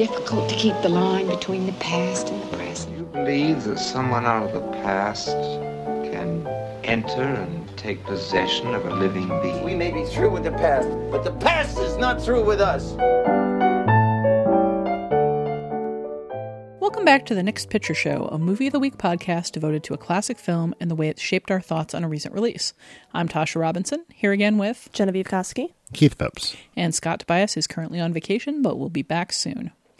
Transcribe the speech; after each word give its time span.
It's 0.00 0.06
very 0.06 0.16
difficult 0.16 0.48
to 0.48 0.54
keep 0.54 0.80
the 0.82 0.88
line 0.88 1.26
between 1.26 1.66
the 1.66 1.72
past 1.72 2.28
and 2.28 2.40
the 2.40 2.56
present. 2.56 2.96
You 2.96 3.04
believe 3.06 3.64
that 3.64 3.80
someone 3.80 4.26
out 4.26 4.44
of 4.44 4.52
the 4.52 4.60
past 4.78 5.26
can 5.26 6.46
enter 6.84 7.24
and 7.24 7.76
take 7.76 8.04
possession 8.04 8.74
of 8.74 8.86
a 8.86 8.94
living 8.94 9.26
being? 9.42 9.64
We 9.64 9.74
may 9.74 9.90
be 9.90 10.04
through 10.04 10.30
with 10.30 10.44
the 10.44 10.52
past, 10.52 10.88
but 11.10 11.24
the 11.24 11.32
past 11.32 11.78
is 11.78 11.96
not 11.96 12.22
through 12.22 12.44
with 12.44 12.60
us. 12.60 12.92
Welcome 16.80 17.04
back 17.04 17.26
to 17.26 17.34
the 17.34 17.42
Next 17.42 17.68
Picture 17.68 17.94
Show, 17.94 18.28
a 18.30 18.38
movie 18.38 18.68
of 18.68 18.72
the 18.74 18.78
week 18.78 18.98
podcast 18.98 19.50
devoted 19.50 19.82
to 19.82 19.94
a 19.94 19.98
classic 19.98 20.38
film 20.38 20.76
and 20.78 20.88
the 20.88 20.94
way 20.94 21.08
it 21.08 21.18
shaped 21.18 21.50
our 21.50 21.60
thoughts 21.60 21.92
on 21.92 22.04
a 22.04 22.08
recent 22.08 22.34
release. 22.34 22.72
I'm 23.12 23.26
Tasha 23.26 23.60
Robinson, 23.60 24.04
here 24.14 24.30
again 24.30 24.58
with 24.58 24.90
Genevieve 24.92 25.26
Koski, 25.26 25.72
Keith 25.92 26.14
Phipps, 26.14 26.56
and 26.76 26.94
Scott 26.94 27.18
Tobias 27.18 27.56
is 27.56 27.66
currently 27.66 27.98
on 27.98 28.12
vacation 28.12 28.62
but 28.62 28.78
will 28.78 28.90
be 28.90 29.02
back 29.02 29.32
soon. 29.32 29.72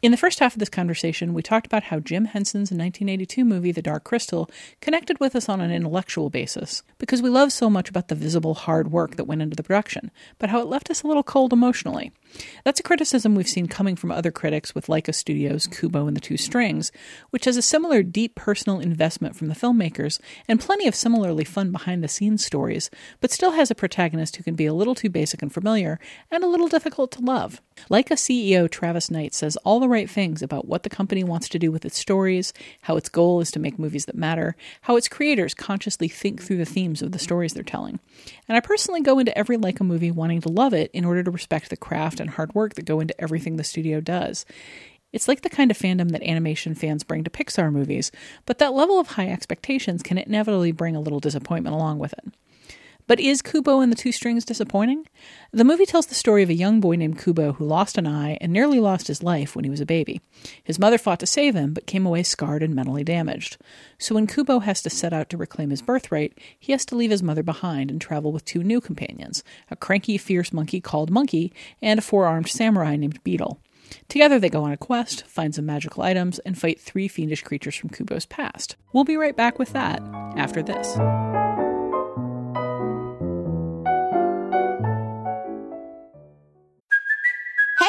In 0.00 0.12
the 0.12 0.16
first 0.16 0.38
half 0.38 0.54
of 0.54 0.60
this 0.60 0.68
conversation, 0.68 1.34
we 1.34 1.42
talked 1.42 1.66
about 1.66 1.84
how 1.84 1.98
Jim 1.98 2.26
Henson's 2.26 2.70
1982 2.70 3.44
movie, 3.44 3.72
The 3.72 3.82
Dark 3.82 4.04
Crystal, 4.04 4.48
connected 4.80 5.18
with 5.18 5.34
us 5.34 5.48
on 5.48 5.60
an 5.60 5.72
intellectual 5.72 6.30
basis, 6.30 6.84
because 6.98 7.20
we 7.20 7.28
love 7.28 7.50
so 7.50 7.68
much 7.68 7.88
about 7.88 8.06
the 8.06 8.14
visible 8.14 8.54
hard 8.54 8.92
work 8.92 9.16
that 9.16 9.24
went 9.24 9.42
into 9.42 9.56
the 9.56 9.64
production, 9.64 10.12
but 10.38 10.50
how 10.50 10.60
it 10.60 10.68
left 10.68 10.88
us 10.88 11.02
a 11.02 11.08
little 11.08 11.24
cold 11.24 11.52
emotionally. 11.52 12.12
That's 12.64 12.78
a 12.78 12.84
criticism 12.84 13.34
we've 13.34 13.48
seen 13.48 13.66
coming 13.66 13.96
from 13.96 14.12
other 14.12 14.30
critics 14.30 14.72
with 14.72 14.86
Laika 14.86 15.12
Studios' 15.12 15.66
Kubo 15.66 16.06
and 16.06 16.16
the 16.16 16.20
Two 16.20 16.36
Strings, 16.36 16.92
which 17.30 17.46
has 17.46 17.56
a 17.56 17.62
similar 17.62 18.04
deep 18.04 18.36
personal 18.36 18.78
investment 18.78 19.34
from 19.34 19.48
the 19.48 19.54
filmmakers 19.54 20.20
and 20.46 20.60
plenty 20.60 20.86
of 20.86 20.94
similarly 20.94 21.44
fun 21.44 21.72
behind 21.72 22.04
the 22.04 22.08
scenes 22.08 22.44
stories, 22.44 22.88
but 23.20 23.32
still 23.32 23.52
has 23.52 23.70
a 23.70 23.74
protagonist 23.74 24.36
who 24.36 24.44
can 24.44 24.54
be 24.54 24.66
a 24.66 24.74
little 24.74 24.94
too 24.94 25.10
basic 25.10 25.42
and 25.42 25.52
familiar 25.52 25.98
and 26.30 26.44
a 26.44 26.48
little 26.48 26.68
difficult 26.68 27.10
to 27.10 27.20
love. 27.20 27.60
Laika 27.90 28.12
CEO 28.12 28.70
Travis 28.70 29.10
Knight 29.10 29.34
says 29.34 29.56
all 29.64 29.80
the 29.80 29.87
right 29.88 30.08
things 30.08 30.42
about 30.42 30.68
what 30.68 30.82
the 30.82 30.90
company 30.90 31.24
wants 31.24 31.48
to 31.48 31.58
do 31.58 31.72
with 31.72 31.84
its 31.84 31.98
stories, 31.98 32.52
how 32.82 32.96
its 32.96 33.08
goal 33.08 33.40
is 33.40 33.50
to 33.52 33.58
make 33.58 33.78
movies 33.78 34.06
that 34.06 34.14
matter, 34.14 34.56
how 34.82 34.96
its 34.96 35.08
creators 35.08 35.54
consciously 35.54 36.08
think 36.08 36.42
through 36.42 36.58
the 36.58 36.64
themes 36.64 37.02
of 37.02 37.12
the 37.12 37.18
stories 37.18 37.54
they're 37.54 37.62
telling. 37.62 37.98
And 38.48 38.56
I 38.56 38.60
personally 38.60 39.00
go 39.00 39.18
into 39.18 39.36
every 39.36 39.56
Laika 39.56 39.86
movie 39.86 40.10
wanting 40.10 40.40
to 40.42 40.48
love 40.48 40.72
it 40.72 40.90
in 40.92 41.04
order 41.04 41.22
to 41.22 41.30
respect 41.30 41.70
the 41.70 41.76
craft 41.76 42.20
and 42.20 42.30
hard 42.30 42.54
work 42.54 42.74
that 42.74 42.84
go 42.84 43.00
into 43.00 43.20
everything 43.20 43.56
the 43.56 43.64
studio 43.64 44.00
does. 44.00 44.44
It's 45.12 45.28
like 45.28 45.40
the 45.40 45.50
kind 45.50 45.70
of 45.70 45.78
fandom 45.78 46.10
that 46.10 46.22
animation 46.22 46.74
fans 46.74 47.02
bring 47.02 47.24
to 47.24 47.30
Pixar 47.30 47.72
movies, 47.72 48.12
but 48.44 48.58
that 48.58 48.74
level 48.74 49.00
of 49.00 49.08
high 49.08 49.28
expectations 49.28 50.02
can 50.02 50.18
inevitably 50.18 50.72
bring 50.72 50.94
a 50.94 51.00
little 51.00 51.20
disappointment 51.20 51.74
along 51.74 51.98
with 51.98 52.12
it. 52.12 52.32
But 53.08 53.20
is 53.20 53.40
Kubo 53.40 53.80
and 53.80 53.90
the 53.90 53.96
Two 53.96 54.12
Strings 54.12 54.44
disappointing? 54.44 55.06
The 55.50 55.64
movie 55.64 55.86
tells 55.86 56.06
the 56.06 56.14
story 56.14 56.42
of 56.42 56.50
a 56.50 56.54
young 56.54 56.78
boy 56.78 56.94
named 56.96 57.18
Kubo 57.18 57.54
who 57.54 57.64
lost 57.64 57.96
an 57.96 58.06
eye 58.06 58.36
and 58.38 58.52
nearly 58.52 58.80
lost 58.80 59.08
his 59.08 59.22
life 59.22 59.56
when 59.56 59.64
he 59.64 59.70
was 59.70 59.80
a 59.80 59.86
baby. 59.86 60.20
His 60.62 60.78
mother 60.78 60.98
fought 60.98 61.18
to 61.20 61.26
save 61.26 61.54
him, 61.54 61.72
but 61.72 61.86
came 61.86 62.04
away 62.04 62.22
scarred 62.22 62.62
and 62.62 62.74
mentally 62.74 63.02
damaged. 63.02 63.56
So 63.98 64.14
when 64.14 64.26
Kubo 64.26 64.58
has 64.58 64.82
to 64.82 64.90
set 64.90 65.14
out 65.14 65.30
to 65.30 65.38
reclaim 65.38 65.70
his 65.70 65.80
birthright, 65.80 66.36
he 66.58 66.72
has 66.72 66.84
to 66.84 66.96
leave 66.96 67.10
his 67.10 67.22
mother 67.22 67.42
behind 67.42 67.90
and 67.90 67.98
travel 67.98 68.30
with 68.30 68.44
two 68.44 68.62
new 68.62 68.78
companions 68.78 69.42
a 69.70 69.76
cranky, 69.76 70.18
fierce 70.18 70.52
monkey 70.52 70.80
called 70.80 71.10
Monkey, 71.10 71.50
and 71.80 71.98
a 71.98 72.02
four 72.02 72.26
armed 72.26 72.48
samurai 72.48 72.96
named 72.96 73.24
Beetle. 73.24 73.58
Together, 74.08 74.38
they 74.38 74.50
go 74.50 74.64
on 74.64 74.72
a 74.72 74.76
quest, 74.76 75.24
find 75.26 75.54
some 75.54 75.64
magical 75.64 76.02
items, 76.02 76.40
and 76.40 76.58
fight 76.58 76.78
three 76.78 77.08
fiendish 77.08 77.42
creatures 77.42 77.74
from 77.74 77.88
Kubo's 77.88 78.26
past. 78.26 78.76
We'll 78.92 79.04
be 79.04 79.16
right 79.16 79.34
back 79.34 79.58
with 79.58 79.72
that 79.72 80.02
after 80.36 80.62
this. 80.62 80.98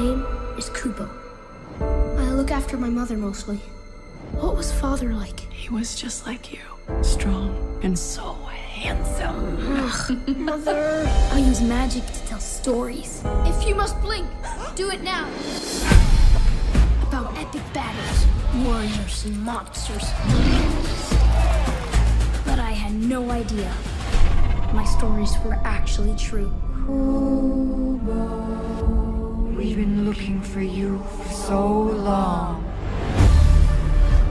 Name 0.00 0.26
is 0.56 0.70
Kubo. 0.70 1.08
I 1.80 2.32
look 2.32 2.50
after 2.50 2.78
my 2.78 2.88
mother 2.88 3.16
mostly. 3.18 3.56
What 4.32 4.56
was 4.56 4.72
father 4.72 5.12
like? 5.12 5.40
He 5.52 5.68
was 5.68 5.94
just 5.94 6.26
like 6.26 6.52
you. 6.52 6.64
Strong 7.02 7.50
and 7.82 7.98
so 7.98 8.32
handsome. 8.82 9.58
Ugh, 9.60 10.28
mother. 10.38 11.04
I 11.32 11.38
use 11.38 11.60
magic 11.60 12.06
to 12.06 12.26
tell 12.26 12.40
stories. 12.40 13.22
If 13.44 13.66
you 13.68 13.74
must 13.74 14.00
blink, 14.00 14.26
do 14.74 14.90
it 14.90 15.02
now. 15.02 15.28
About 17.08 17.36
epic 17.36 17.62
battles, 17.74 18.20
warriors, 18.64 19.26
and 19.26 19.36
monsters. 19.44 20.06
But 22.46 22.58
I 22.58 22.72
had 22.72 22.94
no 22.94 23.30
idea. 23.30 23.70
my 24.72 24.84
stories 24.84 25.32
were 25.44 25.58
actually 25.64 26.14
true. 26.16 26.50
We've 29.60 29.76
been 29.76 30.06
looking 30.06 30.40
for 30.40 30.62
you 30.62 31.00
for 31.00 31.28
so 31.34 31.68
long. 31.82 32.64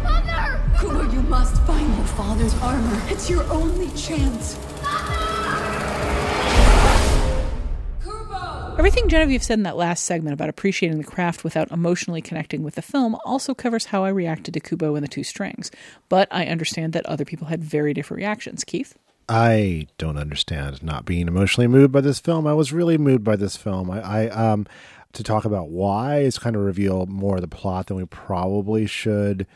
Mother! 0.04 0.60
Kubo, 0.80 1.04
you 1.12 1.22
must 1.22 1.62
find 1.68 1.88
your 1.96 2.06
father's 2.08 2.56
armor. 2.64 3.00
It's 3.10 3.30
your 3.30 3.44
only 3.54 3.90
chance. 3.90 4.58
Kubo! 8.04 8.76
Everything 8.80 9.08
Genevieve 9.08 9.44
said 9.44 9.60
in 9.60 9.64
that 9.66 9.78
last 9.78 10.04
segment 10.06 10.34
about 10.34 10.50
appreciating 10.50 10.98
the 10.98 11.04
craft 11.04 11.44
without 11.44 11.70
emotionally 11.70 12.24
connecting 12.24 12.64
with 12.64 12.74
the 12.74 12.82
film 12.82 13.16
also 13.24 13.54
covers 13.54 13.86
how 13.86 14.04
I 14.04 14.10
reacted 14.10 14.56
to 14.56 14.60
Kubo 14.60 14.96
and 14.96 15.04
the 15.04 15.08
Two 15.08 15.24
Strings. 15.24 15.70
But 16.10 16.28
I 16.32 16.48
understand 16.48 16.94
that 16.94 17.06
other 17.06 17.24
people 17.24 17.46
had 17.46 17.64
very 17.64 17.94
different 17.94 18.18
reactions. 18.18 18.64
Keith? 18.64 18.98
I 19.32 19.86
don't 20.00 20.18
understand 20.18 20.82
not 20.82 21.06
being 21.06 21.28
emotionally 21.28 21.68
moved 21.68 21.92
by 21.92 22.02
this 22.02 22.20
film. 22.20 22.48
I 22.48 22.54
was 22.54 22.74
really 22.74 22.98
moved 22.98 23.24
by 23.24 23.36
this 23.36 23.56
film. 23.56 23.92
I, 23.92 24.02
I 24.02 24.30
um 24.30 24.66
to 25.14 25.24
talk 25.24 25.46
about 25.46 25.70
why 25.70 26.20
is 26.20 26.38
kind 26.38 26.56
of 26.56 26.62
reveal 26.62 27.06
more 27.08 27.36
of 27.36 27.42
the 27.42 27.48
plot 27.48 27.88
than 27.88 27.98
we 27.98 28.06
probably 28.06 28.86
should. 28.86 29.48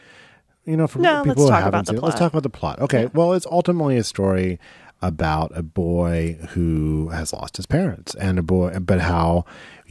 You 0.65 0.77
know, 0.77 0.87
for 0.87 0.99
No, 0.99 1.23
people 1.23 1.43
let's 1.43 1.57
who 1.57 1.63
haven't 1.63 1.87
seen 1.87 1.97
it, 1.97 2.03
let's 2.03 2.17
talk 2.17 2.31
about 2.31 2.43
the 2.43 2.49
plot. 2.49 2.79
Okay, 2.79 3.09
well, 3.13 3.33
it's 3.33 3.45
ultimately 3.47 3.97
a 3.97 4.03
story 4.03 4.59
about 5.01 5.51
a 5.53 5.61
boy 5.61 6.37
who 6.51 7.09
has 7.09 7.33
lost 7.33 7.57
his 7.57 7.65
parents, 7.65 8.15
and 8.15 8.39
a 8.39 8.43
boy, 8.43 8.71
but 8.79 9.01
how 9.01 9.43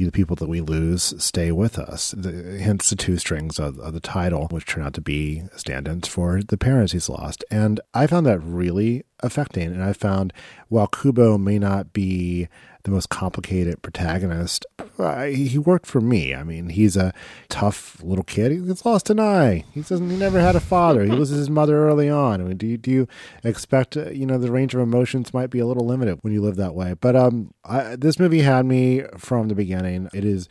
the 0.04 0.10
people 0.10 0.36
that 0.36 0.48
we 0.48 0.60
lose 0.60 1.14
stay 1.22 1.52
with 1.52 1.78
us. 1.78 2.12
The, 2.16 2.58
hence 2.58 2.90
the 2.90 2.96
two 2.96 3.18
strings 3.18 3.58
of, 3.58 3.78
of 3.78 3.92
the 3.92 4.00
title, 4.00 4.48
which 4.48 4.66
turn 4.66 4.84
out 4.84 4.94
to 4.94 5.00
be 5.00 5.44
stand-ins 5.56 6.08
for 6.08 6.42
the 6.42 6.56
parents 6.56 6.92
he's 6.92 7.08
lost. 7.08 7.44
And 7.50 7.80
I 7.94 8.06
found 8.06 8.26
that 8.26 8.40
really 8.40 9.04
affecting. 9.20 9.72
And 9.72 9.82
I 9.82 9.92
found 9.92 10.32
while 10.68 10.88
Kubo 10.88 11.38
may 11.38 11.58
not 11.58 11.92
be 11.92 12.48
the 12.84 12.90
most 12.90 13.08
complicated 13.08 13.80
protagonist, 13.82 14.66
uh, 14.98 15.24
he 15.24 15.58
worked 15.58 15.86
for 15.86 16.00
me. 16.00 16.34
I 16.34 16.42
mean, 16.42 16.68
he's 16.68 16.96
a 16.96 17.12
tough 17.48 18.02
little 18.02 18.24
kid. 18.24 18.52
He 18.52 18.58
gets 18.58 18.84
lost 18.84 19.10
an 19.10 19.20
eye. 19.20 19.64
He 19.72 19.82
doesn't. 19.82 20.10
He 20.10 20.16
never 20.16 20.40
had 20.40 20.56
a 20.56 20.60
father. 20.60 21.04
He 21.04 21.10
loses 21.10 21.38
his 21.38 21.50
mother 21.50 21.86
early 21.86 22.10
on. 22.10 22.40
I 22.40 22.44
mean, 22.44 22.56
do 22.56 22.66
you, 22.66 22.78
do 22.78 22.90
you 22.90 23.08
expect 23.44 23.96
uh, 23.96 24.10
you 24.10 24.26
know 24.26 24.38
the 24.38 24.50
range 24.50 24.74
of 24.74 24.80
emotions 24.80 25.32
might 25.32 25.50
be 25.50 25.58
a 25.58 25.66
little 25.66 25.86
limited 25.86 26.18
when 26.22 26.32
you 26.32 26.42
live 26.42 26.56
that 26.56 26.74
way? 26.74 26.94
But 26.94 27.16
um, 27.16 27.54
I, 27.64 27.96
this 27.96 28.18
movie 28.18 28.40
had 28.40 28.66
me 28.66 29.04
from 29.16 29.48
the 29.48 29.54
beginning. 29.54 30.08
It 30.12 30.24
is 30.24 30.48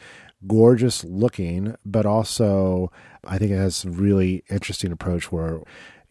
gorgeous 0.48 1.04
looking, 1.04 1.76
but 1.86 2.06
also 2.06 2.92
I 3.26 3.38
think 3.38 3.52
it 3.52 3.58
has 3.58 3.86
a 3.86 3.90
really 3.90 4.44
interesting 4.50 4.92
approach 4.92 5.32
where 5.32 5.62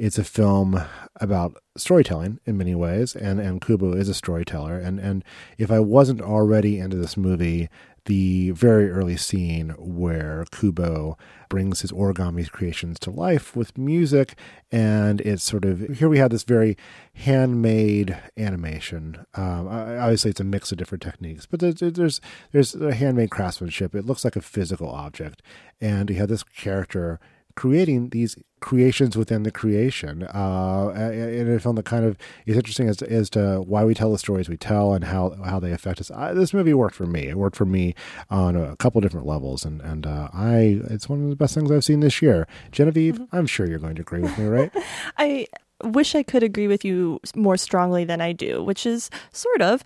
it's 0.00 0.16
a 0.16 0.24
film 0.24 0.82
about 1.16 1.62
storytelling 1.76 2.40
in 2.46 2.56
many 2.56 2.74
ways, 2.74 3.14
and 3.14 3.38
and 3.38 3.60
Kubo 3.60 3.92
is 3.92 4.08
a 4.08 4.14
storyteller. 4.14 4.78
And 4.78 4.98
and 4.98 5.22
if 5.58 5.70
I 5.70 5.78
wasn't 5.78 6.22
already 6.22 6.78
into 6.78 6.96
this 6.96 7.18
movie, 7.18 7.68
the 8.06 8.50
very 8.52 8.90
early 8.90 9.18
scene 9.18 9.74
where 9.76 10.46
Kubo 10.50 11.18
brings 11.50 11.82
his 11.82 11.92
origami 11.92 12.50
creations 12.50 12.98
to 13.00 13.10
life 13.10 13.54
with 13.54 13.76
music, 13.76 14.38
and 14.72 15.20
it's 15.20 15.44
sort 15.44 15.66
of 15.66 15.80
here 15.80 16.08
we 16.08 16.16
have 16.16 16.30
this 16.30 16.44
very 16.44 16.78
handmade 17.12 18.16
animation. 18.38 19.26
Um, 19.34 19.68
obviously, 19.68 20.30
it's 20.30 20.40
a 20.40 20.44
mix 20.44 20.72
of 20.72 20.78
different 20.78 21.02
techniques, 21.02 21.44
but 21.44 21.60
there's 21.60 21.80
there's 21.80 22.22
there's 22.52 22.74
a 22.74 22.94
handmade 22.94 23.30
craftsmanship. 23.30 23.94
It 23.94 24.06
looks 24.06 24.24
like 24.24 24.36
a 24.36 24.40
physical 24.40 24.88
object, 24.88 25.42
and 25.78 26.08
you 26.08 26.16
have 26.16 26.30
this 26.30 26.42
character 26.42 27.20
creating 27.54 28.10
these 28.10 28.36
creations 28.60 29.16
within 29.16 29.42
the 29.42 29.50
creation 29.50 30.22
uh, 30.22 30.92
in 31.12 31.50
a 31.50 31.58
film 31.58 31.76
that 31.76 31.84
kind 31.84 32.04
of 32.04 32.16
is 32.46 32.56
interesting 32.56 32.88
as 32.88 32.98
to, 32.98 33.10
as 33.10 33.30
to 33.30 33.60
why 33.62 33.84
we 33.84 33.94
tell 33.94 34.12
the 34.12 34.18
stories 34.18 34.48
we 34.48 34.56
tell 34.56 34.92
and 34.92 35.04
how 35.04 35.30
how 35.44 35.58
they 35.58 35.72
affect 35.72 36.00
us. 36.00 36.10
I, 36.10 36.32
this 36.32 36.54
movie 36.54 36.74
worked 36.74 36.94
for 36.94 37.06
me. 37.06 37.28
It 37.28 37.36
worked 37.36 37.56
for 37.56 37.64
me 37.64 37.94
on 38.28 38.56
a 38.56 38.76
couple 38.76 39.00
different 39.00 39.26
levels, 39.26 39.64
and 39.64 39.80
and 39.80 40.06
uh, 40.06 40.28
I 40.32 40.80
it's 40.84 41.08
one 41.08 41.24
of 41.24 41.30
the 41.30 41.36
best 41.36 41.54
things 41.54 41.70
I've 41.70 41.84
seen 41.84 42.00
this 42.00 42.22
year. 42.22 42.46
Genevieve, 42.70 43.20
I'm 43.32 43.46
sure 43.46 43.66
you're 43.66 43.78
going 43.78 43.96
to 43.96 44.02
agree 44.02 44.20
with 44.20 44.36
me, 44.38 44.46
right? 44.46 44.70
I 45.18 45.46
wish 45.82 46.14
I 46.14 46.22
could 46.22 46.42
agree 46.42 46.68
with 46.68 46.84
you 46.84 47.20
more 47.34 47.56
strongly 47.56 48.04
than 48.04 48.20
I 48.20 48.32
do, 48.32 48.62
which 48.62 48.84
is 48.84 49.10
sort 49.32 49.62
of 49.62 49.82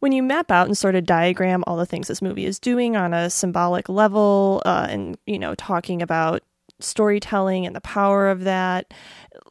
when 0.00 0.12
you 0.12 0.22
map 0.22 0.50
out 0.50 0.66
and 0.66 0.76
sort 0.76 0.94
of 0.94 1.04
diagram 1.04 1.64
all 1.66 1.76
the 1.76 1.86
things 1.86 2.08
this 2.08 2.20
movie 2.20 2.44
is 2.44 2.58
doing 2.58 2.96
on 2.96 3.14
a 3.14 3.30
symbolic 3.30 3.88
level, 3.88 4.62
uh, 4.66 4.86
and 4.90 5.16
you 5.26 5.38
know, 5.38 5.54
talking 5.54 6.02
about 6.02 6.42
storytelling 6.80 7.66
and 7.66 7.74
the 7.74 7.80
power 7.80 8.28
of 8.28 8.44
that. 8.44 8.92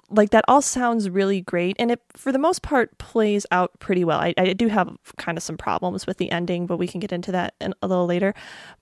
Like 0.10 0.30
that 0.32 0.46
all 0.48 0.62
sounds 0.62 1.10
really 1.10 1.42
great, 1.42 1.76
and 1.80 1.92
it 1.92 2.02
for 2.16 2.32
the 2.32 2.40
most 2.40 2.62
part 2.62 2.98
plays 2.98 3.46
out 3.52 3.72
pretty 3.80 4.04
well. 4.04 4.20
I, 4.20 4.34
I 4.38 4.54
do 4.54 4.68
have 4.68 4.96
kind 5.18 5.38
of 5.38 5.44
some 5.44 5.58
problems 5.58 6.06
with 6.06 6.18
the 6.18 6.32
ending, 6.32 6.68
but 6.68 6.78
we 6.78 6.88
can 6.88 7.00
get 7.00 7.12
into 7.12 7.32
that 7.32 7.56
in, 7.60 7.74
a 7.82 7.88
little 7.88 8.06
later. 8.06 8.34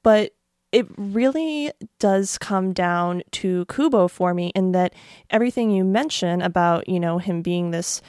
But 0.04 0.34
it 0.74 0.88
really 0.98 1.72
does 2.00 2.38
come 2.40 2.74
down 2.74 3.22
to 3.31 3.63
Kubo 3.66 4.07
for 4.07 4.34
me 4.34 4.51
in 4.56 4.72
that 4.72 4.96
everything 5.30 5.69
you 5.69 5.84
mention 5.84 6.42
about, 6.42 6.89
you 6.89 7.00
know, 7.00 7.19
him 7.19 7.44
being 7.44 7.69
this, 7.69 8.01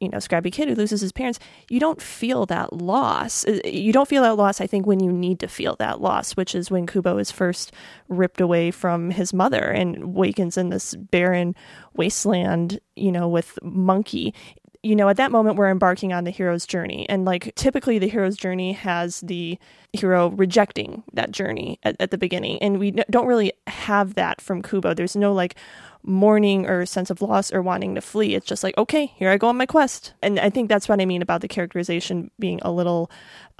you 0.00 0.08
know, 0.08 0.18
scrappy 0.18 0.50
kid 0.50 0.68
who 0.68 0.74
loses 0.74 1.00
his 1.00 1.12
parents, 1.12 1.38
you 1.68 1.80
don't 1.80 2.00
feel 2.00 2.46
that 2.46 2.72
loss. 2.72 3.44
You 3.64 3.92
don't 3.92 4.08
feel 4.08 4.22
that 4.22 4.36
loss, 4.36 4.60
I 4.60 4.66
think, 4.66 4.86
when 4.86 5.00
you 5.00 5.12
need 5.12 5.40
to 5.40 5.48
feel 5.48 5.76
that 5.78 6.00
loss, 6.00 6.32
which 6.32 6.54
is 6.54 6.70
when 6.70 6.86
Kubo 6.86 7.18
is 7.18 7.30
first 7.30 7.72
ripped 8.08 8.40
away 8.40 8.70
from 8.70 9.10
his 9.10 9.32
mother 9.32 9.64
and 9.64 10.14
wakens 10.14 10.56
in 10.56 10.68
this 10.68 10.94
barren 10.94 11.54
wasteland, 11.94 12.80
you 12.96 13.12
know, 13.12 13.28
with 13.28 13.58
Monkey 13.62 14.34
you 14.82 14.96
know, 14.96 15.08
at 15.08 15.18
that 15.18 15.30
moment, 15.30 15.56
we're 15.56 15.70
embarking 15.70 16.12
on 16.12 16.24
the 16.24 16.30
hero's 16.30 16.64
journey. 16.64 17.06
And 17.08 17.24
like 17.24 17.54
typically, 17.54 17.98
the 17.98 18.08
hero's 18.08 18.36
journey 18.36 18.72
has 18.72 19.20
the 19.20 19.58
hero 19.92 20.28
rejecting 20.30 21.02
that 21.12 21.32
journey 21.32 21.78
at, 21.82 21.96
at 22.00 22.10
the 22.10 22.18
beginning. 22.18 22.58
And 22.62 22.78
we 22.78 22.92
don't 22.92 23.26
really 23.26 23.52
have 23.66 24.14
that 24.14 24.40
from 24.40 24.62
Kubo. 24.62 24.94
There's 24.94 25.16
no 25.16 25.34
like 25.34 25.56
mourning 26.02 26.66
or 26.66 26.86
sense 26.86 27.10
of 27.10 27.20
loss 27.20 27.52
or 27.52 27.62
wanting 27.62 27.94
to 27.94 28.00
flee. 28.00 28.34
It's 28.34 28.46
just 28.46 28.62
like, 28.62 28.76
okay, 28.78 29.06
here 29.16 29.30
I 29.30 29.36
go 29.36 29.48
on 29.48 29.56
my 29.56 29.66
quest. 29.66 30.14
And 30.22 30.38
I 30.38 30.50
think 30.50 30.68
that's 30.68 30.88
what 30.88 31.00
I 31.00 31.04
mean 31.04 31.22
about 31.22 31.40
the 31.40 31.48
characterization 31.48 32.30
being 32.38 32.60
a 32.62 32.72
little 32.72 33.10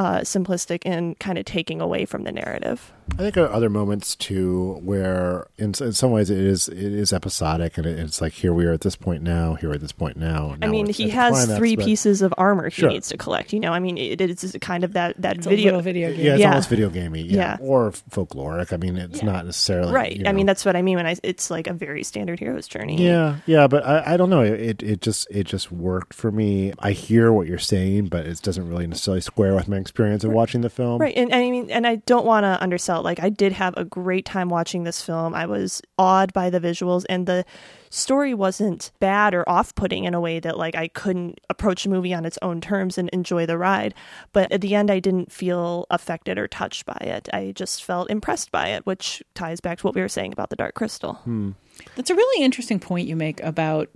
uh, 0.01 0.21
simplistic 0.21 0.81
and 0.87 1.19
kind 1.19 1.37
of 1.37 1.45
taking 1.45 1.79
away 1.79 2.07
from 2.07 2.25
the 2.25 2.33
narrative. 2.33 2.91
I 3.15 3.17
think 3.17 3.35
there 3.35 3.45
are 3.45 3.53
other 3.53 3.69
moments 3.69 4.17
too 4.17 4.81
where, 4.83 5.49
in, 5.59 5.75
in 5.81 5.93
some 5.93 6.11
ways, 6.11 6.31
it 6.31 6.39
is 6.39 6.69
it 6.69 6.79
is 6.79 7.13
episodic, 7.13 7.77
and 7.77 7.85
it, 7.85 7.99
it's 7.99 8.21
like 8.21 8.33
here 8.33 8.55
we 8.55 8.65
are 8.65 8.73
at 8.73 8.81
this 8.81 8.97
point 8.97 9.23
now, 9.23 9.55
here 9.57 9.73
at 9.73 9.81
this 9.81 9.93
point 9.93 10.17
now. 10.17 10.57
I 10.63 10.69
mean, 10.69 10.87
he 10.87 11.11
has 11.11 11.33
climax, 11.33 11.59
three 11.59 11.77
but- 11.77 11.85
pieces 11.85 12.23
of 12.23 12.33
armor 12.39 12.71
he 12.71 12.81
Sure. 12.81 12.89
needs 12.89 13.09
to 13.09 13.19
collect. 13.19 13.53
You 13.53 13.61
know, 13.61 13.73
I 13.73 13.81
mean, 13.81 13.99
it, 13.99 14.21
it's 14.23 14.57
kind 14.61 14.85
of 14.85 14.95
that 14.95 15.21
that 15.21 15.37
It's 15.39 15.47
video 15.47 15.67
little 15.67 15.83
video 15.83 16.13
game. 16.13 16.25
Yeah, 16.25 16.33
it's 16.33 16.41
Yeah. 16.41 16.49
almost 16.51 16.71
video 16.71 16.89
gamey, 16.89 17.23
yeah. 17.23 17.37
Yeah. 17.37 17.57
or 17.61 17.91
folkloric. 18.11 18.73
I 18.73 18.77
mean, 18.79 18.97
it's 18.97 19.23
not 19.23 19.45
necessarily 19.45 19.93
right. 19.93 20.17
you 20.17 20.25
I 20.27 20.33
mean, 20.33 20.47
that's 20.47 20.65
what 20.65 20.77
I 20.77 20.81
mean 20.83 20.97
when 20.97 21.07
I 21.07 21.17
it's 21.23 21.51
like 21.51 21.67
a 21.67 21.75
very 21.75 22.05
standard 22.05 22.39
hero's 22.39 22.67
journey. 22.69 22.97
Yeah, 23.05 23.37
yeah, 23.45 23.67
but 23.67 23.85
I, 23.85 24.15
I 24.15 24.17
don't 24.17 24.31
know. 24.31 24.41
It 24.41 24.83
it 24.83 25.03
just 25.03 25.27
it 25.31 25.45
just 25.45 25.71
worked 25.71 26.15
for 26.15 26.31
me. 26.31 26.73
I 26.79 26.93
hear 26.93 27.33
what 27.33 27.49
you're 27.49 27.59
saying, 27.59 28.07
but 28.07 28.25
it 28.25 28.41
doesn't 28.41 28.67
really 28.69 28.87
necessarily 28.87 29.21
square 29.21 29.55
with 29.57 29.67
my 29.69 29.77
experience 29.91 30.25
of 30.25 30.33
watching 30.33 30.61
the 30.61 30.71
film. 30.71 31.01
Right. 31.01 31.17
And 31.17 31.35
I 31.35 31.51
mean, 31.51 31.71
and 31.71 31.87
I 31.87 31.97
don't 31.97 32.25
want 32.25 32.45
to 32.45 32.63
undersell 32.63 33.01
it. 33.01 33.05
Like, 33.05 33.21
I 33.21 33.29
did 33.29 33.53
have 33.53 33.75
a 33.77 33.85
great 33.85 34.25
time 34.25 34.49
watching 34.49 34.85
this 34.85 35.03
film. 35.03 35.35
I 35.35 35.47
was 35.47 35.83
awed 35.99 36.33
by 36.33 36.49
the 36.49 36.61
visuals, 36.61 37.05
and 37.09 37.27
the 37.27 37.45
story 37.91 38.33
wasn't 38.33 38.93
bad 39.01 39.35
or 39.35 39.47
off 39.49 39.75
putting 39.75 40.05
in 40.05 40.15
a 40.15 40.21
way 40.21 40.39
that, 40.41 40.57
like, 40.57 40.77
I 40.77 40.89
couldn't 40.89 41.41
approach 41.51 41.83
the 41.83 41.91
movie 41.91 42.15
on 42.15 42.25
its 42.25 42.39
own 42.41 42.61
terms 42.61 42.97
and 42.97 43.09
enjoy 43.11 43.47
the 43.47 43.59
ride. 43.59 43.95
But 44.33 44.51
at 44.53 44.61
the 44.61 44.75
end, 44.75 44.91
I 44.91 45.01
didn't 45.01 45.33
feel 45.33 45.87
affected 45.91 46.39
or 46.39 46.47
touched 46.47 46.87
by 46.87 46.99
it. 47.01 47.29
I 47.33 47.53
just 47.55 47.85
felt 47.85 48.09
impressed 48.11 48.51
by 48.53 48.69
it, 48.69 48.87
which 48.87 49.23
ties 49.35 49.61
back 49.61 49.79
to 49.79 49.87
what 49.87 49.95
we 49.95 50.01
were 50.01 50.09
saying 50.09 50.33
about 50.33 50.51
the 50.51 50.57
Dark 50.57 50.75
Crystal. 50.75 51.15
Hmm. 51.15 51.51
That's 51.97 52.11
a 52.11 52.15
really 52.15 52.45
interesting 52.45 52.81
point 52.81 53.09
you 53.09 53.17
make 53.17 53.41
about 53.43 53.89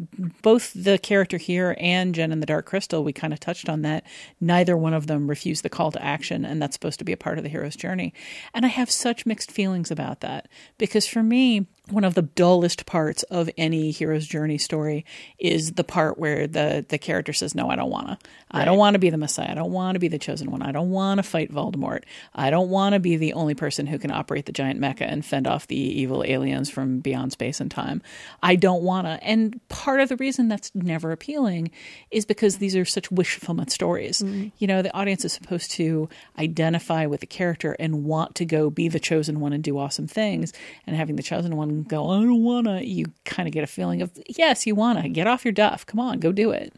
both 0.43 0.73
the 0.75 0.99
character 0.99 1.37
here 1.37 1.77
and 1.79 2.15
Jen 2.15 2.33
and 2.33 2.43
the 2.43 2.47
Dark 2.47 2.67
Crystal. 2.67 3.05
We 3.05 3.13
kind 3.13 3.33
of 3.33 3.41
touched 3.41 3.69
on 3.69 3.83
that. 3.83 4.05
Neither 4.41 4.77
one 4.77 4.95
of 4.95 5.07
them 5.07 5.29
refused 5.29 5.63
the 5.63 5.71
call 5.71 5.93
to 5.93 6.03
action, 6.03 6.45
and 6.45 6.61
that's 6.61 6.75
supposed 6.75 6.99
to 6.99 7.05
be 7.05 7.13
a 7.13 7.17
part 7.17 7.39
of 7.39 7.45
the 7.45 7.51
hero's 7.51 7.77
journey. 7.77 8.13
And 8.53 8.65
I 8.65 8.69
have 8.69 8.91
such 8.91 9.27
mixed 9.27 9.51
feelings 9.51 9.91
about 9.91 10.21
that 10.21 10.49
because 10.79 11.07
for 11.07 11.23
me, 11.23 11.67
one 11.91 12.05
of 12.05 12.15
the 12.15 12.23
dullest 12.23 12.87
parts 12.87 13.25
of 13.25 13.51
any 13.59 13.91
hero's 13.91 14.27
journey 14.27 14.57
story 14.57 15.05
is 15.39 15.73
the 15.73 15.85
part 15.85 16.19
where 16.19 16.47
the 16.47 16.85
the 16.89 16.97
character 16.97 17.35
says, 17.35 17.55
"No, 17.55 17.69
I 17.69 17.77
don't 17.77 17.91
want 17.91 18.09
to. 18.09 18.19
I 18.51 18.65
don't 18.65 18.79
want 18.79 18.95
to 18.95 18.99
be 18.99 19.11
the 19.11 19.19
Messiah. 19.19 19.51
I 19.51 19.55
don't 19.55 19.73
want 19.73 19.95
to 19.97 19.99
be 19.99 20.09
the 20.09 20.19
chosen 20.19 20.51
one. 20.51 20.63
I 20.63 20.73
don't 20.73 20.91
want 20.91 21.19
to 21.19 21.23
fight 21.23 21.53
Voldemort. 21.53 22.05
I 22.35 22.49
don't 22.49 22.71
want 22.71 22.95
to 22.95 23.01
be 23.01 23.17
the 23.17 23.35
only 23.35 23.55
person 23.55 23.87
who 23.87 23.99
can 23.99 24.11
operate 24.11 24.47
the 24.47 24.53
giant 24.53 24.81
mecha 24.81 25.03
and 25.03 25.27
fend 25.27 25.47
off 25.47 25.67
the 25.67 25.77
evil 25.77 26.25
aliens 26.27 26.71
from 26.71 27.01
beyond 27.01 27.33
space 27.33 27.61
and 27.61 27.71
time. 27.71 28.01
I 28.43 28.57
don't 28.57 28.83
want 28.83 29.07
to." 29.07 29.23
And 29.23 29.61
part 29.69 30.01
of 30.01 30.09
the 30.09 30.17
reason 30.17 30.49
that's 30.49 30.75
never 30.75 31.13
appealing 31.13 31.71
is 32.11 32.25
because 32.25 32.57
these 32.59 32.77
are 32.77 32.87
such 32.87 33.11
wish 33.11 33.35
fulfillment 33.35 33.71
stories. 33.71 34.21
Mm-hmm. 34.21 34.49
You 34.57 34.67
know, 34.67 34.81
the 34.81 34.95
audience 34.95 35.27
is 35.27 35.35
supposed 35.35 35.71
to 35.73 36.09
identify 36.39 37.05
with 37.05 37.21
the 37.21 37.27
character 37.27 37.77
and 37.79 38.05
want 38.05 38.37
to 38.37 38.47
go 38.47 38.71
be 38.71 38.89
the 38.89 39.01
chosen 39.01 39.41
one 39.41 39.53
and 39.53 39.63
do 39.63 39.77
awesome 39.77 40.07
things. 40.07 40.55
And 40.87 40.97
having 40.97 41.17
the 41.17 41.23
chosen 41.23 41.57
one 41.57 41.74
go, 41.83 42.11
I 42.11 42.23
don't 42.23 42.43
wanna, 42.43 42.81
you 42.83 43.07
kind 43.25 43.49
of 43.49 43.53
get 43.53 43.65
a 43.65 43.67
feeling 43.67 44.01
of, 44.03 44.11
yes, 44.29 44.67
you 44.67 44.75
wanna. 44.75 45.09
Get 45.09 45.27
off 45.27 45.45
your 45.45 45.53
duff. 45.53 45.85
Come 45.85 46.01
on, 46.01 46.21
go 46.21 46.33
do 46.33 46.51
it. 46.51 46.73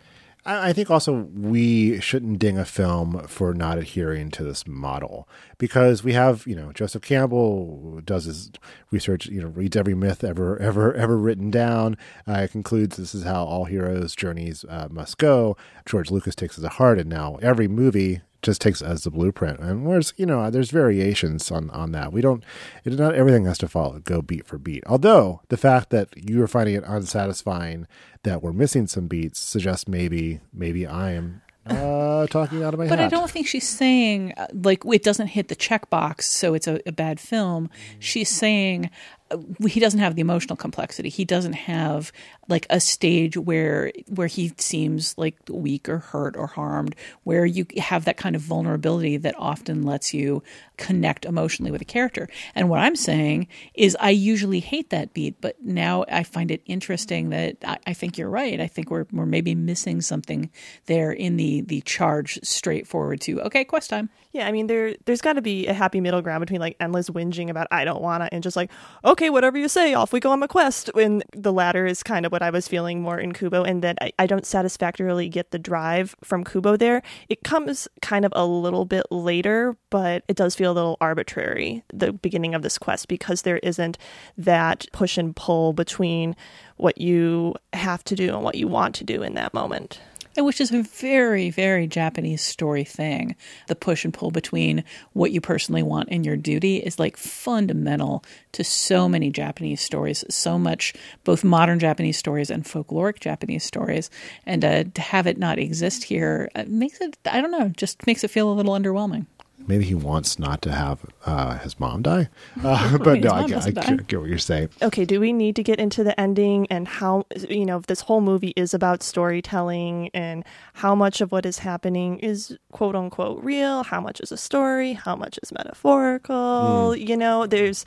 I, 0.47 0.69
I 0.69 0.73
think 0.73 0.91
also 0.91 1.29
we 1.35 2.00
shouldn't 2.00 2.38
ding 2.38 2.59
a 2.59 2.65
film 2.65 3.26
for 3.26 3.53
not 3.53 3.79
adhering 3.79 4.31
to 4.33 4.45
this 4.45 4.67
model 4.67 5.29
because 5.59 6.03
we 6.03 6.12
have, 6.15 6.47
you 6.47 6.55
know, 6.57 6.73
Joseph 6.73 7.03
Campbell 7.03 8.00
does 8.05 8.25
his 8.25 8.50
research, 8.91 9.26
you 9.26 9.43
know, 9.43 9.49
reads 9.49 9.76
every 9.76 9.95
myth 9.95 10.25
ever, 10.25 10.59
ever, 10.59 10.95
ever 10.95 11.19
written 11.19 11.50
down. 11.50 11.97
Uh, 12.26 12.47
concludes 12.50 12.97
this 12.97 13.15
is 13.15 13.25
how 13.25 13.45
all 13.45 13.65
heroes' 13.65 14.15
journeys 14.15 14.65
uh, 14.69 14.88
must 14.91 15.19
go. 15.19 15.57
George 15.85 16.11
Lucas 16.11 16.35
takes 16.35 16.57
it 16.57 16.62
to 16.62 16.69
heart, 16.69 16.99
and 16.99 17.11
now 17.11 17.37
every 17.43 17.69
movie 17.69 18.21
just 18.43 18.61
takes 18.61 18.83
as 18.83 19.05
the 19.05 19.11
blueprint. 19.11 19.61
And 19.61 19.85
whereas 19.85 20.12
you 20.16 20.26
know, 20.26 20.50
there's 20.50 20.71
variations 20.71 21.50
on 21.50 21.71
on 21.71 21.93
that. 21.93 22.12
We 22.12 22.21
don't. 22.21 22.45
It 22.85 22.93
not 22.95 23.14
everything 23.14 23.45
has 23.47 23.59
to 23.59 23.69
follow 23.69 23.99
go 24.00 24.23
beat 24.23 24.47
for 24.47 24.59
beat. 24.59 24.85
Although 24.87 25.43
the 25.49 25.57
fact 25.57 25.90
that 25.90 26.09
you 26.16 26.43
are 26.43 26.49
finding 26.49 26.75
it 26.75 26.85
unsatisfying 26.87 27.87
that 28.23 28.43
we're 28.43 28.52
missing 28.52 28.87
some 28.87 29.07
beats 29.07 29.38
suggests 29.38 29.87
maybe 29.88 30.40
maybe 30.52 30.87
I 30.87 31.12
am 31.12 31.43
uh, 31.69 32.26
talking 32.28 32.62
out 32.62 32.75
of 32.75 32.78
my 32.78 32.85
head. 32.85 32.90
But 32.90 32.99
hat. 32.99 33.07
I 33.07 33.16
don't 33.16 33.31
think 33.31 33.47
she's 33.47 33.69
saying 33.69 34.35
uh, 34.37 34.47
like 34.52 34.85
it 34.85 35.02
doesn't 35.02 35.28
hit 35.28 35.49
the 35.49 35.57
checkbox, 35.57 36.23
so 36.23 36.55
it's 36.55 36.69
a, 36.69 36.81
a 36.87 36.93
bad 36.93 37.19
film. 37.19 37.71
She's 37.99 38.28
saying 38.28 38.87
uh, 38.87 38.88
Uh, 39.30 39.38
he 39.66 39.80
doesn't 39.80 40.00
have 40.00 40.14
the 40.14 40.21
emotional 40.21 40.56
complexity. 40.56 41.09
He 41.09 41.25
doesn't 41.25 41.54
have 41.54 42.12
like 42.49 42.66
a 42.71 42.78
stage 42.80 43.37
where 43.37 43.92
where 44.09 44.26
he 44.26 44.52
seems 44.59 45.16
like 45.18 45.37
weak 45.49 45.88
or 45.88 45.99
hurt 45.99 46.37
or 46.37 46.47
harmed, 46.47 46.95
where 47.25 47.45
you 47.45 47.66
have 47.78 48.04
that 48.04 48.16
kind 48.16 48.37
of 48.37 48.42
vulnerability 48.42 49.16
that 49.16 49.35
often 49.38 49.83
lets 49.83 50.14
you 50.14 50.42
connect 50.76 51.25
emotionally 51.25 51.71
with 51.71 51.83
a 51.83 51.87
character. 51.87 52.28
And 52.54 52.68
what 52.68 52.80
I'm 52.80 52.97
saying 52.97 53.49
is, 53.75 53.97
I 53.99 54.11
usually 54.11 54.61
hate 54.61 54.90
that 54.90 55.14
beat, 55.14 55.40
but 55.40 55.56
now 55.62 56.04
I 56.11 56.23
find 56.23 56.50
it 56.50 56.62
interesting 56.66 57.30
that 57.30 57.56
I, 57.64 57.78
I 57.88 57.92
think 57.95 58.18
you're 58.18 58.30
right. 58.30 58.61
I 58.61 58.66
think 58.66 58.90
we're 58.90 59.06
we're 59.11 59.26
maybe 59.26 59.54
missing 59.54 60.00
something 60.00 60.50
there 60.87 61.11
in 61.11 61.37
the 61.37 61.62
the 61.62 61.80
charge 61.80 62.38
straightforward 62.42 63.21
to 63.23 63.40
okay, 63.42 63.64
quest 63.64 63.90
time. 63.90 64.11
Yeah, 64.33 64.47
I 64.47 64.52
mean 64.52 64.66
there 64.66 64.95
there's 65.06 65.23
got 65.23 65.35
to 65.35 65.42
be 65.42 65.66
a 65.66 65.73
happy 65.73 66.00
middle 66.00 66.21
ground 66.21 66.40
between 66.40 66.61
like 66.61 66.76
endless 66.78 67.09
whinging 67.09 67.49
about 67.49 67.66
I 67.71 67.85
don't 67.85 68.02
wanna 68.02 68.28
and 68.30 68.42
just 68.42 68.54
like 68.54 68.71
okay, 69.04 69.15
whatever 69.20 69.58
you 69.58 69.68
say, 69.68 69.94
off 69.94 70.12
we 70.12 70.20
go 70.20 70.30
on 70.30 70.40
my 70.40 70.46
quest. 70.46 70.90
When 70.94 71.23
the 71.32 71.52
latter 71.52 71.87
is 71.87 72.02
kind 72.02 72.26
of 72.26 72.32
what 72.32 72.42
I 72.42 72.50
was 72.50 72.68
feeling 72.68 73.02
more 73.02 73.18
in 73.18 73.32
Kubo, 73.32 73.64
and 73.64 73.82
that 73.82 73.99
I, 74.00 74.12
I 74.18 74.26
don't 74.26 74.46
satisfactorily 74.46 75.28
get 75.28 75.50
the 75.50 75.58
drive 75.58 76.14
from 76.23 76.44
Kubo 76.44 76.76
there. 76.76 77.02
It 77.28 77.42
comes 77.42 77.88
kind 78.02 78.25
of 78.25 78.32
a 78.37 78.46
little 78.46 78.85
bit 78.85 79.06
later, 79.11 79.76
but 79.90 80.23
it 80.28 80.37
does 80.37 80.54
feel 80.54 80.73
a 80.73 80.75
little 80.75 80.96
arbitrary 81.00 81.82
the 81.92 82.12
beginning 82.12 82.54
of 82.54 82.62
this 82.62 82.78
quest 82.78 83.08
because 83.08 83.42
there 83.42 83.58
isn't 83.58 83.99
that 84.37 84.87
push 84.92 85.18
and 85.18 85.35
pull 85.35 85.73
between 85.73 86.37
what 86.76 87.00
you 87.00 87.54
have 87.73 88.04
to 88.04 88.14
do 88.14 88.35
and 88.35 88.42
what 88.42 88.56
you 88.56 88.68
want 88.68 88.94
to 88.96 89.04
do 89.04 89.23
in 89.23 89.35
that 89.35 89.54
moment. 89.54 90.00
Which 90.37 90.61
is 90.61 90.71
a 90.71 90.83
very, 90.83 91.50
very 91.50 91.87
Japanese 91.87 92.43
story 92.43 92.85
thing. 92.85 93.37
The 93.69 93.75
push 93.75 94.05
and 94.05 94.12
pull 94.12 94.31
between 94.31 94.85
what 95.12 95.33
you 95.33 95.40
personally 95.40 95.83
want 95.83 96.09
and 96.11 96.26
your 96.26 96.37
duty 96.37 96.76
is 96.76 96.99
like 96.99 97.16
fundamental 97.16 98.23
to 98.52 98.62
so 98.62 99.09
many 99.09 99.31
Japanese 99.31 99.81
stories, 99.81 100.25
so 100.28 100.59
much 100.59 100.93
both 101.25 101.43
modern 101.43 101.78
Japanese 101.78 102.19
stories 102.19 102.50
and 102.50 102.64
folkloric 102.64 103.19
Japanese 103.21 103.64
stories. 103.64 104.11
And 104.45 104.64
uh, 104.64 104.85
to 104.95 105.00
have 105.00 105.26
it 105.26 105.38
not 105.38 105.59
exist 105.59 106.05
here 106.05 106.50
uh, 106.55 106.64
makes 106.66 107.00
it, 107.00 107.16
I 107.25 107.40
don't 107.40 107.50
know, 107.50 107.71
just 107.71 108.07
makes 108.07 108.23
it 108.23 108.31
feel 108.31 108.50
a 108.50 108.55
little 108.55 108.75
underwhelming. 108.75 109.26
Maybe 109.66 109.85
he 109.85 109.94
wants 109.94 110.38
not 110.38 110.62
to 110.62 110.73
have 110.73 111.00
uh, 111.25 111.58
his 111.58 111.78
mom 111.80 112.02
die, 112.02 112.28
uh, 112.62 112.99
but 113.04 113.20
no, 113.20 113.30
I, 113.30 113.42
I 113.42 113.46
doesn't 113.46 113.75
get, 113.75 114.06
get 114.06 114.20
what 114.20 114.28
you're 114.28 114.38
saying. 114.38 114.70
okay, 114.82 115.04
do 115.04 115.20
we 115.20 115.32
need 115.32 115.56
to 115.56 115.62
get 115.62 115.78
into 115.78 116.04
the 116.04 116.18
ending 116.20 116.66
and 116.70 116.87
how, 116.87 117.26
you 117.49 117.66
know, 117.66 117.80
this 117.80 118.02
whole 118.02 118.20
movie 118.20 118.52
is 118.56 118.75
about 118.75 119.02
storytelling 119.02 120.11
and 120.14 120.44
how 120.75 120.94
much 120.94 121.20
of 121.20 121.32
what 121.32 121.46
is 121.46 121.58
happening 121.58 122.18
is 122.18 122.56
quote 122.76 122.95
unquote 122.95 123.42
real, 123.42 123.83
how 123.85 124.02
much 124.02 124.21
is 124.21 124.30
a 124.30 124.37
story, 124.37 124.92
how 124.92 125.16
much 125.16 125.38
is 125.42 125.50
metaphorical? 125.50 126.92
Mm. 126.95 127.09
You 127.09 127.16
know, 127.16 127.47
there's, 127.47 127.87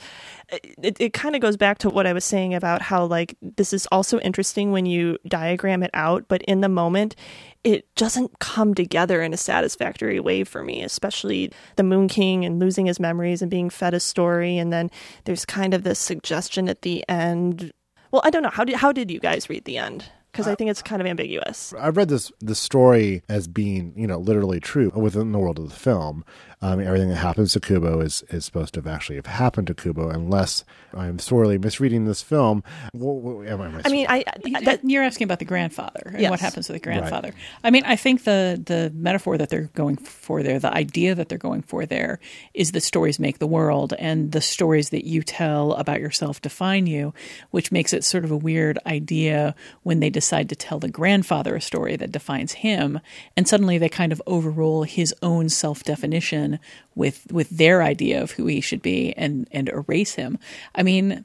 it, 0.82 0.96
it 0.98 1.12
kind 1.12 1.36
of 1.36 1.40
goes 1.40 1.56
back 1.56 1.78
to 1.78 1.88
what 1.88 2.08
I 2.08 2.12
was 2.12 2.24
saying 2.24 2.54
about 2.54 2.82
how, 2.82 3.04
like, 3.04 3.36
this 3.40 3.72
is 3.72 3.86
also 3.92 4.18
interesting 4.18 4.72
when 4.72 4.86
you 4.86 5.16
diagram 5.28 5.84
it 5.84 5.92
out, 5.94 6.24
but 6.26 6.42
in 6.42 6.60
the 6.60 6.68
moment, 6.68 7.14
it 7.62 7.86
doesn't 7.94 8.40
come 8.40 8.74
together 8.74 9.22
in 9.22 9.32
a 9.32 9.36
satisfactory 9.36 10.18
way 10.18 10.42
for 10.42 10.64
me, 10.64 10.82
especially 10.82 11.52
the 11.76 11.84
Moon 11.84 12.08
King 12.08 12.44
and 12.44 12.58
losing 12.58 12.86
his 12.86 12.98
memories 12.98 13.42
and 13.42 13.50
being 13.50 13.70
fed 13.70 13.94
a 13.94 14.00
story. 14.00 14.58
And 14.58 14.72
then 14.72 14.90
there's 15.22 15.44
kind 15.44 15.72
of 15.72 15.84
this 15.84 16.00
suggestion 16.00 16.68
at 16.68 16.82
the 16.82 17.08
end. 17.08 17.70
Well, 18.10 18.22
I 18.24 18.30
don't 18.30 18.42
know. 18.42 18.50
How 18.50 18.64
did, 18.64 18.74
how 18.74 18.90
did 18.90 19.08
you 19.08 19.20
guys 19.20 19.48
read 19.48 19.66
the 19.66 19.78
end? 19.78 20.06
Because 20.32 20.46
I 20.46 20.54
think 20.54 20.70
it's 20.70 20.82
kind 20.82 21.02
of 21.02 21.08
ambiguous. 21.08 21.74
I've 21.78 21.96
read 21.96 22.08
this 22.08 22.30
the 22.40 22.54
story 22.54 23.22
as 23.28 23.48
being 23.48 23.92
you 23.96 24.06
know 24.06 24.18
literally 24.18 24.60
true 24.60 24.90
within 24.94 25.32
the 25.32 25.38
world 25.38 25.58
of 25.58 25.68
the 25.68 25.74
film. 25.74 26.24
Um, 26.62 26.78
everything 26.78 27.08
that 27.08 27.16
happens 27.16 27.54
to 27.54 27.60
Kubo 27.60 28.00
is 28.00 28.22
is 28.28 28.44
supposed 28.44 28.74
to 28.74 28.80
have 28.80 28.86
actually 28.86 29.16
have 29.16 29.26
happened 29.26 29.66
to 29.68 29.74
Kubo, 29.74 30.10
unless 30.10 30.62
I'm 30.92 31.18
sorely 31.18 31.56
misreading 31.56 32.04
this 32.04 32.20
film. 32.20 32.62
What, 32.92 33.14
what, 33.14 33.46
am 33.48 33.62
I, 33.62 33.80
I 33.82 33.88
mean, 33.88 34.06
I 34.08 34.24
that, 34.64 34.80
you're 34.84 35.02
asking 35.02 35.24
about 35.24 35.38
the 35.38 35.46
grandfather 35.46 36.12
and 36.14 36.28
what 36.28 36.38
happens 36.38 36.66
to 36.66 36.72
the 36.74 36.78
grandfather. 36.78 37.32
I 37.64 37.70
mean, 37.70 37.84
I 37.86 37.96
think 37.96 38.24
the 38.24 38.62
the 38.62 38.92
metaphor 38.94 39.38
that 39.38 39.48
they're 39.48 39.70
going 39.74 39.96
for 39.96 40.42
there, 40.42 40.58
the 40.58 40.72
idea 40.72 41.14
that 41.14 41.30
they're 41.30 41.38
going 41.38 41.62
for 41.62 41.86
there, 41.86 42.20
is 42.52 42.72
the 42.72 42.80
stories 42.80 43.18
make 43.18 43.38
the 43.38 43.46
world, 43.46 43.94
and 43.98 44.32
the 44.32 44.42
stories 44.42 44.90
that 44.90 45.06
you 45.06 45.22
tell 45.22 45.72
about 45.72 46.00
yourself 46.00 46.42
define 46.42 46.86
you, 46.86 47.14
which 47.52 47.72
makes 47.72 47.94
it 47.94 48.04
sort 48.04 48.24
of 48.24 48.30
a 48.30 48.36
weird 48.36 48.78
idea 48.84 49.54
when 49.82 50.00
they 50.00 50.10
decide 50.20 50.50
to 50.50 50.54
tell 50.54 50.78
the 50.78 50.88
grandfather 50.88 51.56
a 51.56 51.60
story 51.62 51.96
that 51.96 52.12
defines 52.12 52.52
him, 52.52 53.00
and 53.36 53.48
suddenly 53.48 53.78
they 53.78 53.88
kind 53.88 54.12
of 54.12 54.20
overrule 54.26 54.82
his 54.82 55.14
own 55.22 55.48
self 55.48 55.82
definition 55.82 56.58
with 56.94 57.26
with 57.32 57.48
their 57.48 57.82
idea 57.82 58.22
of 58.22 58.32
who 58.32 58.46
he 58.46 58.60
should 58.60 58.82
be 58.82 59.14
and 59.16 59.48
and 59.50 59.70
erase 59.70 60.14
him. 60.16 60.38
I 60.74 60.82
mean, 60.82 61.24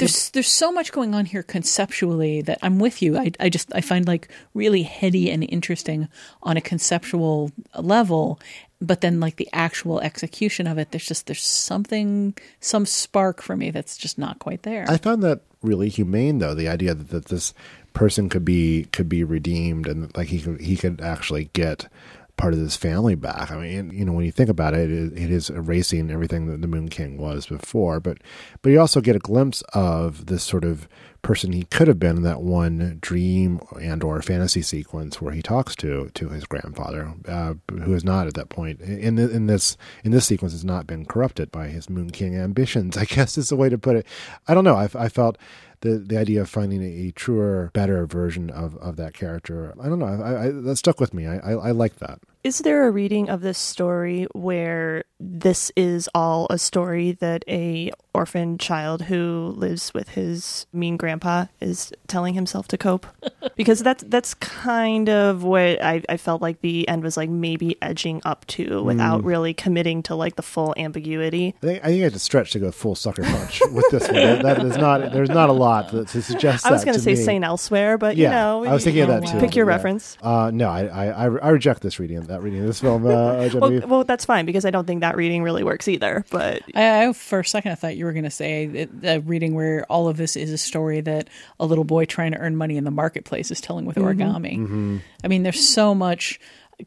there's 0.00 0.30
there's 0.30 0.50
so 0.50 0.72
much 0.72 0.90
going 0.90 1.14
on 1.14 1.26
here 1.26 1.44
conceptually 1.44 2.42
that 2.42 2.58
I'm 2.60 2.80
with 2.80 3.00
you. 3.00 3.16
I 3.16 3.30
I 3.38 3.48
just 3.48 3.72
I 3.72 3.80
find 3.80 4.04
like 4.06 4.28
really 4.52 4.82
heady 4.82 5.30
and 5.30 5.44
interesting 5.44 6.08
on 6.42 6.56
a 6.56 6.60
conceptual 6.60 7.52
level, 7.78 8.40
but 8.80 9.00
then 9.00 9.20
like 9.20 9.36
the 9.36 9.48
actual 9.52 10.00
execution 10.00 10.66
of 10.66 10.76
it, 10.76 10.90
there's 10.90 11.06
just 11.06 11.26
there's 11.26 11.44
something 11.44 12.34
some 12.58 12.84
spark 12.84 13.40
for 13.42 13.56
me 13.56 13.70
that's 13.70 13.96
just 13.96 14.18
not 14.18 14.40
quite 14.40 14.64
there. 14.64 14.86
I 14.88 14.98
found 14.98 15.22
that 15.22 15.42
really 15.64 15.88
humane, 15.88 16.38
though. 16.38 16.54
The 16.54 16.68
idea 16.68 16.94
that, 16.94 17.08
that 17.08 17.26
this 17.26 17.54
person 17.94 18.28
could 18.28 18.44
be 18.44 18.84
could 18.92 19.08
be 19.08 19.24
redeemed 19.24 19.86
and 19.86 20.14
like 20.16 20.28
he 20.28 20.40
could 20.40 20.60
he 20.60 20.76
could 20.76 21.00
actually 21.00 21.50
get 21.54 21.88
part 22.36 22.52
of 22.52 22.58
his 22.58 22.76
family 22.76 23.14
back. 23.14 23.50
I 23.50 23.58
mean, 23.58 23.90
you 23.90 24.04
know, 24.04 24.12
when 24.12 24.24
you 24.24 24.32
think 24.32 24.50
about 24.50 24.74
it, 24.74 24.90
it, 24.90 25.12
it 25.16 25.30
is 25.30 25.50
erasing 25.50 26.10
everything 26.10 26.46
that 26.46 26.60
the 26.60 26.66
Moon 26.66 26.88
King 26.88 27.16
was 27.16 27.46
before. 27.46 28.00
But 28.00 28.18
but 28.62 28.70
you 28.70 28.80
also 28.80 29.00
get 29.00 29.16
a 29.16 29.20
glimpse 29.20 29.62
of 29.72 30.26
this 30.26 30.42
sort 30.42 30.64
of 30.64 30.88
person 31.22 31.52
he 31.52 31.64
could 31.64 31.88
have 31.88 31.98
been 31.98 32.18
in 32.18 32.22
that 32.22 32.42
one 32.42 32.98
dream 33.00 33.58
and 33.80 34.02
or 34.04 34.20
fantasy 34.20 34.60
sequence 34.60 35.22
where 35.22 35.32
he 35.32 35.40
talks 35.40 35.74
to 35.76 36.10
to 36.14 36.28
his 36.30 36.44
grandfather, 36.44 37.14
uh, 37.28 37.54
who 37.70 37.94
is 37.94 38.04
not 38.04 38.26
at 38.26 38.34
that 38.34 38.48
point 38.48 38.80
in 38.80 39.14
the, 39.14 39.30
in 39.30 39.46
this 39.46 39.76
in 40.02 40.10
this 40.10 40.26
sequence 40.26 40.52
has 40.52 40.64
not 40.64 40.86
been 40.86 41.04
corrupted 41.04 41.52
by 41.52 41.68
his 41.68 41.88
Moon 41.88 42.10
King 42.10 42.36
ambitions. 42.36 42.96
I 43.04 43.04
guess 43.04 43.38
is 43.38 43.48
the 43.48 43.56
way 43.56 43.68
to 43.68 43.78
put 43.78 43.96
it. 43.96 44.06
I 44.48 44.54
don't 44.54 44.64
know. 44.64 44.76
I, 44.76 44.88
I 44.94 45.08
felt 45.08 45.38
the 45.84 45.98
the 45.98 46.16
idea 46.18 46.40
of 46.40 46.48
finding 46.48 46.82
a, 46.82 47.08
a 47.08 47.10
truer, 47.12 47.70
better 47.74 48.06
version 48.06 48.50
of, 48.50 48.76
of 48.78 48.96
that 48.96 49.14
character. 49.14 49.74
I 49.80 49.88
don't 49.88 49.98
know. 49.98 50.06
I, 50.06 50.46
I, 50.46 50.50
that 50.50 50.76
stuck 50.76 50.98
with 50.98 51.14
me. 51.14 51.26
I, 51.26 51.36
I, 51.36 51.52
I 51.52 51.70
like 51.70 51.96
that. 51.96 52.18
Is 52.44 52.58
there 52.58 52.86
a 52.86 52.90
reading 52.90 53.30
of 53.30 53.40
this 53.40 53.56
story 53.56 54.26
where 54.34 55.04
this 55.18 55.72
is 55.76 56.10
all 56.14 56.46
a 56.50 56.58
story 56.58 57.12
that 57.12 57.42
a 57.48 57.90
orphaned 58.12 58.60
child 58.60 59.02
who 59.02 59.54
lives 59.56 59.94
with 59.94 60.10
his 60.10 60.66
mean 60.70 60.98
grandpa 60.98 61.46
is 61.62 61.90
telling 62.06 62.34
himself 62.34 62.68
to 62.68 62.76
cope? 62.78 63.06
Because 63.56 63.80
that's 63.84 64.02
that's 64.08 64.34
kind 64.34 65.08
of 65.08 65.44
what 65.44 65.80
I, 65.80 66.02
I 66.08 66.16
felt 66.16 66.42
like 66.42 66.60
the 66.60 66.88
end 66.88 67.04
was 67.04 67.16
like 67.16 67.30
maybe 67.30 67.76
edging 67.80 68.20
up 68.24 68.44
to 68.46 68.82
without 68.82 69.20
Mm. 69.20 69.26
really 69.26 69.54
committing 69.54 70.02
to 70.04 70.14
like 70.16 70.34
the 70.34 70.42
full 70.42 70.74
ambiguity. 70.76 71.54
I 71.62 71.66
think, 71.66 71.84
I 71.84 71.86
think 71.88 72.00
I 72.00 72.04
had 72.04 72.12
to 72.14 72.18
stretch 72.18 72.50
to 72.52 72.58
go 72.58 72.72
full 72.72 72.94
sucker 72.96 73.22
punch 73.22 73.60
with 73.70 73.84
this 73.92 74.04
one. 74.08 74.14
That, 74.14 74.42
that 74.42 74.64
is 74.64 74.76
not. 74.76 75.12
There's 75.12 75.28
not 75.28 75.50
a 75.50 75.52
lot 75.52 75.90
to, 75.90 76.04
to 76.04 76.22
suggest. 76.22 76.66
I 76.66 76.72
was 76.72 76.84
going 76.84 76.96
to 76.96 77.00
say 77.02 77.10
me. 77.14 77.16
Saint 77.22 77.44
Elsewhere, 77.44 77.96
but 77.96 78.16
yeah, 78.16 78.28
you 78.28 78.34
know, 78.34 78.64
I 78.70 78.72
was 78.74 78.82
thinking 78.82 79.02
of 79.02 79.08
that 79.08 79.26
too. 79.30 79.38
Pick 79.38 79.54
your 79.54 79.66
Yeah. 79.66 79.74
reference. 79.74 80.16
Uh, 80.22 80.50
no, 80.52 80.68
I, 80.68 80.86
I 80.86 81.06
I 81.06 81.24
I 81.26 81.48
reject 81.50 81.82
this 81.82 82.00
reading. 82.00 82.22
That 82.34 82.42
reading 82.42 82.60
of 82.60 82.66
this 82.66 82.80
film. 82.80 83.06
Uh, 83.06 83.48
Well, 83.54 83.80
well, 83.86 84.04
that's 84.04 84.24
fine 84.24 84.44
because 84.46 84.64
I 84.64 84.70
don't 84.70 84.86
think 84.86 85.00
that 85.02 85.16
reading 85.16 85.42
really 85.42 85.62
works 85.62 85.86
either. 85.88 86.24
But 86.30 86.62
I, 86.74 87.06
I 87.06 87.12
for 87.12 87.40
a 87.40 87.44
second 87.44 87.72
I 87.72 87.74
thought 87.76 87.96
you 87.96 88.04
were 88.04 88.12
going 88.12 88.24
to 88.24 88.30
say 88.30 88.66
that- 88.66 89.16
a 89.16 89.20
reading 89.20 89.54
where 89.54 89.84
all 89.88 90.08
of 90.08 90.16
this 90.16 90.36
is 90.36 90.50
a 90.50 90.58
story 90.58 91.00
that 91.02 91.28
a 91.60 91.66
little 91.66 91.84
boy 91.84 92.04
trying 92.04 92.32
to 92.32 92.38
earn 92.38 92.56
money 92.56 92.76
in 92.76 92.84
the 92.84 92.90
marketplace 92.90 93.50
is 93.50 93.60
telling 93.60 93.84
with 93.86 93.96
Mhm. 93.96 94.04
origami. 94.04 94.58
Mm-hmm. 94.58 94.96
I 95.22 95.28
mean, 95.28 95.42
there's 95.44 95.66
so 95.66 95.94
much 95.94 96.40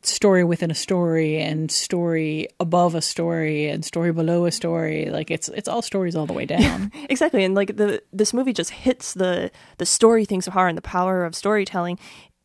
story 0.04 0.44
within 0.44 0.70
a 0.70 0.76
story 0.76 1.38
and 1.40 1.72
story 1.72 2.50
above 2.60 2.94
a 2.94 3.02
story 3.02 3.70
and 3.70 3.86
story 3.86 4.12
below 4.12 4.46
a 4.46 4.52
story. 4.52 5.10
Like 5.10 5.32
it's 5.32 5.48
it's 5.50 5.70
all 5.70 5.82
stories 5.82 6.14
all 6.16 6.26
the 6.26 6.34
way 6.34 6.46
down. 6.58 6.92
exactly 7.10 7.46
and 7.46 7.56
like 7.56 7.78
the 7.78 8.02
this 8.12 8.34
movie 8.34 8.52
just 8.52 8.72
hits 8.72 9.14
the 9.14 9.50
the 9.78 9.86
story 9.86 10.26
thing 10.26 10.42
so 10.42 10.52
hard 10.52 10.70
and 10.70 10.78
the 10.78 10.82
power 10.82 11.24
of 11.24 11.34
storytelling 11.36 11.98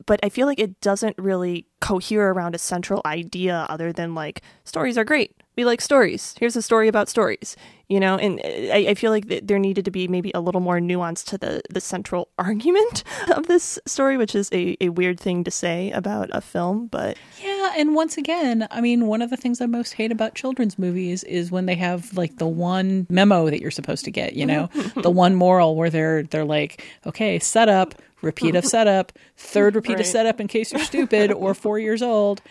but 0.07 0.19
I 0.25 0.29
feel 0.31 0.47
like 0.49 0.59
it 0.61 0.81
doesn't 0.81 1.17
really 1.19 1.67
cohere 1.83 2.31
around 2.33 2.55
a 2.55 2.59
central 2.59 3.03
idea 3.05 3.67
other 3.69 3.93
than 3.93 4.15
like 4.15 4.41
stories 4.65 4.97
are 4.97 5.05
great. 5.05 5.37
We 5.57 5.67
like 5.67 5.83
stories. 5.83 6.35
Here's 6.41 6.57
a 6.57 6.63
story 6.63 6.89
about 6.89 7.11
stories, 7.11 7.57
you 7.89 8.01
know. 8.01 8.17
And 8.17 8.41
uh, 8.41 8.73
I, 8.73 8.87
I 8.91 8.95
feel 8.95 9.11
like 9.11 9.29
th- 9.29 9.43
there 9.45 9.59
needed 9.59 9.85
to 9.85 9.91
be 9.91 10.09
maybe 10.09 10.31
a 10.35 10.41
little 10.41 10.63
more 10.63 10.81
nuance 10.81 11.23
to 11.25 11.37
the 11.37 11.61
the 11.69 11.81
central 11.81 12.29
argument 12.39 13.05
of 13.37 13.49
this 13.49 13.79
story, 13.85 14.17
which 14.17 14.35
is 14.35 14.49
a, 14.53 14.77
a 14.81 14.89
weird 14.89 15.21
thing 15.21 15.45
to 15.45 15.51
say 15.51 15.91
about 15.91 16.31
a 16.33 16.41
film, 16.41 16.87
but 16.87 17.19
Yeah, 17.43 17.75
and 17.77 17.95
once 17.95 18.17
again, 18.17 18.67
I 18.71 18.81
mean, 18.81 19.09
one 19.09 19.21
of 19.21 19.29
the 19.29 19.37
things 19.37 19.61
I 19.61 19.67
most 19.67 19.93
hate 19.93 20.13
about 20.13 20.35
children's 20.35 20.79
movies 20.79 21.23
is 21.25 21.51
when 21.51 21.67
they 21.67 21.75
have 21.75 22.17
like 22.17 22.39
the 22.39 22.47
one 22.47 23.07
memo 23.11 23.51
that 23.51 23.61
you're 23.61 23.71
supposed 23.71 24.07
to 24.07 24.11
get, 24.11 24.33
you 24.35 24.47
know, 24.47 24.71
the 25.03 25.11
one 25.11 25.35
moral 25.35 25.77
where 25.77 25.91
they're 25.91 26.23
they're 26.23 26.47
like, 26.47 26.83
okay, 27.05 27.39
setup, 27.41 27.95
repeat 28.23 28.55
of 28.55 28.65
setup, 28.77 29.13
third 29.37 29.75
repeat 29.75 30.01
of 30.01 30.07
setup 30.07 30.41
in 30.41 30.49
case 30.49 30.73
you're 30.73 30.81
stupid 30.83 31.31
or 31.31 31.53
four 31.73 31.79
years 31.79 32.03
old. 32.03 32.43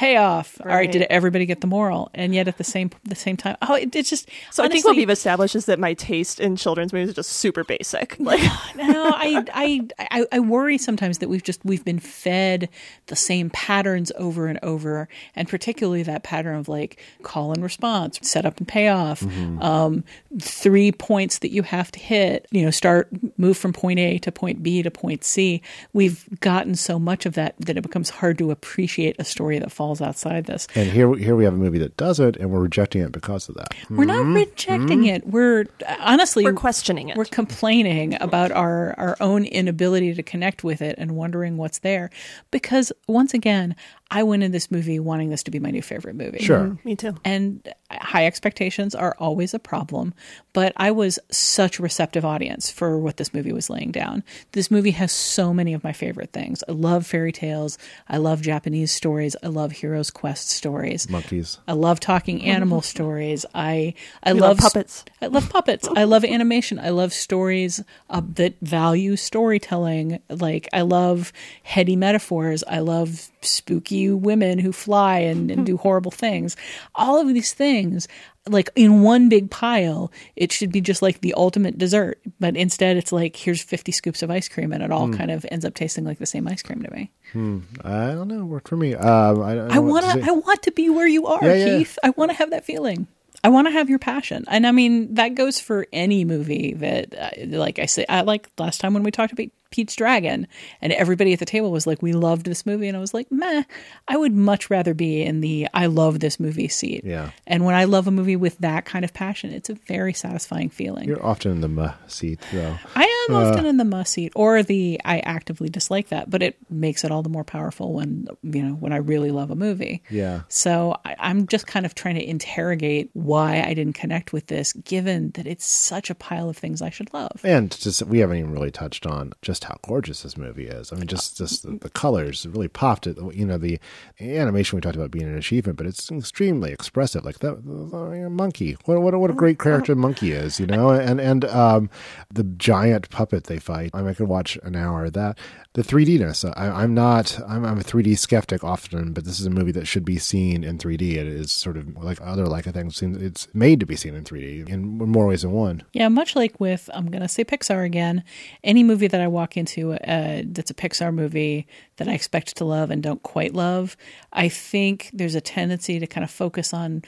Payoff. 0.00 0.58
All 0.62 0.68
right, 0.68 0.90
did 0.90 1.02
everybody 1.10 1.44
get 1.44 1.60
the 1.60 1.66
moral? 1.66 2.10
And 2.14 2.34
yet 2.34 2.48
at 2.48 2.56
the 2.56 2.64
same 2.64 2.90
the 3.04 3.14
same 3.14 3.36
time, 3.36 3.58
oh, 3.60 3.74
it, 3.74 3.94
it's 3.94 4.08
just 4.08 4.30
So 4.50 4.64
I 4.64 4.68
think 4.68 4.86
what 4.86 4.96
we've 4.96 5.10
established 5.10 5.54
is 5.54 5.66
that 5.66 5.78
my 5.78 5.92
taste 5.92 6.40
in 6.40 6.56
children's 6.56 6.94
movies 6.94 7.10
is 7.10 7.16
just 7.16 7.32
super 7.32 7.64
basic. 7.64 8.16
Like 8.30 8.40
no, 8.76 9.10
I, 9.12 9.44
I, 9.52 9.88
I, 9.98 10.26
I 10.30 10.38
worry 10.38 10.78
sometimes 10.78 11.18
that 11.18 11.28
we've 11.28 11.42
just 11.42 11.62
we've 11.64 11.84
been 11.84 11.98
fed 11.98 12.68
the 13.06 13.16
same 13.16 13.50
patterns 13.50 14.12
over 14.16 14.46
and 14.46 14.58
over, 14.62 15.08
and 15.34 15.48
particularly 15.48 16.04
that 16.04 16.22
pattern 16.22 16.54
of 16.54 16.68
like 16.68 17.02
call 17.22 17.52
and 17.52 17.60
response, 17.60 18.20
set 18.22 18.46
up 18.46 18.58
and 18.58 18.68
payoff, 18.68 19.24
um, 19.60 20.04
three 20.40 20.92
points 20.92 21.38
that 21.38 21.50
you 21.50 21.62
have 21.64 21.90
to 21.90 21.98
hit. 21.98 22.46
You 22.52 22.64
know, 22.64 22.70
start 22.70 23.08
move 23.36 23.58
from 23.58 23.72
point 23.72 23.98
A 23.98 24.18
to 24.18 24.30
point 24.30 24.62
B 24.62 24.82
to 24.82 24.90
point 24.92 25.24
C. 25.24 25.60
We've 25.92 26.24
gotten 26.38 26.76
so 26.76 27.00
much 27.00 27.26
of 27.26 27.34
that 27.34 27.56
that 27.58 27.76
it 27.76 27.82
becomes 27.82 28.10
hard 28.10 28.38
to 28.38 28.52
appreciate 28.52 29.16
a 29.18 29.24
story 29.24 29.58
that 29.58 29.72
falls 29.72 29.89
outside 30.00 30.44
this. 30.44 30.68
And 30.74 30.90
here, 30.90 31.14
here 31.14 31.34
we 31.34 31.44
have 31.44 31.54
a 31.54 31.56
movie 31.56 31.78
that 31.78 31.96
does 31.96 32.20
it, 32.20 32.36
and 32.36 32.50
we're 32.50 32.60
rejecting 32.60 33.00
it 33.02 33.12
because 33.12 33.48
of 33.48 33.54
that. 33.56 33.74
We're 33.88 34.04
not 34.04 34.24
mm-hmm. 34.24 34.34
rejecting 34.34 35.00
mm-hmm. 35.00 35.14
it. 35.16 35.26
We're 35.26 35.66
honestly 36.00 36.44
we're 36.44 36.52
questioning 36.52 37.08
it. 37.08 37.16
We're 37.16 37.24
complaining 37.24 38.20
about 38.20 38.52
our 38.52 38.94
our 38.98 39.16
own 39.20 39.44
inability 39.44 40.14
to 40.14 40.22
connect 40.22 40.62
with 40.62 40.82
it 40.82 40.96
and 40.98 41.12
wondering 41.12 41.56
what's 41.56 41.78
there. 41.78 42.10
Because 42.50 42.92
once 43.08 43.32
again, 43.32 43.74
I 44.10 44.22
went 44.24 44.42
in 44.42 44.50
this 44.52 44.70
movie 44.70 44.98
wanting 44.98 45.30
this 45.30 45.42
to 45.44 45.50
be 45.50 45.58
my 45.60 45.70
new 45.70 45.82
favorite 45.82 46.16
movie. 46.16 46.40
Sure. 46.40 46.60
Mm-hmm. 46.60 46.88
me 46.88 46.96
too. 46.96 47.14
And 47.24 47.72
high 47.92 48.26
expectations 48.26 48.94
are 48.94 49.14
always 49.18 49.54
a 49.54 49.58
problem, 49.58 50.14
but 50.52 50.72
I 50.76 50.90
was 50.90 51.18
such 51.30 51.78
a 51.78 51.82
receptive 51.82 52.24
audience 52.24 52.70
for 52.70 52.98
what 52.98 53.16
this 53.18 53.32
movie 53.34 53.52
was 53.52 53.70
laying 53.70 53.90
down. 53.92 54.22
This 54.52 54.70
movie 54.70 54.90
has 54.92 55.12
so 55.12 55.54
many 55.54 55.74
of 55.74 55.84
my 55.84 55.92
favorite 55.92 56.32
things. 56.32 56.62
I 56.68 56.72
love 56.72 57.06
fairy 57.06 57.32
tales. 57.32 57.78
I 58.08 58.16
love 58.16 58.42
Japanese 58.42 58.90
stories. 58.92 59.36
I 59.42 59.48
love 59.48 59.72
heroes 59.72 60.10
quest 60.10 60.50
stories. 60.50 61.08
Monkeys. 61.08 61.58
I 61.68 61.72
love 61.72 62.00
talking 62.00 62.42
animal 62.44 62.82
stories. 62.82 63.46
I 63.54 63.94
I 64.22 64.32
love, 64.32 64.40
love 64.40 64.58
puppets. 64.58 65.04
I 65.22 65.26
love 65.26 65.48
puppets. 65.48 65.88
I 65.94 66.04
love 66.04 66.24
animation. 66.24 66.78
I 66.78 66.90
love 66.90 67.12
stories 67.12 67.82
uh, 68.08 68.22
that 68.34 68.54
value 68.60 69.16
storytelling. 69.16 70.20
Like 70.28 70.68
I 70.72 70.82
love 70.82 71.32
heady 71.62 71.96
metaphors. 71.96 72.64
I 72.68 72.80
love 72.80 73.28
spooky 73.42 74.10
women 74.10 74.58
who 74.58 74.72
fly 74.72 75.18
and, 75.18 75.50
and 75.50 75.66
do 75.66 75.76
horrible 75.76 76.10
things. 76.10 76.56
All 76.94 77.20
of 77.20 77.28
these 77.28 77.52
things, 77.54 78.08
like 78.48 78.70
in 78.76 79.02
one 79.02 79.28
big 79.28 79.50
pile, 79.50 80.10
it 80.36 80.52
should 80.52 80.72
be 80.72 80.80
just 80.80 81.02
like 81.02 81.20
the 81.20 81.34
ultimate 81.34 81.78
dessert. 81.78 82.20
But 82.38 82.56
instead, 82.56 82.96
it's 82.96 83.12
like 83.12 83.36
here's 83.36 83.62
50 83.62 83.92
scoops 83.92 84.22
of 84.22 84.30
ice 84.30 84.48
cream, 84.48 84.72
and 84.72 84.82
it 84.82 84.90
all 84.90 85.10
kind 85.10 85.30
of 85.30 85.46
ends 85.50 85.64
up 85.64 85.74
tasting 85.74 86.04
like 86.04 86.18
the 86.18 86.26
same 86.26 86.48
ice 86.48 86.62
cream 86.62 86.82
to 86.82 86.90
me. 86.90 87.10
Hmm. 87.32 87.60
I 87.84 88.12
don't 88.12 88.28
know. 88.28 88.44
Worked 88.44 88.68
for 88.68 88.76
me. 88.76 88.94
Um, 88.94 89.42
I, 89.42 89.54
don't 89.54 89.72
I 89.72 89.78
want 89.78 90.04
to. 90.06 90.22
I 90.26 90.32
want 90.32 90.62
to 90.62 90.72
be 90.72 90.90
where 90.90 91.06
you 91.08 91.26
are, 91.26 91.38
Yeah, 91.42 91.54
yeah. 91.54 91.78
Keith. 91.78 91.98
I 92.02 92.10
want 92.10 92.30
to 92.30 92.36
have 92.36 92.50
that 92.50 92.64
feeling. 92.64 93.06
I 93.42 93.48
want 93.48 93.68
to 93.68 93.72
have 93.72 93.88
your 93.88 93.98
passion, 93.98 94.44
and 94.48 94.66
I 94.66 94.72
mean 94.72 95.14
that 95.14 95.34
goes 95.34 95.60
for 95.60 95.86
any 95.92 96.24
movie 96.24 96.74
that, 96.74 97.14
uh, 97.18 97.56
like 97.56 97.78
I 97.78 97.86
say, 97.86 98.04
I 98.08 98.20
like 98.20 98.48
last 98.58 98.80
time 98.80 98.92
when 98.94 99.02
we 99.02 99.10
talked 99.10 99.32
about 99.32 99.48
Pete's 99.70 99.94
Dragon, 99.94 100.46
and 100.82 100.92
everybody 100.92 101.32
at 101.32 101.38
the 101.38 101.46
table 101.46 101.70
was 101.70 101.86
like, 101.86 102.02
"We 102.02 102.12
loved 102.12 102.44
this 102.44 102.66
movie," 102.66 102.88
and 102.88 102.96
I 102.96 103.00
was 103.00 103.14
like, 103.14 103.30
"Meh." 103.30 103.62
I 104.08 104.16
would 104.16 104.34
much 104.34 104.68
rather 104.68 104.94
be 104.94 105.22
in 105.22 105.40
the 105.40 105.68
"I 105.72 105.86
love 105.86 106.20
this 106.20 106.38
movie" 106.40 106.68
seat. 106.68 107.02
Yeah. 107.04 107.30
And 107.46 107.64
when 107.64 107.74
I 107.74 107.84
love 107.84 108.06
a 108.06 108.10
movie 108.10 108.36
with 108.36 108.58
that 108.58 108.84
kind 108.84 109.04
of 109.04 109.14
passion, 109.14 109.52
it's 109.52 109.70
a 109.70 109.74
very 109.74 110.12
satisfying 110.12 110.68
feeling. 110.68 111.08
You're 111.08 111.24
often 111.24 111.52
in 111.52 111.60
the 111.60 111.68
muh 111.68 111.94
seat, 112.08 112.40
though. 112.52 112.76
I 112.94 113.06
am 113.30 113.36
Uh, 113.36 113.50
often 113.50 113.66
in 113.66 113.76
the 113.76 113.84
must 113.84 114.12
seat 114.12 114.32
or 114.34 114.62
the 114.62 115.00
I 115.04 115.20
actively 115.20 115.68
dislike 115.68 116.08
that, 116.08 116.30
but 116.30 116.42
it 116.42 116.56
makes 116.68 117.04
it 117.04 117.10
all 117.10 117.22
the 117.22 117.28
more 117.28 117.44
powerful 117.44 117.92
when 117.94 118.28
you 118.42 118.62
know 118.62 118.74
when 118.74 118.92
I 118.92 118.96
really 118.96 119.30
love 119.30 119.50
a 119.50 119.54
movie. 119.56 120.02
Yeah. 120.10 120.42
So 120.48 120.96
I, 121.04 121.16
I'm 121.18 121.46
just 121.46 121.66
kind 121.66 121.86
of 121.86 121.94
trying 121.94 122.16
to 122.16 122.28
interrogate 122.28 123.10
why 123.12 123.62
I 123.62 123.74
didn't 123.74 123.94
connect 123.94 124.32
with 124.32 124.46
this, 124.46 124.72
given 124.72 125.30
that 125.32 125.46
it's 125.46 125.66
such 125.66 126.10
a 126.10 126.14
pile 126.14 126.48
of 126.48 126.56
things 126.56 126.82
I 126.82 126.90
should 126.90 127.12
love. 127.14 127.40
And 127.44 127.70
just 127.78 128.02
we 128.06 128.18
haven't 128.18 128.38
even 128.38 128.52
really 128.52 128.70
touched 128.70 129.06
on 129.06 129.32
just 129.42 129.64
how 129.64 129.76
gorgeous 129.82 130.22
this 130.22 130.36
movie 130.36 130.66
is. 130.66 130.92
I 130.92 130.96
mean, 130.96 131.06
just 131.06 131.38
just 131.38 131.62
the, 131.62 131.78
the 131.78 131.90
colors 131.90 132.46
really 132.46 132.68
popped 132.68 133.06
it. 133.06 133.16
You 133.32 133.46
know, 133.46 133.58
the 133.58 133.78
animation 134.20 134.76
we 134.76 134.80
talked 134.80 134.96
about 134.96 135.10
being 135.10 135.26
an 135.26 135.36
achievement, 135.36 135.78
but 135.78 135.86
it's 135.86 136.10
extremely 136.10 136.72
expressive. 136.72 137.24
Like 137.24 137.38
that 137.40 137.64
monkey. 137.64 138.76
What 138.84 139.02
what 139.02 139.18
what 139.18 139.30
a 139.30 139.34
great 139.34 139.58
character 139.58 139.94
monkey 139.94 140.32
is. 140.32 140.58
You 140.60 140.66
know, 140.66 140.90
and 140.90 141.20
and 141.20 141.44
um, 141.46 141.90
the 142.32 142.44
giant 142.44 143.10
puppet 143.20 143.44
they 143.44 143.58
fight. 143.58 143.90
I, 143.92 144.02
I 144.06 144.14
could 144.14 144.28
watch 144.28 144.58
an 144.62 144.74
hour 144.74 145.04
of 145.04 145.12
that. 145.12 145.36
The 145.74 145.82
3Dness. 145.82 146.50
I, 146.56 146.68
I'm 146.82 146.94
not. 146.94 147.38
I'm, 147.46 147.66
I'm 147.66 147.78
a 147.78 147.82
3D 147.82 148.16
skeptic 148.18 148.64
often, 148.64 149.12
but 149.12 149.24
this 149.26 149.38
is 149.38 149.44
a 149.44 149.50
movie 149.50 149.72
that 149.72 149.86
should 149.86 150.06
be 150.06 150.16
seen 150.18 150.64
in 150.64 150.78
3D. 150.78 151.02
It 151.16 151.26
is 151.26 151.52
sort 151.52 151.76
of 151.76 152.02
like 152.02 152.18
other 152.22 152.46
Laika 152.46 152.72
things. 152.72 153.02
It's 153.02 153.46
made 153.52 153.78
to 153.80 153.86
be 153.86 153.94
seen 153.94 154.14
in 154.14 154.24
3D 154.24 154.70
in 154.70 154.82
more 154.86 155.26
ways 155.26 155.42
than 155.42 155.52
one. 155.52 155.82
Yeah, 155.92 156.08
much 156.08 156.34
like 156.34 156.58
with 156.58 156.88
I'm 156.94 157.10
to 157.10 157.28
say 157.28 157.44
Pixar 157.44 157.84
again. 157.84 158.24
Any 158.64 158.82
movie 158.82 159.08
that 159.08 159.20
I 159.20 159.28
walk 159.28 159.58
into 159.58 159.92
uh, 159.92 160.42
that's 160.46 160.70
a 160.70 160.74
Pixar 160.74 161.12
movie 161.12 161.66
that 161.96 162.08
I 162.08 162.12
expect 162.14 162.56
to 162.56 162.64
love 162.64 162.90
and 162.90 163.02
don't 163.02 163.22
quite 163.22 163.52
love, 163.52 163.98
I 164.32 164.48
think 164.48 165.10
there's 165.12 165.34
a 165.34 165.42
tendency 165.42 165.98
to 165.98 166.06
kind 166.06 166.24
of 166.24 166.30
focus 166.30 166.72
on 166.72 167.02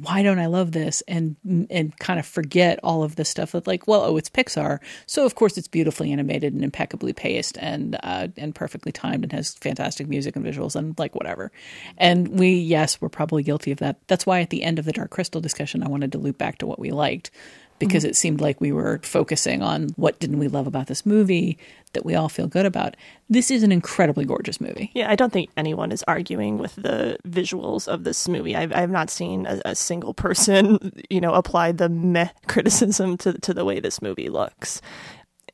why 0.00 0.22
don't 0.22 0.38
I 0.38 0.46
love 0.46 0.72
this? 0.72 1.02
And 1.08 1.36
and 1.70 1.96
kind 1.98 2.18
of 2.18 2.26
forget 2.26 2.78
all 2.82 3.02
of 3.02 3.16
the 3.16 3.24
stuff 3.24 3.52
that 3.52 3.66
like 3.66 3.86
well 3.86 4.02
oh 4.02 4.16
it's 4.16 4.30
Pixar. 4.30 4.80
So 5.06 5.24
of 5.24 5.34
course 5.34 5.56
it's 5.56 5.68
beautifully 5.68 6.12
animated 6.12 6.52
and 6.52 6.64
impeccably 6.64 7.12
paced 7.12 7.58
and 7.58 7.96
uh, 8.02 8.28
and 8.36 8.54
perfectly 8.54 8.92
timed 8.92 9.24
and 9.24 9.32
has 9.32 9.54
fantastic 9.54 10.08
music 10.08 10.36
and 10.36 10.44
visuals 10.44 10.76
and 10.76 10.98
like 10.98 11.14
whatever. 11.14 11.50
And 11.96 12.28
we 12.28 12.50
yes 12.50 13.00
we're 13.00 13.08
probably 13.08 13.42
guilty 13.42 13.72
of 13.72 13.78
that. 13.78 13.96
That's 14.06 14.26
why 14.26 14.40
at 14.40 14.50
the 14.50 14.62
end 14.62 14.78
of 14.78 14.84
the 14.84 14.92
Dark 14.92 15.10
Crystal 15.10 15.40
discussion 15.40 15.82
I 15.82 15.88
wanted 15.88 16.12
to 16.12 16.18
loop 16.18 16.38
back 16.38 16.58
to 16.58 16.66
what 16.66 16.78
we 16.78 16.90
liked 16.90 17.30
because 17.78 18.04
Mhm. 18.04 18.08
it 18.08 18.16
seemed 18.16 18.40
like 18.40 18.60
we 18.60 18.72
were 18.72 19.00
focusing 19.02 19.62
on 19.62 19.88
what 19.96 20.18
didn't 20.18 20.38
we 20.38 20.48
love 20.48 20.66
about 20.66 20.86
this 20.86 21.04
movie 21.06 21.58
that 21.92 22.04
we 22.04 22.14
all 22.14 22.28
feel 22.28 22.46
good 22.46 22.66
about. 22.66 22.94
This 23.30 23.50
is 23.50 23.62
an 23.62 23.72
incredibly 23.72 24.24
gorgeous 24.24 24.60
movie. 24.60 24.90
Yeah, 24.94 25.10
I 25.10 25.14
don't 25.16 25.32
think 25.32 25.50
anyone 25.56 25.92
is 25.92 26.04
arguing 26.06 26.58
with 26.58 26.74
the 26.76 27.16
visuals 27.26 27.88
of 27.88 28.04
this 28.04 28.28
movie. 28.28 28.54
I've, 28.54 28.72
I've 28.72 28.90
not 28.90 29.08
seen 29.10 29.46
a, 29.46 29.60
a 29.64 29.74
single 29.74 30.12
person, 30.14 30.92
you 31.10 31.20
know, 31.20 31.32
apply 31.32 31.72
the 31.72 31.88
meh 31.88 32.28
criticism 32.48 33.16
to 33.18 33.32
to 33.34 33.54
the 33.54 33.64
way 33.64 33.80
this 33.80 34.00
movie 34.02 34.28
looks. 34.28 34.80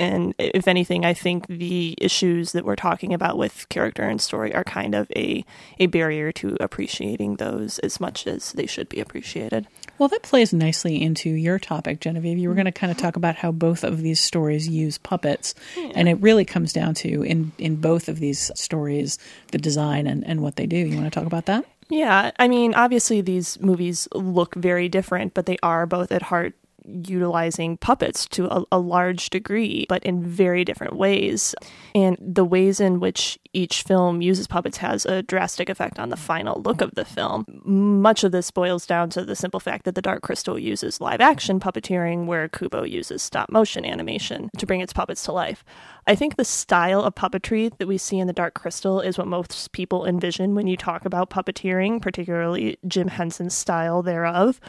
And 0.02 0.34
if 0.36 0.66
anything, 0.66 1.04
I 1.04 1.14
think 1.14 1.46
the 1.46 1.94
issues 1.98 2.50
that 2.52 2.64
we're 2.64 2.74
talking 2.74 3.14
about 3.14 3.38
with 3.38 3.68
character 3.68 4.02
and 4.02 4.20
story 4.20 4.52
are 4.52 4.64
kind 4.64 4.96
of 4.96 5.08
a, 5.14 5.44
a 5.78 5.86
barrier 5.86 6.32
to 6.32 6.56
appreciating 6.58 7.36
those 7.36 7.78
as 7.78 8.00
much 8.00 8.26
as 8.26 8.50
they 8.50 8.66
should 8.66 8.88
be 8.88 8.98
appreciated. 8.98 9.68
Well, 9.98 10.08
that 10.08 10.24
plays 10.24 10.52
nicely 10.52 11.00
into 11.00 11.30
your 11.30 11.60
topic, 11.60 12.00
Genevieve. 12.00 12.36
You 12.36 12.48
were 12.48 12.56
going 12.56 12.64
to 12.64 12.72
kind 12.72 12.90
of 12.90 12.96
talk 12.96 13.14
about 13.14 13.36
how 13.36 13.52
both 13.52 13.84
of 13.84 14.02
these 14.02 14.20
stories 14.20 14.66
use 14.66 14.98
puppets, 14.98 15.54
hmm. 15.76 15.92
and 15.94 16.08
it 16.08 16.20
really 16.20 16.44
comes 16.44 16.72
down 16.72 16.94
to 16.94 17.22
in 17.22 17.52
in 17.58 17.76
both 17.76 18.08
of 18.08 18.18
these 18.18 18.50
stories 18.56 19.20
the 19.52 19.58
design 19.58 20.08
and, 20.08 20.26
and 20.26 20.40
what 20.40 20.56
they 20.56 20.66
do. 20.66 20.76
You 20.76 20.96
want 20.96 21.12
to 21.12 21.16
talk 21.16 21.28
about 21.28 21.46
that? 21.46 21.64
Yeah, 21.88 22.32
I 22.40 22.48
mean, 22.48 22.74
obviously 22.74 23.20
these 23.20 23.60
movies 23.60 24.08
look 24.12 24.56
very 24.56 24.88
different, 24.88 25.34
but 25.34 25.46
they 25.46 25.58
are 25.62 25.86
both 25.86 26.10
at 26.10 26.22
heart 26.22 26.54
utilizing 26.84 27.76
puppets 27.76 28.26
to 28.28 28.52
a, 28.52 28.64
a, 28.72 28.78
large 28.78 29.30
degree, 29.30 29.86
but 29.88 30.02
in 30.04 30.22
very 30.22 30.64
different 30.64 30.96
ways. 30.96 31.54
And 31.94 32.16
the 32.20 32.44
ways 32.44 32.80
in 32.80 33.00
which 33.00 33.38
each 33.52 33.82
film 33.82 34.22
uses 34.22 34.46
puppets 34.46 34.78
has 34.78 35.06
a 35.06 35.22
drastic 35.22 35.68
effect 35.68 35.98
on 35.98 36.08
the 36.08 36.16
final 36.16 36.60
look 36.62 36.80
of 36.80 36.94
the 36.94 37.04
film. 37.04 37.44
Much 37.64 38.24
of 38.24 38.32
this 38.32 38.50
boils 38.50 38.86
down 38.86 39.10
to 39.10 39.24
the 39.24 39.36
simple 39.36 39.60
fact 39.60 39.84
that 39.84 39.94
The 39.94 40.02
Dark 40.02 40.22
Crystal 40.22 40.58
uses 40.58 41.00
live 41.00 41.20
action 41.20 41.60
puppeteering, 41.60 42.26
where 42.26 42.48
Kubo 42.48 42.84
uses 42.84 43.22
stop 43.22 43.50
motion 43.50 43.84
animation 43.84 44.50
to 44.58 44.66
bring 44.66 44.80
its 44.80 44.92
puppets 44.92 45.22
to 45.24 45.32
life. 45.32 45.64
I 46.06 46.14
think 46.14 46.36
the 46.36 46.44
style 46.44 47.02
of 47.02 47.14
puppetry 47.14 47.76
that 47.78 47.86
we 47.86 47.98
see 47.98 48.18
in 48.18 48.26
The 48.26 48.32
Dark 48.32 48.54
Crystal 48.54 49.00
is 49.00 49.18
what 49.18 49.28
most 49.28 49.72
people 49.72 50.04
envision 50.04 50.54
when 50.54 50.66
you 50.66 50.76
talk 50.76 51.04
about 51.04 51.30
puppeteering, 51.30 52.02
particularly 52.02 52.78
Jim 52.88 53.08
Henson's 53.08 53.54
style 53.54 54.02
thereof. 54.02 54.60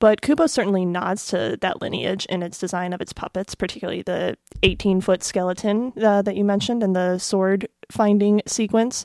But 0.00 0.20
Kubo 0.20 0.46
certainly 0.46 0.84
nods 0.84 1.26
to 1.28 1.58
that 1.60 1.82
lineage 1.82 2.26
in 2.26 2.42
its 2.42 2.58
design 2.58 2.92
of 2.92 3.00
its 3.00 3.12
puppets, 3.12 3.54
particularly 3.54 4.02
the 4.02 4.36
18 4.62 5.00
foot 5.00 5.22
skeleton 5.22 5.92
uh, 6.00 6.22
that 6.22 6.36
you 6.36 6.44
mentioned 6.44 6.82
and 6.82 6.94
the 6.94 7.18
sword 7.18 7.68
finding 7.90 8.42
sequence. 8.46 9.04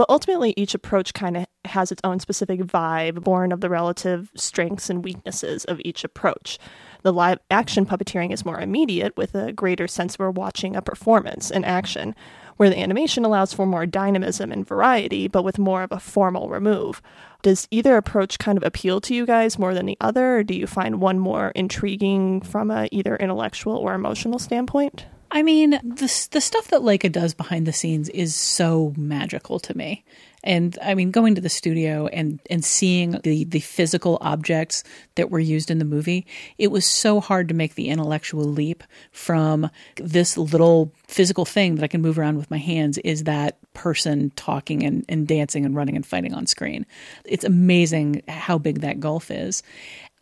But 0.00 0.08
ultimately, 0.08 0.54
each 0.56 0.74
approach 0.74 1.12
kind 1.12 1.36
of 1.36 1.46
has 1.66 1.92
its 1.92 2.00
own 2.04 2.20
specific 2.20 2.60
vibe, 2.60 3.22
born 3.22 3.52
of 3.52 3.60
the 3.60 3.68
relative 3.68 4.30
strengths 4.34 4.88
and 4.88 5.04
weaknesses 5.04 5.66
of 5.66 5.78
each 5.84 6.04
approach. 6.04 6.58
The 7.02 7.12
live 7.12 7.38
action 7.50 7.84
puppeteering 7.84 8.32
is 8.32 8.44
more 8.44 8.58
immediate, 8.58 9.14
with 9.18 9.34
a 9.34 9.52
greater 9.52 9.86
sense 9.86 10.18
we're 10.18 10.30
watching 10.30 10.74
a 10.74 10.80
performance 10.80 11.50
in 11.50 11.64
action, 11.64 12.14
where 12.56 12.70
the 12.70 12.80
animation 12.80 13.26
allows 13.26 13.52
for 13.52 13.66
more 13.66 13.84
dynamism 13.84 14.50
and 14.50 14.66
variety, 14.66 15.28
but 15.28 15.44
with 15.44 15.58
more 15.58 15.82
of 15.82 15.92
a 15.92 16.00
formal 16.00 16.48
remove. 16.48 17.02
Does 17.42 17.66
either 17.70 17.96
approach 17.96 18.38
kind 18.38 18.58
of 18.58 18.64
appeal 18.64 19.00
to 19.02 19.14
you 19.14 19.26
guys 19.26 19.58
more 19.58 19.74
than 19.74 19.86
the 19.86 19.96
other, 20.00 20.38
or 20.38 20.44
do 20.44 20.54
you 20.54 20.66
find 20.66 21.00
one 21.00 21.18
more 21.18 21.52
intriguing 21.54 22.40
from 22.42 22.70
a 22.70 22.88
either 22.92 23.16
intellectual 23.16 23.76
or 23.76 23.94
emotional 23.94 24.38
standpoint? 24.38 25.06
I 25.32 25.42
mean, 25.42 25.70
the 25.70 26.28
the 26.32 26.40
stuff 26.40 26.68
that 26.68 26.80
Laika 26.80 27.10
does 27.10 27.34
behind 27.34 27.66
the 27.66 27.72
scenes 27.72 28.08
is 28.08 28.34
so 28.34 28.92
magical 28.96 29.60
to 29.60 29.76
me. 29.76 30.04
And 30.42 30.76
I 30.82 30.94
mean, 30.94 31.12
going 31.12 31.36
to 31.36 31.40
the 31.40 31.48
studio 31.48 32.08
and 32.08 32.40
and 32.50 32.64
seeing 32.64 33.20
the 33.22 33.44
the 33.44 33.60
physical 33.60 34.18
objects 34.20 34.82
that 35.14 35.30
were 35.30 35.38
used 35.38 35.70
in 35.70 35.78
the 35.78 35.84
movie, 35.84 36.26
it 36.58 36.72
was 36.72 36.84
so 36.84 37.20
hard 37.20 37.46
to 37.48 37.54
make 37.54 37.76
the 37.76 37.90
intellectual 37.90 38.44
leap 38.44 38.82
from 39.12 39.70
this 39.96 40.36
little 40.36 40.92
physical 41.06 41.44
thing 41.44 41.76
that 41.76 41.84
I 41.84 41.88
can 41.88 42.02
move 42.02 42.18
around 42.18 42.36
with 42.36 42.50
my 42.50 42.58
hands 42.58 42.98
is 42.98 43.24
that 43.24 43.58
person 43.74 44.30
talking 44.36 44.82
and, 44.84 45.04
and 45.08 45.26
dancing 45.26 45.64
and 45.64 45.74
running 45.74 45.96
and 45.96 46.06
fighting 46.06 46.34
on 46.34 46.46
screen. 46.46 46.86
It's 47.24 47.44
amazing 47.44 48.22
how 48.28 48.58
big 48.58 48.80
that 48.80 49.00
gulf 49.00 49.30
is. 49.30 49.62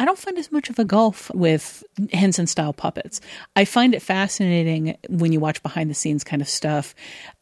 I 0.00 0.04
don't 0.04 0.18
find 0.18 0.38
as 0.38 0.52
much 0.52 0.70
of 0.70 0.78
a 0.78 0.84
gulf 0.84 1.28
with 1.34 1.82
Henson 2.12 2.46
style 2.46 2.72
puppets. 2.72 3.20
I 3.56 3.64
find 3.64 3.94
it 3.94 4.02
fascinating 4.02 4.96
when 5.08 5.32
you 5.32 5.40
watch 5.40 5.60
behind 5.62 5.90
the 5.90 5.94
scenes 5.94 6.22
kind 6.22 6.40
of 6.40 6.48
stuff 6.48 6.94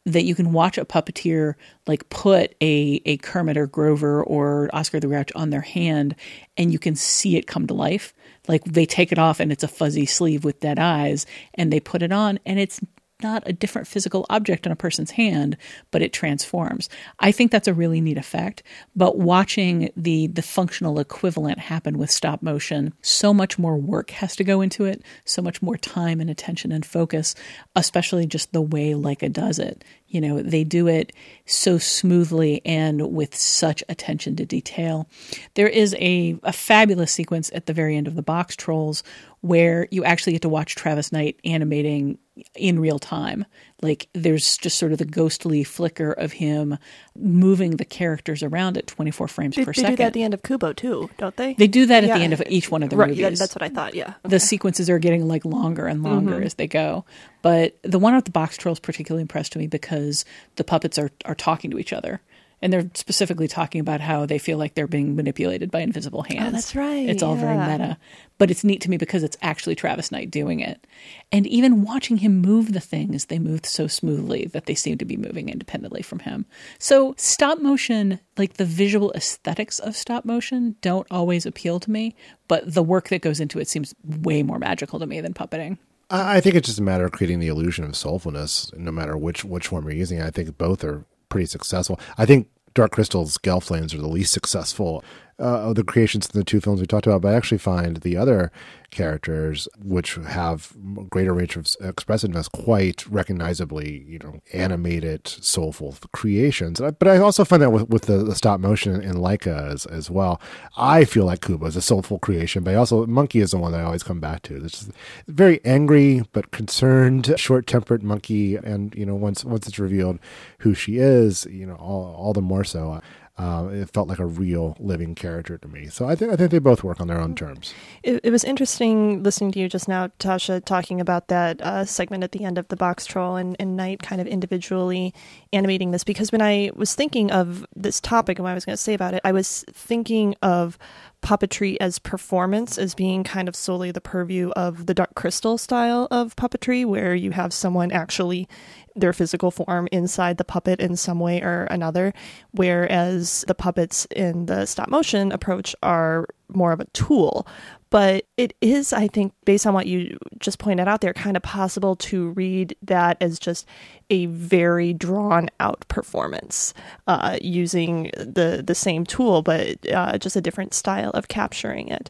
that 0.05 0.23
you 0.23 0.33
can 0.33 0.53
watch 0.53 0.79
a 0.79 0.85
puppeteer 0.85 1.53
like 1.85 2.09
put 2.09 2.55
a, 2.61 3.01
a 3.05 3.17
Kermit 3.17 3.57
or 3.57 3.67
Grover 3.67 4.23
or 4.23 4.69
Oscar 4.73 4.99
the 4.99 5.07
Grouch 5.07 5.31
on 5.35 5.51
their 5.51 5.61
hand 5.61 6.15
and 6.57 6.73
you 6.73 6.79
can 6.79 6.95
see 6.95 7.37
it 7.37 7.45
come 7.45 7.67
to 7.67 7.75
life. 7.75 8.11
Like 8.47 8.63
they 8.63 8.87
take 8.87 9.11
it 9.11 9.19
off 9.19 9.39
and 9.39 9.51
it's 9.51 9.63
a 9.63 9.67
fuzzy 9.67 10.07
sleeve 10.07 10.43
with 10.43 10.59
dead 10.59 10.79
eyes 10.79 11.27
and 11.53 11.71
they 11.71 11.79
put 11.79 12.01
it 12.01 12.11
on 12.11 12.39
and 12.43 12.57
it's 12.59 12.79
not 13.23 13.43
a 13.45 13.53
different 13.53 13.87
physical 13.87 14.25
object 14.29 14.65
on 14.65 14.71
a 14.71 14.75
person's 14.75 15.11
hand, 15.11 15.57
but 15.91 16.01
it 16.01 16.13
transforms. 16.13 16.89
I 17.19 17.31
think 17.31 17.51
that's 17.51 17.67
a 17.67 17.73
really 17.73 18.01
neat 18.01 18.17
effect. 18.17 18.63
But 18.95 19.17
watching 19.17 19.91
the 19.95 20.27
the 20.27 20.41
functional 20.41 20.99
equivalent 20.99 21.59
happen 21.59 21.97
with 21.97 22.11
stop 22.11 22.41
motion, 22.41 22.93
so 23.01 23.33
much 23.33 23.57
more 23.57 23.77
work 23.77 24.11
has 24.11 24.35
to 24.35 24.43
go 24.43 24.61
into 24.61 24.85
it, 24.85 25.03
so 25.25 25.41
much 25.41 25.61
more 25.61 25.77
time 25.77 26.19
and 26.19 26.29
attention 26.29 26.71
and 26.71 26.85
focus, 26.85 27.33
especially 27.75 28.27
just 28.27 28.53
the 28.53 28.61
way 28.61 28.91
Laika 28.91 29.31
does 29.31 29.59
it. 29.59 29.83
You 30.09 30.21
know, 30.21 30.41
they 30.41 30.63
do 30.63 30.87
it 30.87 31.11
so 31.45 31.77
smoothly 31.77 32.61
and 32.63 33.13
with 33.13 33.35
such 33.35 33.83
attention 33.89 34.35
to 34.37 34.45
detail. 34.45 35.09
There 35.55 35.67
is 35.67 35.95
a, 35.99 36.39
a 36.43 36.53
fabulous 36.53 37.11
sequence 37.11 37.51
at 37.53 37.65
the 37.65 37.73
very 37.73 37.97
end 37.97 38.07
of 38.07 38.15
the 38.15 38.23
Boxtrolls 38.23 39.03
where 39.41 39.87
you 39.91 40.05
actually 40.05 40.33
get 40.33 40.43
to 40.43 40.49
watch 40.49 40.75
Travis 40.75 41.11
Knight 41.11 41.39
animating 41.43 42.17
in 42.55 42.79
real 42.79 42.99
time. 42.99 43.45
Like 43.81 44.09
there's 44.13 44.57
just 44.57 44.77
sort 44.77 44.91
of 44.91 44.97
the 44.97 45.05
ghostly 45.05 45.63
flicker 45.63 46.11
of 46.11 46.33
him 46.33 46.77
moving 47.15 47.77
the 47.77 47.85
characters 47.85 48.41
around 48.41 48.77
at 48.77 48.87
24 48.87 49.27
frames 49.27 49.55
They, 49.55 49.65
per 49.65 49.71
they 49.71 49.81
second. 49.81 49.91
do 49.93 49.97
that 49.97 50.07
at 50.07 50.13
the 50.13 50.23
end 50.23 50.33
of 50.33 50.41
Kubo 50.43 50.73
too, 50.73 51.09
don't 51.17 51.35
they? 51.35 51.53
They 51.53 51.67
do 51.67 51.85
that 51.85 52.03
at 52.03 52.07
Yeah. 52.07 52.17
the 52.17 52.23
end 52.23 52.33
of 52.33 52.41
each 52.47 52.71
one 52.71 52.81
of 52.83 52.89
the 52.89 52.95
right, 52.97 53.09
movies. 53.09 53.21
yeah, 53.21 53.29
that's 53.29 53.53
what 53.55 53.61
I 53.61 53.69
thought. 53.69 53.93
Yeah. 53.93 54.13
The 54.23 54.39
sequences 54.39 54.89
are 54.89 54.97
getting 54.99 55.27
like 55.27 55.45
longer 55.45 55.85
and 55.87 56.01
longer 56.03 56.39
Mhm. 56.39 56.45
as 56.45 56.55
they 56.55 56.67
go. 56.67 57.05
But 57.43 57.77
the 57.83 57.99
one 57.99 58.15
with 58.15 58.25
the 58.25 58.31
Boxtrolls 58.31 58.81
particularly 58.81 59.21
impressed 59.21 59.55
me 59.55 59.67
because 59.67 60.25
the 60.55 60.63
puppets 60.63 60.97
are, 60.97 61.11
are 61.25 61.35
talking 61.35 61.69
to 61.71 61.77
each 61.79 61.93
other. 61.93 62.19
And 62.61 62.73
they're 62.73 62.89
specifically 62.95 63.47
talking 63.47 63.79
about 63.81 64.01
how 64.01 64.25
they 64.25 64.39
feel 64.39 64.57
like 64.57 64.73
they're 64.73 64.87
being 64.87 65.15
manipulated 65.15 65.69
by 65.69 65.81
invisible 65.81 66.25
oh, 66.27 66.33
hands. 66.35 66.47
Oh, 66.47 66.51
that's 66.51 66.75
right, 66.75 67.07
It's 67.07 67.21
all 67.21 67.35
very 67.35 67.57
meta. 67.57 67.97
But 68.39 68.49
it's 68.49 68.63
neat 68.63 68.81
to 68.81 68.89
me 68.89 68.97
because 68.97 69.23
it's 69.23 69.37
actually 69.41 69.75
Travis 69.75 70.11
Knight 70.11 70.31
doing 70.31 70.59
it. 70.59 70.85
And 71.31 71.45
even 71.47 71.83
watching 71.83 72.17
him 72.17 72.41
move 72.41 72.73
the 72.73 72.79
things, 72.79 73.25
they 73.25 73.37
move 73.37 73.65
so 73.65 73.87
smoothly 73.87 74.45
that 74.47 74.65
they 74.65 74.73
seem 74.73 74.97
to 74.97 75.05
be 75.05 75.17
moving 75.17 75.49
independently 75.49 76.01
from 76.01 76.19
him. 76.19 76.45
So 76.79 77.13
stop 77.17 77.59
motion, 77.59 78.19
like 78.37 78.53
the 78.53 78.65
visual 78.65 79.11
aesthetics 79.13 79.77
of 79.79 79.95
stop 79.95 80.25
motion, 80.25 80.75
don't 80.81 81.07
always 81.11 81.45
appeal 81.45 81.79
to 81.81 81.91
me. 81.91 82.15
But 82.47 82.73
the 82.73 82.83
work 82.83 83.09
that 83.09 83.21
goes 83.21 83.39
into 83.39 83.59
it 83.59 83.67
seems 83.67 83.93
way 84.03 84.41
more 84.41 84.59
magical 84.59 84.99
to 84.99 85.05
me 85.05 85.21
than 85.21 85.33
puppeting. 85.33 85.77
I 86.09 86.37
I 86.37 86.41
think 86.41 86.55
it's 86.55 86.67
just 86.67 86.79
a 86.79 86.83
matter 86.83 87.05
of 87.05 87.11
creating 87.11 87.39
the 87.39 87.47
illusion 87.47 87.85
of 87.85 87.91
soulfulness, 87.91 88.75
no 88.77 88.91
matter 88.91 89.17
which 89.17 89.43
which 89.43 89.67
form 89.67 89.85
you're 89.85 89.93
using. 89.93 90.21
I 90.21 90.31
think 90.31 90.57
both 90.57 90.83
are 90.83 91.05
pretty 91.29 91.45
successful. 91.45 91.99
I 92.17 92.25
think 92.25 92.47
Dark 92.73 92.91
Crystal's 92.91 93.37
Gelflings 93.37 93.93
are 93.93 94.01
the 94.01 94.07
least 94.07 94.33
successful 94.33 95.03
uh, 95.39 95.73
the 95.73 95.83
creations 95.83 96.27
in 96.27 96.39
the 96.39 96.43
two 96.43 96.59
films 96.59 96.79
we 96.81 96.87
talked 96.87 97.07
about, 97.07 97.21
but 97.21 97.33
I 97.33 97.35
actually 97.35 97.59
find 97.59 97.97
the 97.97 98.17
other 98.17 98.51
characters, 98.89 99.67
which 99.83 100.15
have 100.15 100.73
greater 101.09 101.33
range 101.33 101.55
of 101.55 101.67
expressiveness, 101.81 102.47
quite 102.47 103.05
recognizably, 103.07 104.03
you 104.07 104.17
know, 104.19 104.39
animated, 104.53 105.27
soulful 105.27 105.95
creations. 106.13 106.79
But 106.79 107.07
I 107.07 107.17
also 107.17 107.43
find 107.45 107.61
that 107.61 107.71
with, 107.71 107.89
with 107.89 108.03
the, 108.03 108.23
the 108.23 108.35
stop 108.35 108.59
motion 108.59 109.01
in 109.01 109.15
Laika 109.15 109.71
as, 109.71 109.85
as 109.85 110.09
well. 110.09 110.41
I 110.77 111.05
feel 111.05 111.25
like 111.25 111.41
Kubo 111.41 111.65
is 111.65 111.75
a 111.75 111.81
soulful 111.81 112.17
creation, 112.19 112.63
but 112.63 112.75
also 112.75 113.05
Monkey 113.05 113.39
is 113.39 113.51
the 113.51 113.57
one 113.57 113.73
that 113.73 113.81
I 113.81 113.83
always 113.83 114.03
come 114.03 114.19
back 114.19 114.41
to. 114.43 114.63
It's 114.63 114.79
just 114.79 114.91
very 115.27 115.63
angry 115.65 116.23
but 116.31 116.51
concerned, 116.51 117.33
short-tempered 117.37 118.03
monkey, 118.03 118.55
and 118.55 118.95
you 118.95 119.05
know, 119.05 119.15
once 119.15 119.43
once 119.43 119.67
it's 119.67 119.79
revealed 119.79 120.19
who 120.59 120.73
she 120.73 120.97
is, 120.97 121.45
you 121.45 121.65
know, 121.65 121.75
all 121.75 122.15
all 122.17 122.33
the 122.33 122.41
more 122.41 122.63
so. 122.63 123.01
Uh, 123.37 123.69
it 123.71 123.89
felt 123.91 124.07
like 124.07 124.17
a 124.17 124.25
real 124.25 124.75
living 124.79 125.13
character 125.13 125.59
to 125.59 125.67
me. 125.67 125.87
So 125.87 126.07
I 126.07 126.15
think 126.15 126.31
I 126.31 126.35
think 126.35 126.49
they 126.49 126.57
both 126.57 126.83
work 126.83 126.99
on 126.99 127.07
their 127.07 127.19
own 127.19 127.35
terms. 127.35 127.73
It, 128.01 128.19
it 128.23 128.31
was 128.31 128.43
interesting 128.43 129.21
listening 129.21 129.51
to 129.51 129.59
you 129.59 129.69
just 129.69 129.87
now, 129.87 130.07
Tasha, 130.19 130.63
talking 130.65 130.99
about 130.99 131.27
that 131.27 131.61
uh, 131.61 131.85
segment 131.85 132.23
at 132.23 132.31
the 132.31 132.43
end 132.43 132.57
of 132.57 132.67
the 132.69 132.75
Boxtroll 132.75 133.39
and, 133.39 133.55
and 133.59 133.77
Knight 133.77 134.01
kind 134.01 134.19
of 134.19 134.25
individually 134.25 135.13
animating 135.53 135.91
this. 135.91 136.03
Because 136.03 136.31
when 136.31 136.41
I 136.41 136.71
was 136.75 136.95
thinking 136.95 137.31
of 137.31 137.63
this 137.75 138.01
topic 138.01 138.39
and 138.39 138.43
what 138.43 138.51
I 138.51 138.55
was 138.55 138.65
going 138.65 138.75
to 138.75 138.81
say 138.81 138.95
about 138.95 139.13
it, 139.13 139.21
I 139.23 139.31
was 139.31 139.63
thinking 139.71 140.35
of 140.41 140.79
puppetry 141.27 141.75
as 141.81 141.99
performance 141.99 142.77
as 142.77 142.95
being 142.95 143.21
kind 143.21 143.49
of 143.49 143.55
solely 143.55 143.91
the 143.91 143.99
purview 143.99 144.49
of 144.51 144.85
the 144.85 144.93
Dark 144.93 145.13
Crystal 145.13 145.57
style 145.57 146.07
of 146.09 146.33
puppetry, 146.37 146.85
where 146.85 147.13
you 147.13 147.31
have 147.31 147.51
someone 147.51 147.91
actually 147.91 148.47
their 148.95 149.11
physical 149.11 149.51
form 149.51 149.89
inside 149.91 150.37
the 150.37 150.45
puppet 150.45 150.79
in 150.79 150.95
some 150.95 151.19
way 151.19 151.41
or 151.41 151.67
another, 151.69 152.13
whereas 152.51 153.43
the 153.45 153.53
puppets 153.53 154.07
in 154.15 154.45
the 154.45 154.65
stop 154.65 154.87
motion 154.87 155.33
approach 155.33 155.75
are 155.83 156.27
more 156.47 156.71
of 156.71 156.79
a 156.79 156.85
tool. 156.91 157.45
But 157.89 158.25
it 158.35 158.53
is, 158.61 158.91
I 158.91 159.07
think, 159.07 159.33
based 159.45 159.65
on 159.65 159.73
what 159.73 159.87
you 159.87 160.17
just 160.39 160.59
pointed 160.59 160.87
out 160.87 161.01
there, 161.01 161.13
kind 161.13 161.37
of 161.37 161.43
possible 161.43 161.95
to 161.95 162.29
read 162.31 162.75
that 162.81 163.17
as 163.21 163.39
just 163.39 163.65
a 164.09 164.25
very 164.27 164.93
drawn 164.93 165.49
out 165.59 165.85
performance 165.87 166.73
uh, 167.07 167.37
using 167.41 168.11
the 168.17 168.61
the 168.65 168.75
same 168.75 169.05
tool, 169.05 169.41
but 169.41 169.77
uh, 169.91 170.17
just 170.17 170.35
a 170.35 170.41
different 170.41 170.73
style 170.73 171.11
of 171.11 171.27
capturing 171.27 171.87
it. 171.87 172.09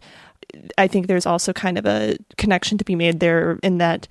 I 0.78 0.88
think 0.88 1.08
there's 1.08 1.26
also 1.26 1.54
kind 1.54 1.78
of 1.78 1.86
a 1.86 2.18
connection 2.38 2.78
to 2.78 2.86
be 2.86 2.96
made 2.96 3.20
there 3.20 3.60
in 3.64 3.78
that 3.80 4.08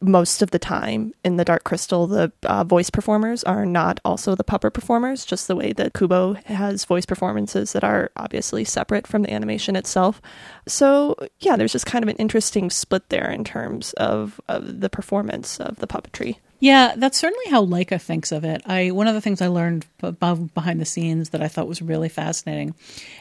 most 0.00 0.42
of 0.42 0.50
the 0.50 0.58
time 0.58 1.12
in 1.24 1.36
the 1.36 1.44
Dark 1.44 1.64
Crystal, 1.64 2.06
the 2.06 2.32
uh, 2.44 2.64
voice 2.64 2.90
performers 2.90 3.44
are 3.44 3.66
not 3.66 4.00
also 4.04 4.34
the 4.34 4.44
puppet 4.44 4.74
performers, 4.74 5.24
just 5.24 5.48
the 5.48 5.56
way 5.56 5.72
that 5.72 5.94
Kubo 5.94 6.34
has 6.46 6.84
voice 6.84 7.06
performances 7.06 7.72
that 7.72 7.84
are 7.84 8.10
obviously 8.16 8.64
separate 8.64 9.06
from 9.06 9.22
the 9.22 9.32
animation 9.32 9.76
itself. 9.76 10.20
So, 10.66 11.16
yeah, 11.40 11.56
there's 11.56 11.72
just 11.72 11.86
kind 11.86 12.02
of 12.02 12.08
an 12.08 12.16
interesting 12.16 12.70
split 12.70 13.08
there 13.08 13.30
in 13.30 13.44
terms 13.44 13.92
of, 13.94 14.40
of 14.48 14.80
the 14.80 14.90
performance 14.90 15.60
of 15.60 15.76
the 15.76 15.86
puppetry. 15.86 16.36
Yeah, 16.58 16.94
that's 16.96 17.18
certainly 17.18 17.50
how 17.50 17.66
Laika 17.66 18.00
thinks 18.00 18.32
of 18.32 18.44
it. 18.44 18.62
I 18.64 18.90
one 18.90 19.08
of 19.08 19.14
the 19.14 19.20
things 19.20 19.42
I 19.42 19.48
learned 19.48 19.84
above 20.02 20.54
behind 20.54 20.80
the 20.80 20.86
scenes 20.86 21.30
that 21.30 21.42
I 21.42 21.48
thought 21.48 21.68
was 21.68 21.82
really 21.82 22.08
fascinating 22.08 22.74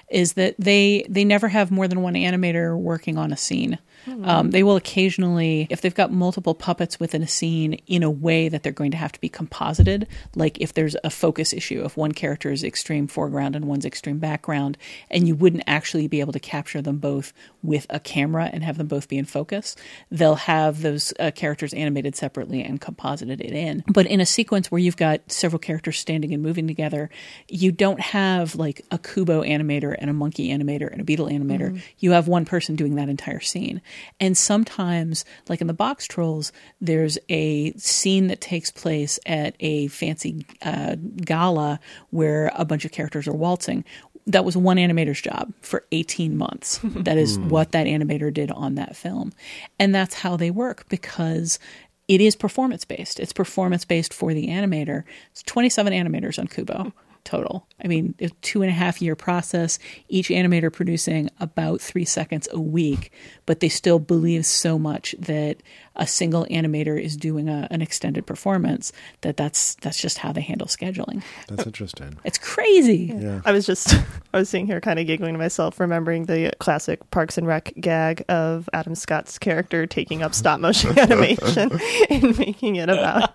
is 0.10 0.34
that 0.34 0.56
they 0.58 1.06
they 1.10 1.26
never 1.26 1.50
have 1.50 1.70
more 1.70 1.88
than 1.88 2.02
one 2.02 2.14
animator 2.14 2.78
working 2.78 3.18
on 3.18 3.34
a 3.34 3.38
scene. 3.38 3.78
Um, 4.08 4.52
they 4.52 4.64
will 4.64 4.76
occasionally, 4.76 5.68
if 5.70 5.82
they've 5.82 5.94
got 5.94 6.12
multiple 6.12 6.54
puppets 6.54 7.00
within 7.00 7.24
a 7.24 7.28
scene, 7.28 7.74
in 7.88 8.04
a 8.04 8.10
way 8.10 8.50
that 8.50 8.64
they're 8.64 8.72
going 8.72 8.92
to 8.92 8.98
have 8.98 9.12
to 9.12 9.20
be 9.20 9.30
composited. 9.30 10.08
Like 10.36 10.60
if 10.60 10.74
there's 10.74 10.96
a 11.04 11.10
focus 11.10 11.54
issue, 11.54 11.84
if 11.86 11.98
one 11.98 12.12
character 12.12 12.52
is 12.52 12.64
extreme 12.64 13.08
foreground 13.08 13.56
and 13.56 13.66
one's 13.66 13.86
extreme 13.86 14.20
background, 14.20 14.78
and 15.10 15.28
you 15.28 15.36
wouldn't 15.36 15.64
actually 15.68 16.08
be 16.08 16.20
able 16.20 16.34
to 16.34 16.40
capture 16.40 16.82
them 16.82 16.98
both 16.98 17.34
with 17.64 17.86
a 17.90 18.00
camera 18.00 18.50
and 18.52 18.64
have 18.64 18.78
them 18.78 18.88
both 18.88 19.08
be 19.08 19.18
in 19.18 19.26
focus, 19.26 19.76
they'll 20.12 20.36
have 20.36 20.82
those 20.82 21.14
uh, 21.20 21.32
characters 21.36 21.74
animated 21.74 22.16
separately 22.16 22.64
and 22.64 22.82
composited 22.82 23.42
it 23.42 23.52
in. 23.52 23.84
But 23.88 24.06
in 24.06 24.20
a 24.20 24.26
sequence 24.26 24.72
where 24.72 24.80
you've 24.80 24.98
got 24.98 25.32
several 25.32 25.60
characters 25.60 26.00
standing 26.00 26.34
and 26.34 26.44
moving 26.44 26.68
together, 26.68 27.10
you 27.48 27.72
don't 27.72 28.00
have 28.00 28.56
like 28.56 28.86
a 28.92 28.98
Kubo 28.98 29.44
animator 29.44 29.96
and 29.98 30.10
a 30.10 30.14
monkey 30.14 30.50
animator 30.50 30.92
and 30.92 31.02
a 31.02 31.04
beetle 31.04 31.28
animator. 31.28 31.72
Mhm. 31.72 31.82
You 32.00 32.12
have 32.12 32.28
one 32.28 32.46
person 32.46 32.76
doing 32.76 32.96
that 32.96 33.10
entire 33.10 33.40
scene. 33.40 33.82
And 34.20 34.38
sometimes, 34.38 35.26
like 35.50 35.62
in 35.62 35.68
the 35.68 35.74
Boxtrolls, 35.74 36.52
there's 36.82 37.18
a 37.30 37.74
scene 37.74 38.28
that 38.28 38.42
takes 38.42 38.72
place 38.72 39.20
at 39.26 39.56
a 39.60 39.88
fancy 39.88 40.46
uh, 40.62 40.96
gala 41.24 41.80
where 42.10 42.52
a 42.56 42.66
bunch 42.66 42.86
of 42.86 42.92
characters 42.92 43.28
are 43.28 43.34
waltzing. 43.34 43.84
That 44.28 44.46
was 44.46 44.58
one 44.58 44.78
animator's 44.78 45.22
job 45.22 45.54
for 45.62 45.86
18 45.92 46.36
months. 46.36 46.80
that 46.84 47.18
is 47.18 47.38
what 47.38 47.72
that 47.74 47.86
animator 47.86 48.34
did 48.34 48.52
on 48.52 48.76
that 48.76 48.96
film. 48.96 49.34
And 49.80 49.94
that's 49.94 50.16
how 50.16 50.36
they 50.36 50.50
work 50.50 50.88
because 50.90 51.60
it 52.08 52.22
is 52.22 52.36
performance 52.36 52.86
based. 52.86 53.20
It's 53.20 53.34
performance 53.34 53.86
based 53.86 54.14
for 54.14 54.34
the 54.34 54.48
animator. 54.48 55.04
It's 55.32 55.44
27 55.44 55.94
animators 55.94 56.40
on 56.40 56.48
Kubo 56.48 56.94
total. 57.26 57.68
I 57.84 57.88
mean, 57.88 58.16
a 58.20 58.30
two 58.42 58.62
and 58.62 58.72
a 58.72 58.74
half 58.74 59.02
year 59.02 59.16
process, 59.16 59.78
each 60.08 60.30
animator 60.30 60.72
producing 60.72 61.30
about 61.40 61.82
three 61.82 62.06
seconds 62.06 62.48
a 62.52 62.62
week, 62.62 63.12
but 63.46 63.60
they 63.60 63.70
still 63.70 64.00
believe 64.00 64.46
so 64.46 64.80
much 64.80 65.16
that 65.20 65.58
a 65.96 66.08
single 66.08 66.46
animator 66.46 67.02
is 67.02 67.16
doing 67.16 67.50
a, 67.50 67.68
an 67.72 67.82
extended 67.82 68.26
performance 68.26 68.92
that 69.22 69.38
that's 69.38 69.76
that's 69.76 70.00
just 70.00 70.18
how 70.18 70.32
they 70.32 70.42
handle 70.42 70.68
scheduling. 70.68 71.24
That's 71.48 71.66
interesting. 71.66 72.18
It's 72.24 72.38
crazy. 72.38 73.14
Yeah. 73.18 73.42
I 73.46 73.52
was 73.52 73.66
just, 73.66 73.94
I 74.34 74.40
was 74.40 74.50
sitting 74.50 74.68
here 74.68 74.82
kind 74.82 75.00
of 75.00 75.08
giggling 75.08 75.34
to 75.34 75.40
myself, 75.40 75.80
remembering 75.80 76.26
the 76.26 76.54
classic 76.60 77.10
Parks 77.12 77.38
and 77.38 77.48
Rec 77.48 77.74
gag 77.80 78.24
of 78.30 78.70
Adam 78.74 78.96
Scott's 78.96 79.38
character 79.38 79.86
taking 79.86 80.24
up 80.24 80.34
stop 80.34 80.60
motion 80.60 80.98
animation 81.00 81.72
and 82.10 82.38
making 82.38 82.76
it 82.76 82.90
about 82.90 83.34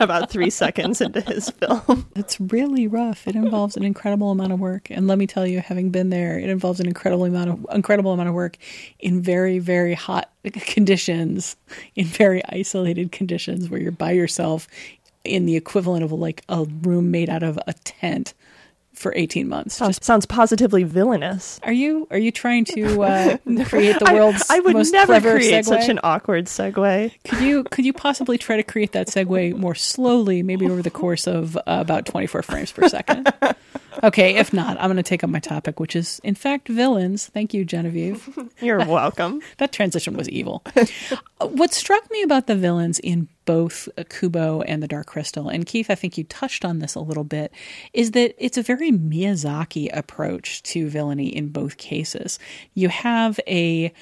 about 0.00 0.30
three 0.30 0.50
seconds 0.50 1.00
into 1.00 1.20
his 1.20 1.50
film. 1.50 2.06
It's 2.16 2.40
really 2.40 2.86
rough. 2.86 3.26
It 3.26 3.36
involves 3.36 3.76
an 3.76 3.84
incredible 3.84 4.30
amount 4.30 4.52
of 4.52 4.60
work, 4.60 4.90
and 4.90 5.06
let 5.06 5.18
me 5.18 5.26
tell 5.26 5.46
you, 5.46 5.60
having 5.60 5.90
been 5.90 6.10
there, 6.10 6.38
it 6.38 6.48
involves 6.48 6.80
an 6.80 6.86
incredible 6.86 7.24
amount 7.24 7.50
of 7.50 7.66
incredible 7.72 8.12
amount 8.12 8.28
of 8.28 8.34
work 8.34 8.56
in 8.98 9.22
very 9.22 9.58
very 9.58 9.94
hot 9.94 10.31
conditions, 10.52 11.56
in 11.94 12.04
very 12.04 12.42
isolated 12.48 13.12
conditions 13.12 13.68
where 13.68 13.80
you're 13.80 13.92
by 13.92 14.12
yourself 14.12 14.68
in 15.24 15.46
the 15.46 15.56
equivalent 15.56 16.04
of 16.04 16.12
like 16.12 16.42
a 16.48 16.64
room 16.82 17.10
made 17.10 17.30
out 17.30 17.42
of 17.42 17.58
a 17.66 17.72
tent 17.84 18.34
for 18.92 19.12
18 19.16 19.48
months. 19.48 19.76
Sounds, 19.76 20.04
sounds 20.04 20.26
positively 20.26 20.82
villainous. 20.84 21.58
Are 21.62 21.72
you 21.72 22.06
are 22.10 22.18
you 22.18 22.30
trying 22.30 22.64
to 22.66 23.02
uh, 23.02 23.36
create 23.64 23.98
the 23.98 24.04
I- 24.06 24.14
world's 24.14 24.44
I, 24.50 24.60
would 24.60 24.74
most 24.74 24.92
never 24.92 25.18
create 25.20 25.64
segue? 25.64 25.68
such 25.68 25.88
an 25.88 25.98
awkward 26.02 26.46
segue. 26.46 27.12
Could 27.24 27.40
you 27.40 27.64
could 27.64 27.84
you 27.84 27.92
possibly 27.92 28.36
try 28.36 28.56
to 28.56 28.62
create 28.62 28.92
that 28.92 29.06
segue 29.08 29.56
more 29.56 29.74
slowly, 29.74 30.42
maybe 30.42 30.68
over 30.68 30.82
the 30.82 30.90
course 30.90 31.26
of 31.26 31.56
uh, 31.56 31.60
about 31.66 32.04
24 32.06 32.42
frames 32.42 32.70
per 32.72 32.88
second? 32.88 33.32
Okay, 34.02 34.36
if 34.36 34.52
not, 34.52 34.76
I'm 34.78 34.86
going 34.86 34.96
to 34.96 35.02
take 35.02 35.22
up 35.22 35.30
my 35.30 35.38
topic, 35.38 35.80
which 35.80 35.94
is 35.94 36.20
in 36.24 36.34
fact 36.34 36.68
villains. 36.68 37.26
Thank 37.26 37.54
you, 37.54 37.64
Genevieve. 37.64 38.28
You're 38.60 38.84
welcome. 38.84 39.40
that 39.58 39.72
transition 39.72 40.16
was 40.16 40.28
evil. 40.28 40.62
What 41.40 41.74
struck 41.74 42.08
me 42.12 42.22
about 42.22 42.46
the 42.46 42.54
villains 42.54 43.00
in 43.00 43.26
both 43.46 43.88
Kubo 44.08 44.62
and 44.62 44.80
the 44.80 44.86
Dark 44.86 45.08
Crystal, 45.08 45.48
and 45.48 45.66
Keith, 45.66 45.90
I 45.90 45.96
think 45.96 46.16
you 46.16 46.22
touched 46.22 46.64
on 46.64 46.78
this 46.78 46.94
a 46.94 47.00
little 47.00 47.24
bit, 47.24 47.52
is 47.92 48.12
that 48.12 48.36
it's 48.38 48.56
a 48.56 48.62
very 48.62 48.92
Miyazaki 48.92 49.88
approach 49.92 50.62
to 50.62 50.88
villainy 50.88 51.26
in 51.26 51.48
both 51.48 51.78
cases. 51.78 52.38
You 52.74 52.90
have 52.90 53.40
a 53.48 53.92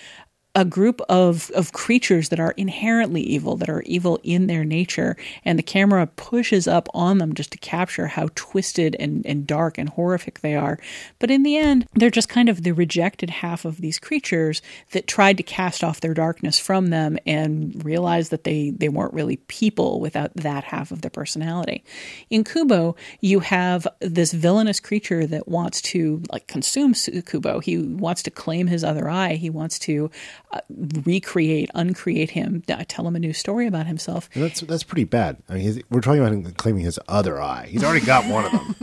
a 0.54 0.64
group 0.64 1.00
of 1.08 1.50
of 1.54 1.72
creatures 1.72 2.28
that 2.30 2.40
are 2.40 2.52
inherently 2.56 3.22
evil, 3.22 3.56
that 3.56 3.68
are 3.68 3.82
evil 3.82 4.18
in 4.22 4.46
their 4.48 4.64
nature, 4.64 5.16
and 5.44 5.58
the 5.58 5.62
camera 5.62 6.06
pushes 6.06 6.66
up 6.66 6.88
on 6.92 7.18
them 7.18 7.34
just 7.34 7.52
to 7.52 7.58
capture 7.58 8.08
how 8.08 8.28
twisted 8.34 8.96
and, 8.98 9.24
and 9.26 9.46
dark 9.46 9.78
and 9.78 9.90
horrific 9.90 10.40
they 10.40 10.56
are. 10.56 10.78
But 11.18 11.30
in 11.30 11.44
the 11.44 11.56
end, 11.56 11.86
they're 11.94 12.10
just 12.10 12.28
kind 12.28 12.48
of 12.48 12.62
the 12.62 12.72
rejected 12.72 13.30
half 13.30 13.64
of 13.64 13.76
these 13.78 13.98
creatures 13.98 14.60
that 14.90 15.06
tried 15.06 15.36
to 15.36 15.42
cast 15.42 15.84
off 15.84 16.00
their 16.00 16.14
darkness 16.14 16.58
from 16.58 16.88
them 16.88 17.18
and 17.26 17.84
realized 17.84 18.30
that 18.32 18.44
they, 18.44 18.70
they 18.70 18.88
weren't 18.88 19.14
really 19.14 19.36
people 19.36 20.00
without 20.00 20.34
that 20.34 20.64
half 20.64 20.90
of 20.90 21.02
their 21.02 21.10
personality. 21.10 21.84
In 22.28 22.42
Kubo, 22.42 22.96
you 23.20 23.40
have 23.40 23.86
this 24.00 24.32
villainous 24.32 24.80
creature 24.80 25.26
that 25.26 25.48
wants 25.48 25.80
to 25.82 26.22
like 26.32 26.46
consume 26.48 26.94
Su- 26.94 27.22
Kubo. 27.22 27.60
He 27.60 27.78
wants 27.78 28.22
to 28.24 28.30
claim 28.30 28.66
his 28.66 28.82
other 28.82 29.08
eye. 29.08 29.34
He 29.34 29.50
wants 29.50 29.78
to 29.80 30.10
recreate, 30.68 31.70
uncreate 31.74 32.30
him, 32.30 32.62
tell 32.88 33.06
him 33.06 33.16
a 33.16 33.18
new 33.18 33.32
story 33.32 33.66
about 33.66 33.86
himself. 33.86 34.28
And 34.34 34.42
that's 34.44 34.60
that's 34.62 34.82
pretty 34.82 35.04
bad. 35.04 35.36
I 35.48 35.54
mean, 35.54 35.62
he's, 35.62 35.80
we're 35.90 36.00
talking 36.00 36.20
about 36.20 36.32
him 36.32 36.44
claiming 36.54 36.82
his 36.82 36.98
other 37.08 37.40
eye. 37.40 37.66
He's 37.68 37.84
already 37.84 38.04
got 38.04 38.26
one 38.26 38.46
of 38.46 38.52
them. 38.52 38.74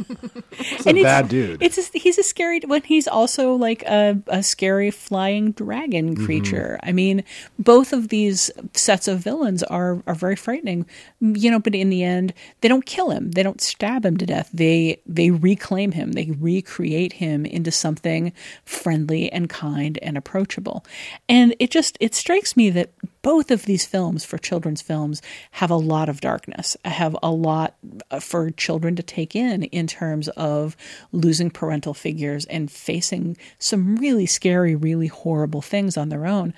He's 0.52 0.86
a 0.86 0.90
And 0.90 0.98
it's- 0.98 1.04
bad 1.04 1.30
dude. 1.30 1.62
It's 1.62 1.78
a, 1.78 1.98
he's 1.98 2.18
a 2.18 2.24
scary 2.24 2.60
when 2.66 2.82
he's 2.84 3.08
also 3.08 3.54
like 3.54 3.84
a, 3.84 4.22
a 4.28 4.44
scary 4.44 4.92
flying 4.92 5.52
dragon 5.52 5.98
Mm-hmm. 6.16 6.26
creature. 6.26 6.80
I 6.84 6.92
mean, 6.92 7.24
both 7.60 7.92
of 7.94 8.10
these 8.10 8.50
sets 8.74 9.08
of 9.08 9.20
villains 9.20 9.64
are 9.64 10.02
are 10.08 10.16
very 10.16 10.36
frightening. 10.36 10.86
You 11.20 11.52
know, 11.52 11.60
but 11.60 11.76
in 11.76 11.90
the 11.90 12.04
end, 12.04 12.34
they 12.62 12.68
don't 12.68 12.86
kill 12.86 13.10
him. 13.12 13.32
They 13.32 13.44
don't 13.44 13.62
stab 13.62 14.06
him 14.06 14.18
to 14.18 14.26
death. 14.26 14.50
They 14.54 15.02
they 15.06 15.32
reclaim 15.32 15.92
him. 15.94 16.14
They 16.14 16.32
recreate 16.40 17.14
him 17.14 17.46
into 17.46 17.72
something 17.72 18.32
friendly 18.66 19.32
and 19.32 19.50
kind 19.50 19.98
and 20.02 20.18
approachable. 20.18 20.86
And 21.28 21.56
it 21.60 21.72
just 21.72 21.98
it 22.00 22.16
strikes 22.16 22.56
me 22.56 22.70
that 22.70 22.92
both 23.22 23.52
of 23.52 23.66
these 23.66 23.86
films 23.86 24.24
for 24.24 24.38
children's 24.38 24.82
films 24.82 25.22
have 25.52 25.70
a 25.70 25.76
lot 25.76 26.10
of 26.10 26.22
darkness 26.22 26.78
have 26.86 27.16
a 27.22 27.32
lot 27.32 27.76
uh, 28.12 28.20
for 28.20 28.52
children 28.52 28.96
to 28.96 29.04
take 29.04 29.36
in 29.36 29.64
in 29.64 29.88
terms 29.88 30.28
of 30.30 30.78
losing 31.12 31.50
parental 31.50 31.94
figures 31.94 32.46
and 32.46 32.72
facing 32.72 33.36
some 33.60 33.96
really 33.98 34.26
scary 34.26 34.76
really 34.76 35.08
horrible 35.08 35.62
things 35.62 35.98
on 35.98 36.10
their 36.10 36.26
own. 36.26 36.54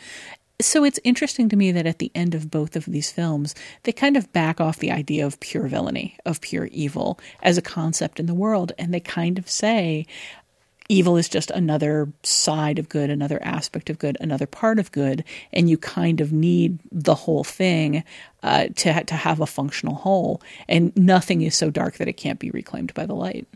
So 0.62 0.84
it's 0.84 1.00
interesting 1.06 1.48
to 1.50 1.56
me 1.56 1.72
that 1.72 1.86
at 1.86 2.00
the 2.00 2.12
end 2.14 2.36
of 2.36 2.52
both 2.52 2.76
of 2.76 2.84
these 2.84 3.14
films, 3.14 3.56
they 3.84 3.94
kind 3.94 4.18
of 4.18 4.34
back 4.34 4.60
off 4.60 4.80
the 4.80 4.92
idea 4.92 5.26
of 5.26 5.40
pure 5.40 5.68
villainy, 5.68 6.18
of 6.26 6.42
pure 6.42 6.66
evil 6.66 7.18
as 7.42 7.58
a 7.58 7.62
concept 7.62 8.20
in 8.20 8.26
the 8.26 8.34
world, 8.34 8.74
and 8.78 8.94
they 8.94 9.00
kind 9.00 9.40
of 9.40 9.50
say, 9.50 10.06
evil 10.90 11.16
is 11.16 11.30
just 11.30 11.52
another 11.52 12.12
side 12.24 12.80
of 12.80 12.90
good, 12.90 13.10
another 13.10 13.42
aspect 13.44 13.90
of 13.90 14.00
good, 14.00 14.18
another 14.20 14.48
part 14.48 14.80
of 14.80 14.92
good, 14.92 15.24
and 15.54 15.70
you 15.70 15.78
kind 15.78 16.20
of 16.20 16.34
need 16.34 16.80
the 16.92 17.16
whole 17.16 17.44
thing 17.44 18.04
uh, 18.44 18.68
to 18.76 19.04
to 19.04 19.16
have 19.16 19.40
a 19.40 19.46
functional 19.46 19.96
whole. 19.96 20.42
And 20.68 20.96
nothing 20.98 21.44
is 21.44 21.56
so 21.56 21.70
dark 21.70 21.98
that 21.98 22.08
it 22.08 22.14
can't 22.14 22.40
be 22.40 22.52
reclaimed 22.52 22.94
by 22.94 23.06
the 23.06 23.16
light. 23.16 23.48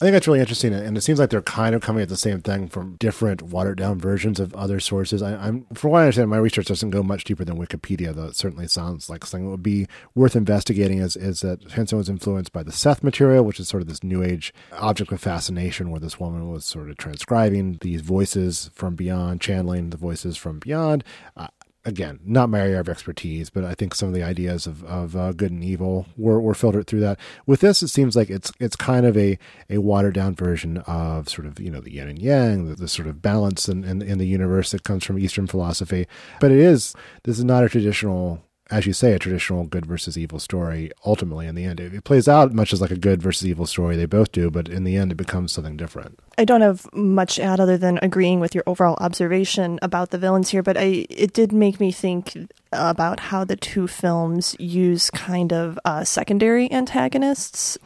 I 0.00 0.04
think 0.04 0.12
that's 0.12 0.26
really 0.26 0.40
interesting, 0.40 0.74
and 0.74 0.96
it 0.96 1.00
seems 1.00 1.18
like 1.18 1.30
they're 1.30 1.42
kind 1.42 1.74
of 1.74 1.82
coming 1.82 2.02
at 2.02 2.08
the 2.08 2.16
same 2.16 2.40
thing 2.40 2.68
from 2.68 2.96
different 2.96 3.42
watered 3.42 3.78
down 3.78 3.98
versions 3.98 4.40
of 4.40 4.54
other 4.54 4.80
sources. 4.80 5.22
I, 5.22 5.34
I'm, 5.36 5.66
from 5.74 5.90
what 5.90 5.98
I 5.98 6.02
understand, 6.02 6.30
my 6.30 6.36
research 6.36 6.66
doesn't 6.66 6.90
go 6.90 7.02
much 7.02 7.24
deeper 7.24 7.44
than 7.44 7.58
Wikipedia, 7.58 8.14
though 8.14 8.26
it 8.26 8.36
certainly 8.36 8.68
sounds 8.68 9.08
like 9.08 9.24
something 9.24 9.46
that 9.46 9.50
would 9.50 9.62
be 9.62 9.86
worth 10.14 10.36
investigating. 10.36 10.98
Is 10.98 11.16
is 11.16 11.40
that 11.40 11.72
Henson 11.72 11.98
was 11.98 12.08
influenced 12.08 12.52
by 12.52 12.62
the 12.62 12.72
Seth 12.72 13.02
material, 13.02 13.44
which 13.44 13.60
is 13.60 13.68
sort 13.68 13.82
of 13.82 13.88
this 13.88 14.04
New 14.04 14.22
Age 14.22 14.52
object 14.72 15.12
of 15.12 15.20
fascination, 15.20 15.90
where 15.90 16.00
this 16.00 16.20
woman 16.20 16.50
was 16.50 16.64
sort 16.64 16.90
of 16.90 16.96
transcribing 16.96 17.78
these 17.80 18.00
voices 18.00 18.70
from 18.74 18.94
beyond, 18.94 19.40
channeling 19.40 19.90
the 19.90 19.96
voices 19.96 20.36
from 20.36 20.58
beyond. 20.58 21.04
Uh, 21.36 21.48
again, 21.86 22.18
not 22.24 22.50
my 22.50 22.60
area 22.60 22.80
of 22.80 22.88
expertise, 22.88 23.48
but 23.48 23.64
I 23.64 23.74
think 23.74 23.94
some 23.94 24.08
of 24.08 24.14
the 24.14 24.22
ideas 24.22 24.66
of, 24.66 24.84
of 24.84 25.16
uh, 25.16 25.32
good 25.32 25.52
and 25.52 25.62
evil 25.62 26.06
were, 26.16 26.40
were 26.40 26.54
filtered 26.54 26.86
through 26.86 27.00
that. 27.00 27.18
With 27.46 27.60
this, 27.60 27.82
it 27.82 27.88
seems 27.88 28.16
like 28.16 28.28
it's 28.28 28.52
it's 28.60 28.76
kind 28.76 29.06
of 29.06 29.16
a, 29.16 29.38
a 29.70 29.78
watered 29.78 30.14
down 30.14 30.34
version 30.34 30.78
of 30.78 31.28
sort 31.28 31.46
of 31.46 31.60
you 31.60 31.70
know 31.70 31.80
the 31.80 31.92
yin 31.92 32.08
and 32.08 32.18
yang, 32.18 32.68
the, 32.68 32.74
the 32.74 32.88
sort 32.88 33.08
of 33.08 33.22
balance 33.22 33.68
in, 33.68 33.84
in 33.84 34.02
in 34.02 34.18
the 34.18 34.26
universe 34.26 34.72
that 34.72 34.82
comes 34.82 35.04
from 35.04 35.18
Eastern 35.18 35.46
philosophy. 35.46 36.06
But 36.40 36.50
it 36.50 36.58
is 36.58 36.94
this 37.22 37.38
is 37.38 37.44
not 37.44 37.64
a 37.64 37.68
traditional. 37.68 38.42
As 38.68 38.84
you 38.84 38.92
say, 38.92 39.12
a 39.12 39.18
traditional 39.18 39.64
good 39.64 39.86
versus 39.86 40.18
evil 40.18 40.40
story. 40.40 40.90
Ultimately, 41.04 41.46
in 41.46 41.54
the 41.54 41.64
end, 41.64 41.78
it, 41.78 41.94
it 41.94 42.02
plays 42.02 42.26
out 42.26 42.52
much 42.52 42.72
as 42.72 42.80
like 42.80 42.90
a 42.90 42.96
good 42.96 43.22
versus 43.22 43.46
evil 43.46 43.66
story. 43.66 43.96
They 43.96 44.06
both 44.06 44.32
do, 44.32 44.50
but 44.50 44.68
in 44.68 44.82
the 44.82 44.96
end, 44.96 45.12
it 45.12 45.16
becomes 45.16 45.52
something 45.52 45.76
different. 45.76 46.18
I 46.36 46.44
don't 46.44 46.62
have 46.62 46.92
much 46.92 47.36
to 47.36 47.42
add 47.42 47.60
other 47.60 47.78
than 47.78 48.00
agreeing 48.02 48.40
with 48.40 48.54
your 48.54 48.64
overall 48.66 48.96
observation 49.00 49.78
about 49.82 50.10
the 50.10 50.18
villains 50.18 50.50
here, 50.50 50.62
but 50.62 50.76
I 50.76 51.06
it 51.08 51.32
did 51.32 51.52
make 51.52 51.78
me 51.78 51.92
think 51.92 52.36
about 52.72 53.20
how 53.20 53.44
the 53.44 53.56
two 53.56 53.86
films 53.86 54.56
use 54.58 55.10
kind 55.10 55.52
of 55.52 55.78
uh, 55.84 56.04
secondary 56.04 56.70
antagonists. 56.72 57.78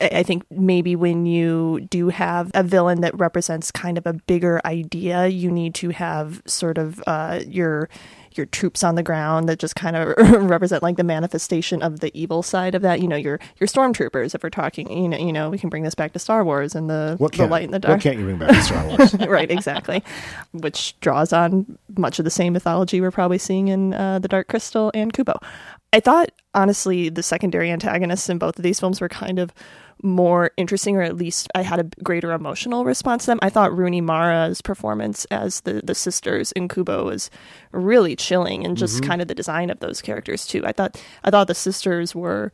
I 0.00 0.22
think 0.22 0.44
maybe 0.50 0.94
when 0.94 1.24
you 1.26 1.86
do 1.88 2.08
have 2.08 2.50
a 2.54 2.62
villain 2.62 3.00
that 3.00 3.18
represents 3.18 3.70
kind 3.70 3.96
of 3.96 4.06
a 4.06 4.12
bigger 4.12 4.60
idea, 4.64 5.26
you 5.26 5.50
need 5.50 5.74
to 5.76 5.88
have 5.88 6.42
sort 6.46 6.76
of 6.76 7.02
uh, 7.06 7.40
your 7.46 7.88
your 8.36 8.46
troops 8.46 8.84
on 8.84 8.94
the 8.94 9.02
ground 9.02 9.48
that 9.48 9.58
just 9.58 9.76
kind 9.76 9.96
of 9.96 10.14
represent 10.48 10.82
like 10.82 10.96
the 10.96 11.04
manifestation 11.04 11.82
of 11.82 12.00
the 12.00 12.10
evil 12.18 12.42
side 12.42 12.74
of 12.74 12.82
that. 12.82 13.00
You 13.00 13.08
know, 13.08 13.16
your 13.16 13.38
your 13.58 13.68
stormtroopers. 13.68 14.34
If 14.34 14.42
we're 14.42 14.50
talking, 14.50 14.90
you 14.90 15.08
know, 15.08 15.16
you 15.16 15.32
know, 15.32 15.50
we 15.50 15.58
can 15.58 15.68
bring 15.68 15.82
this 15.82 15.94
back 15.94 16.12
to 16.12 16.18
Star 16.18 16.44
Wars 16.44 16.74
and 16.74 16.88
the 16.90 17.16
What 17.18 17.32
the 17.32 17.46
light 17.46 17.64
and 17.64 17.74
the 17.74 17.78
dark. 17.78 17.96
what 17.96 18.02
can't 18.02 18.18
you 18.18 18.24
bring 18.24 18.38
back 18.38 18.50
to 18.50 18.62
Star 18.62 18.86
Wars? 18.86 19.14
right, 19.28 19.50
exactly. 19.50 20.02
Which 20.52 20.98
draws 21.00 21.32
on 21.32 21.78
much 21.96 22.18
of 22.18 22.24
the 22.24 22.30
same 22.30 22.52
mythology 22.52 23.00
we're 23.00 23.10
probably 23.10 23.38
seeing 23.38 23.68
in 23.68 23.94
uh, 23.94 24.18
the 24.18 24.28
Dark 24.28 24.48
Crystal 24.48 24.90
and 24.94 25.12
Kubo. 25.12 25.38
I 25.96 26.00
thought 26.00 26.30
honestly 26.52 27.08
the 27.08 27.22
secondary 27.22 27.70
antagonists 27.70 28.28
in 28.28 28.36
both 28.36 28.58
of 28.58 28.62
these 28.62 28.78
films 28.78 29.00
were 29.00 29.08
kind 29.08 29.38
of 29.38 29.54
more 30.02 30.50
interesting, 30.58 30.94
or 30.94 31.00
at 31.00 31.16
least 31.16 31.48
I 31.54 31.62
had 31.62 31.80
a 31.80 31.84
greater 32.02 32.32
emotional 32.32 32.84
response 32.84 33.24
to 33.24 33.30
them. 33.30 33.38
I 33.40 33.48
thought 33.48 33.74
Rooney 33.74 34.02
Mara's 34.02 34.60
performance 34.60 35.24
as 35.30 35.62
the 35.62 35.80
the 35.82 35.94
sisters 35.94 36.52
in 36.52 36.68
Kubo 36.68 37.06
was 37.06 37.30
really 37.72 38.14
chilling, 38.14 38.66
and 38.66 38.76
just 38.76 39.00
Mhm. 39.00 39.06
kind 39.06 39.22
of 39.22 39.28
the 39.28 39.34
design 39.34 39.70
of 39.70 39.80
those 39.80 40.02
characters 40.02 40.46
too. 40.46 40.62
I 40.66 40.72
thought 40.72 41.00
I 41.24 41.30
thought 41.30 41.48
the 41.48 41.54
sisters 41.54 42.14
were 42.14 42.52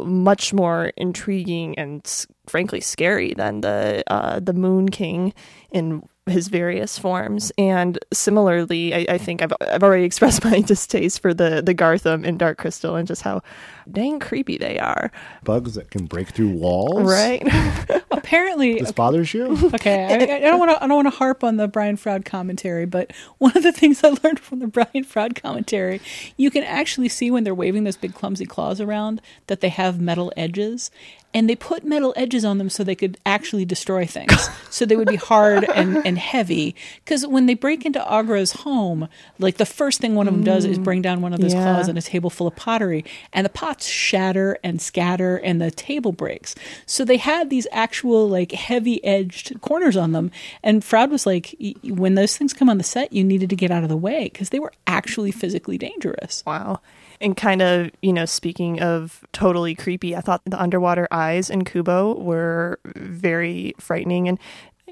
much 0.00 0.52
more 0.52 0.92
intriguing 0.98 1.78
and 1.78 2.04
frankly 2.46 2.82
scary 2.82 3.32
than 3.34 3.62
the 3.62 4.04
uh, 4.08 4.40
the 4.40 4.52
Moon 4.52 4.90
King 4.90 5.32
in 5.72 6.02
his 6.26 6.48
various 6.48 6.98
forms. 6.98 7.52
And 7.58 7.98
similarly, 8.12 8.94
I, 8.94 9.14
I 9.14 9.18
think 9.18 9.42
I've 9.42 9.52
I've 9.60 9.82
already 9.82 10.04
expressed 10.10 10.44
my 10.44 10.60
distaste 10.60 11.20
for 11.20 11.34
the 11.34 11.62
the 11.62 11.74
Garthim 11.74 12.24
in 12.24 12.38
Dark 12.38 12.58
Crystal 12.58 12.96
and 12.96 13.06
just 13.06 13.22
how 13.22 13.42
dang 13.90 14.18
creepy 14.20 14.56
they 14.58 14.78
are. 14.78 15.10
Bugs 15.42 15.74
that 15.74 15.90
can 15.90 16.06
break 16.06 16.28
through 16.28 16.50
walls. 16.50 17.02
Right. 17.10 17.42
Apparently, 18.10 18.78
This 18.80 18.92
bothers 18.92 19.32
you? 19.34 19.46
okay, 19.74 20.04
I, 20.04 20.36
I 20.36 20.40
don't 20.40 20.58
want 20.58 20.70
to. 20.70 20.82
I 20.82 20.86
don't 20.86 20.96
want 21.04 21.12
to 21.12 21.18
harp 21.18 21.44
on 21.44 21.56
the 21.56 21.68
Brian 21.68 21.96
Froud 21.96 22.24
commentary, 22.24 22.86
but 22.86 23.12
one 23.38 23.56
of 23.56 23.62
the 23.62 23.72
things 23.80 24.02
I 24.04 24.14
learned 24.22 24.40
from 24.40 24.60
the 24.60 24.66
Brian 24.66 25.04
Froud 25.04 25.34
commentary, 25.40 26.00
you 26.36 26.50
can 26.50 26.62
actually 26.62 27.08
see 27.08 27.30
when 27.30 27.44
they're 27.44 27.54
waving 27.54 27.84
those 27.84 27.96
big 27.96 28.14
clumsy 28.14 28.46
claws 28.46 28.80
around 28.80 29.20
that 29.48 29.60
they 29.60 29.68
have 29.68 30.00
metal 30.00 30.32
edges, 30.36 30.90
and 31.34 31.50
they 31.50 31.56
put 31.56 31.84
metal 31.84 32.14
edges 32.16 32.44
on 32.44 32.58
them 32.58 32.70
so 32.70 32.82
they 32.84 32.94
could 32.94 33.18
actually 33.26 33.64
destroy 33.64 34.06
things, 34.06 34.48
so 34.70 34.86
they 34.86 34.96
would 34.96 35.08
be 35.08 35.16
hard 35.16 35.64
and 35.70 36.04
and 36.06 36.18
heavy. 36.18 36.74
Because 37.04 37.26
when 37.26 37.46
they 37.46 37.54
break 37.54 37.84
into 37.84 38.00
Aughra's 38.00 38.52
home, 38.52 39.08
like 39.38 39.56
the 39.56 39.66
first 39.66 40.00
thing 40.00 40.14
one 40.14 40.28
of 40.28 40.34
them 40.34 40.44
does 40.44 40.64
is 40.64 40.78
Mm. 40.78 40.84
bring 40.84 41.02
down 41.02 41.20
one 41.20 41.34
of 41.34 41.40
those 41.40 41.52
Yeah. 41.54 41.62
claws 41.74 41.88
on 41.88 41.96
a 41.98 42.02
table 42.02 42.30
full 42.30 42.46
of 42.46 42.56
pottery, 42.56 43.04
and 43.32 43.44
the 43.44 43.50
pots 43.74 43.86
shatter 43.86 44.56
and 44.62 44.80
scatter, 44.80 45.36
and 45.36 45.60
the 45.60 45.70
table 45.70 46.12
breaks. 46.12 46.54
So 46.86 47.04
they 47.04 47.16
had 47.16 47.50
these 47.50 47.66
actual 47.72 48.28
like 48.28 48.52
heavy 48.52 49.04
edged 49.04 49.60
corners 49.60 49.96
on 49.96 50.12
them. 50.12 50.30
And 50.62 50.84
Froud 50.84 51.10
was 51.10 51.26
like, 51.26 51.54
when 51.82 52.14
those 52.14 52.36
things 52.36 52.52
come 52.52 52.70
on 52.70 52.78
the 52.78 52.84
set, 52.84 53.12
you 53.12 53.24
needed 53.24 53.50
to 53.50 53.56
get 53.56 53.70
out 53.70 53.82
of 53.82 53.88
the 53.88 53.96
way 53.96 54.24
because 54.24 54.50
they 54.50 54.60
were 54.60 54.72
actually 54.86 55.32
physically 55.32 55.78
dangerous. 55.78 56.44
Wow. 56.46 56.80
And 57.20 57.36
kind 57.36 57.62
of, 57.62 57.90
you 58.02 58.12
know, 58.12 58.26
speaking 58.26 58.80
of 58.80 59.24
totally 59.32 59.74
creepy, 59.74 60.14
I 60.14 60.20
thought 60.20 60.42
the 60.44 60.60
underwater 60.60 61.08
eyes 61.10 61.48
in 61.48 61.64
Kubo 61.64 62.20
were 62.20 62.78
very 62.84 63.74
frightening 63.78 64.28
and 64.28 64.38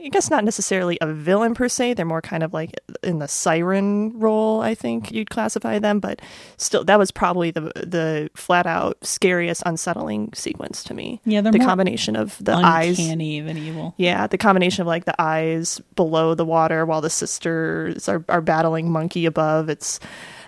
I 0.04 0.08
guess 0.08 0.30
not 0.30 0.44
necessarily 0.44 0.98
a 1.00 1.06
villain 1.12 1.54
per 1.54 1.68
se. 1.68 1.94
They're 1.94 2.04
more 2.04 2.22
kind 2.22 2.42
of 2.42 2.52
like 2.52 2.72
in 3.02 3.18
the 3.18 3.28
siren 3.28 4.18
role, 4.18 4.60
I 4.60 4.74
think 4.74 5.12
you'd 5.12 5.30
classify 5.30 5.78
them, 5.78 6.00
but 6.00 6.20
still 6.56 6.84
that 6.84 6.98
was 6.98 7.10
probably 7.10 7.50
the 7.50 7.60
the 7.76 8.30
flat 8.34 8.66
out 8.66 8.98
scariest 9.02 9.62
unsettling 9.64 10.32
sequence 10.34 10.82
to 10.84 10.94
me. 10.94 11.20
Yeah, 11.24 11.40
they're 11.40 11.52
the 11.52 11.58
more 11.58 11.66
combination 11.66 12.16
of 12.16 12.36
the 12.40 12.52
eyes 12.52 12.98
Uncanny 12.98 13.40
than 13.40 13.56
evil. 13.56 13.94
yeah, 13.96 14.26
the 14.26 14.38
combination 14.38 14.82
of 14.82 14.86
like 14.86 15.04
the 15.04 15.20
eyes 15.20 15.80
below 15.94 16.34
the 16.34 16.44
water 16.44 16.84
while 16.84 17.00
the 17.00 17.10
sisters 17.10 18.08
are, 18.08 18.24
are 18.28 18.40
battling 18.40 18.90
monkey 18.90 19.26
above. 19.26 19.68
It's 19.68 20.00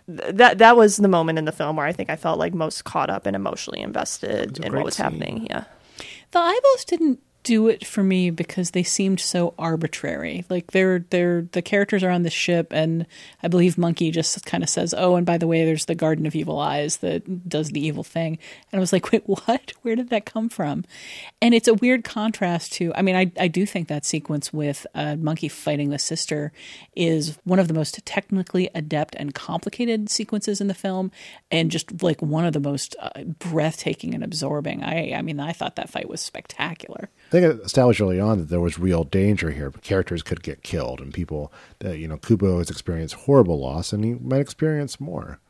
that 0.08 0.58
that 0.58 0.76
was 0.76 0.96
the 0.98 1.08
moment 1.08 1.38
in 1.38 1.44
the 1.44 1.52
film 1.52 1.76
where 1.76 1.86
I 1.86 1.92
think 1.92 2.10
I 2.10 2.16
felt 2.16 2.38
like 2.38 2.54
most 2.54 2.84
caught 2.84 3.08
up 3.08 3.24
and 3.24 3.34
emotionally 3.36 3.80
invested 3.80 4.58
in 4.58 4.74
what 4.74 4.84
was 4.84 4.94
scene. 4.96 5.04
happening. 5.04 5.46
Yeah. 5.48 5.64
The 6.32 6.40
eyeballs 6.40 6.84
didn't 6.84 7.20
do 7.44 7.68
it 7.68 7.86
for 7.86 8.02
me 8.02 8.30
because 8.30 8.70
they 8.70 8.82
seemed 8.82 9.20
so 9.20 9.54
arbitrary. 9.58 10.44
Like 10.48 10.72
they're 10.72 11.04
they're 11.10 11.42
the 11.52 11.62
characters 11.62 12.02
are 12.02 12.10
on 12.10 12.22
the 12.22 12.30
ship 12.30 12.68
and 12.72 13.06
I 13.42 13.48
believe 13.48 13.78
Monkey 13.78 14.10
just 14.10 14.44
kind 14.46 14.64
of 14.64 14.70
says, 14.70 14.94
"Oh, 14.96 15.14
and 15.14 15.26
by 15.26 15.38
the 15.38 15.46
way, 15.46 15.64
there's 15.64 15.84
the 15.84 15.94
Garden 15.94 16.26
of 16.26 16.34
Evil 16.34 16.58
Eyes 16.58 16.96
that 16.98 17.48
does 17.48 17.70
the 17.70 17.86
evil 17.86 18.02
thing." 18.02 18.38
And 18.72 18.78
I 18.78 18.80
was 18.80 18.92
like, 18.92 19.08
"Wait, 19.12 19.22
what? 19.26 19.74
Where 19.82 19.94
did 19.94 20.08
that 20.08 20.24
come 20.24 20.48
from?" 20.48 20.84
And 21.40 21.54
it's 21.54 21.68
a 21.68 21.74
weird 21.74 22.02
contrast 22.02 22.72
to 22.74 22.92
I 22.94 23.02
mean, 23.02 23.14
I 23.14 23.30
I 23.38 23.48
do 23.48 23.66
think 23.66 23.88
that 23.88 24.06
sequence 24.06 24.52
with 24.52 24.86
uh, 24.94 25.16
Monkey 25.16 25.48
fighting 25.48 25.90
the 25.90 25.98
sister 25.98 26.50
is 26.96 27.38
one 27.44 27.58
of 27.58 27.68
the 27.68 27.74
most 27.74 28.04
technically 28.06 28.70
adept 28.74 29.14
and 29.18 29.34
complicated 29.34 30.08
sequences 30.08 30.62
in 30.62 30.68
the 30.68 30.74
film 30.74 31.12
and 31.50 31.70
just 31.70 32.02
like 32.02 32.22
one 32.22 32.46
of 32.46 32.54
the 32.54 32.60
most 32.60 32.96
uh, 33.00 33.22
breathtaking 33.22 34.14
and 34.14 34.24
absorbing. 34.24 34.82
I 34.82 35.12
I 35.12 35.20
mean, 35.20 35.38
I 35.40 35.52
thought 35.52 35.76
that 35.76 35.90
fight 35.90 36.08
was 36.08 36.22
spectacular. 36.22 37.10
I 37.34 37.40
think 37.40 37.52
it 37.52 37.64
established 37.64 38.00
early 38.00 38.20
on 38.20 38.38
that 38.38 38.48
there 38.48 38.60
was 38.60 38.78
real 38.78 39.02
danger 39.02 39.50
here. 39.50 39.72
Characters 39.82 40.22
could 40.22 40.44
get 40.44 40.62
killed, 40.62 41.00
and 41.00 41.12
people 41.12 41.52
that 41.80 41.98
you 41.98 42.06
know, 42.06 42.16
Kubo 42.16 42.58
has 42.58 42.70
experienced 42.70 43.14
horrible 43.14 43.58
loss, 43.58 43.92
and 43.92 44.04
he 44.04 44.14
might 44.14 44.40
experience 44.40 45.00
more. 45.00 45.40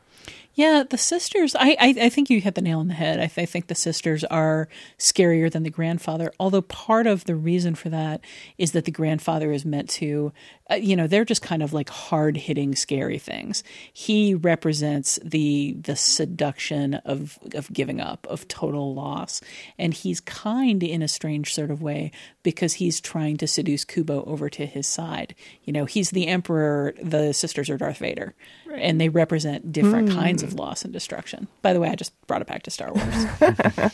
Yeah, 0.57 0.85
the 0.89 0.99
sisters. 0.99 1.57
I, 1.57 1.77
I, 1.81 1.95
I 2.03 2.09
think 2.09 2.31
you 2.31 2.41
hit 2.41 2.55
the 2.55 2.63
nail 2.63 2.79
on 2.79 2.87
the 2.87 2.95
head. 2.95 3.19
I, 3.19 3.27
th- 3.27 3.39
I 3.43 3.51
think 3.51 3.67
the 3.67 3.75
sisters 3.75 4.23
are 4.25 4.69
scarier 4.99 5.51
than 5.51 5.65
the 5.65 5.71
grandfather. 5.71 6.33
Although 6.39 6.63
part 6.63 7.09
of 7.09 7.25
the 7.25 7.35
reason 7.35 7.75
for 7.75 7.89
that 7.89 8.21
is 8.57 8.71
that 8.71 8.85
the 8.85 8.93
grandfather 8.93 9.51
is 9.51 9.65
meant 9.65 9.89
to, 9.91 10.33
uh, 10.71 10.77
you 10.77 10.95
know, 10.95 11.09
they're 11.09 11.25
just 11.25 11.43
kind 11.43 11.61
of 11.61 11.73
like 11.73 11.89
hard 11.91 12.37
hitting, 12.37 12.77
scary 12.77 13.19
things. 13.19 13.65
He 13.93 14.33
represents 14.35 15.19
the 15.25 15.77
the 15.83 15.97
seduction 15.97 16.95
of 16.95 17.37
of 17.55 17.73
giving 17.73 18.01
up, 18.01 18.25
of 18.31 18.47
total 18.47 18.95
loss, 18.95 19.41
and 19.77 19.93
he's 19.93 20.21
kind 20.21 20.85
in 20.85 21.03
a 21.03 21.09
strange 21.09 21.53
sort 21.53 21.73
of 21.73 21.83
way 21.83 22.13
because 22.45 22.75
he's 22.75 23.01
trying 23.01 23.39
to 23.39 23.49
seduce 23.49 23.85
Kubo 23.85 24.23
over 24.25 24.49
to 24.51 24.67
his 24.67 24.87
side. 24.87 25.35
You 25.65 25.73
know, 25.73 25.85
he's 25.85 26.11
the 26.11 26.29
emperor. 26.29 26.95
The 27.03 27.33
sisters 27.35 27.69
are 27.71 27.77
Darth 27.77 27.99
Vader, 27.99 28.35
and 28.73 29.01
they 29.01 29.09
represent 29.09 29.73
different 29.73 30.11
Hmm. 30.11 30.15
kinds 30.15 30.44
of 30.45 30.55
loss 30.55 30.85
and 30.85 30.93
destruction. 30.93 31.49
By 31.63 31.73
the 31.73 31.81
way, 31.81 31.89
I 31.89 31.95
just 31.95 32.13
brought 32.27 32.43
it 32.43 32.47
back 32.47 32.63
to 32.65 32.71
Star 32.71 32.93
Wars. 32.93 33.93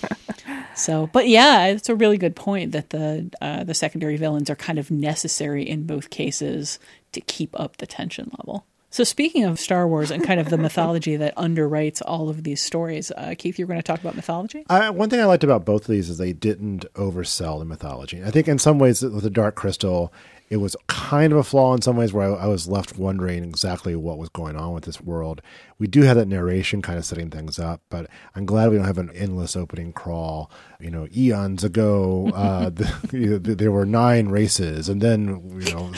so, 0.74 1.08
but 1.12 1.28
yeah, 1.28 1.66
it's 1.66 1.88
a 1.88 1.94
really 1.94 2.18
good 2.18 2.36
point 2.36 2.72
that 2.72 2.90
the 2.90 3.30
uh, 3.40 3.64
the 3.64 3.74
secondary 3.74 4.16
villains 4.16 4.50
are 4.50 4.56
kind 4.56 4.78
of 4.78 4.90
necessary 4.90 5.62
in 5.68 5.84
both 5.84 6.10
cases 6.10 6.78
to 7.12 7.20
keep 7.20 7.58
up 7.58 7.78
the 7.78 7.86
tension 7.86 8.30
level. 8.38 8.66
So, 8.92 9.04
speaking 9.04 9.44
of 9.44 9.60
Star 9.60 9.86
Wars 9.86 10.10
and 10.10 10.24
kind 10.24 10.40
of 10.40 10.50
the 10.50 10.58
mythology 10.58 11.14
that 11.16 11.36
underwrites 11.36 12.02
all 12.04 12.28
of 12.28 12.42
these 12.42 12.60
stories, 12.60 13.12
uh, 13.12 13.36
Keith, 13.38 13.56
you're 13.56 13.68
going 13.68 13.78
to 13.78 13.84
talk 13.84 14.00
about 14.00 14.16
mythology. 14.16 14.66
I, 14.68 14.90
one 14.90 15.08
thing 15.08 15.20
I 15.20 15.26
liked 15.26 15.44
about 15.44 15.64
both 15.64 15.82
of 15.82 15.88
these 15.88 16.10
is 16.10 16.18
they 16.18 16.32
didn't 16.32 16.92
oversell 16.94 17.60
the 17.60 17.64
mythology. 17.64 18.24
I 18.24 18.32
think 18.32 18.48
in 18.48 18.58
some 18.58 18.80
ways 18.80 19.02
with 19.02 19.22
the 19.22 19.30
Dark 19.30 19.54
Crystal, 19.54 20.12
it 20.50 20.56
was 20.56 20.74
kind 20.88 21.32
of 21.32 21.38
a 21.38 21.44
flaw 21.44 21.74
in 21.74 21.80
some 21.80 21.96
ways 21.96 22.12
where 22.12 22.28
I, 22.28 22.44
I 22.44 22.46
was 22.48 22.66
left 22.66 22.98
wondering 22.98 23.44
exactly 23.44 23.94
what 23.94 24.18
was 24.18 24.28
going 24.30 24.56
on 24.56 24.74
with 24.74 24.82
this 24.82 25.00
world. 25.00 25.40
We 25.78 25.86
do 25.86 26.02
have 26.02 26.16
that 26.16 26.26
narration 26.26 26.82
kind 26.82 26.98
of 26.98 27.04
setting 27.04 27.30
things 27.30 27.60
up, 27.60 27.82
but 27.88 28.08
I'm 28.34 28.46
glad 28.46 28.70
we 28.70 28.76
don't 28.76 28.84
have 28.84 28.98
an 28.98 29.10
endless 29.14 29.54
opening 29.54 29.92
crawl. 29.92 30.50
You 30.80 30.90
know, 30.90 31.06
eons 31.16 31.62
ago, 31.62 32.32
uh, 32.34 32.70
the, 32.70 33.38
there 33.40 33.70
were 33.70 33.86
nine 33.86 34.28
races, 34.28 34.88
and 34.88 35.00
then 35.00 35.28
you 35.60 35.72
know, 35.72 35.92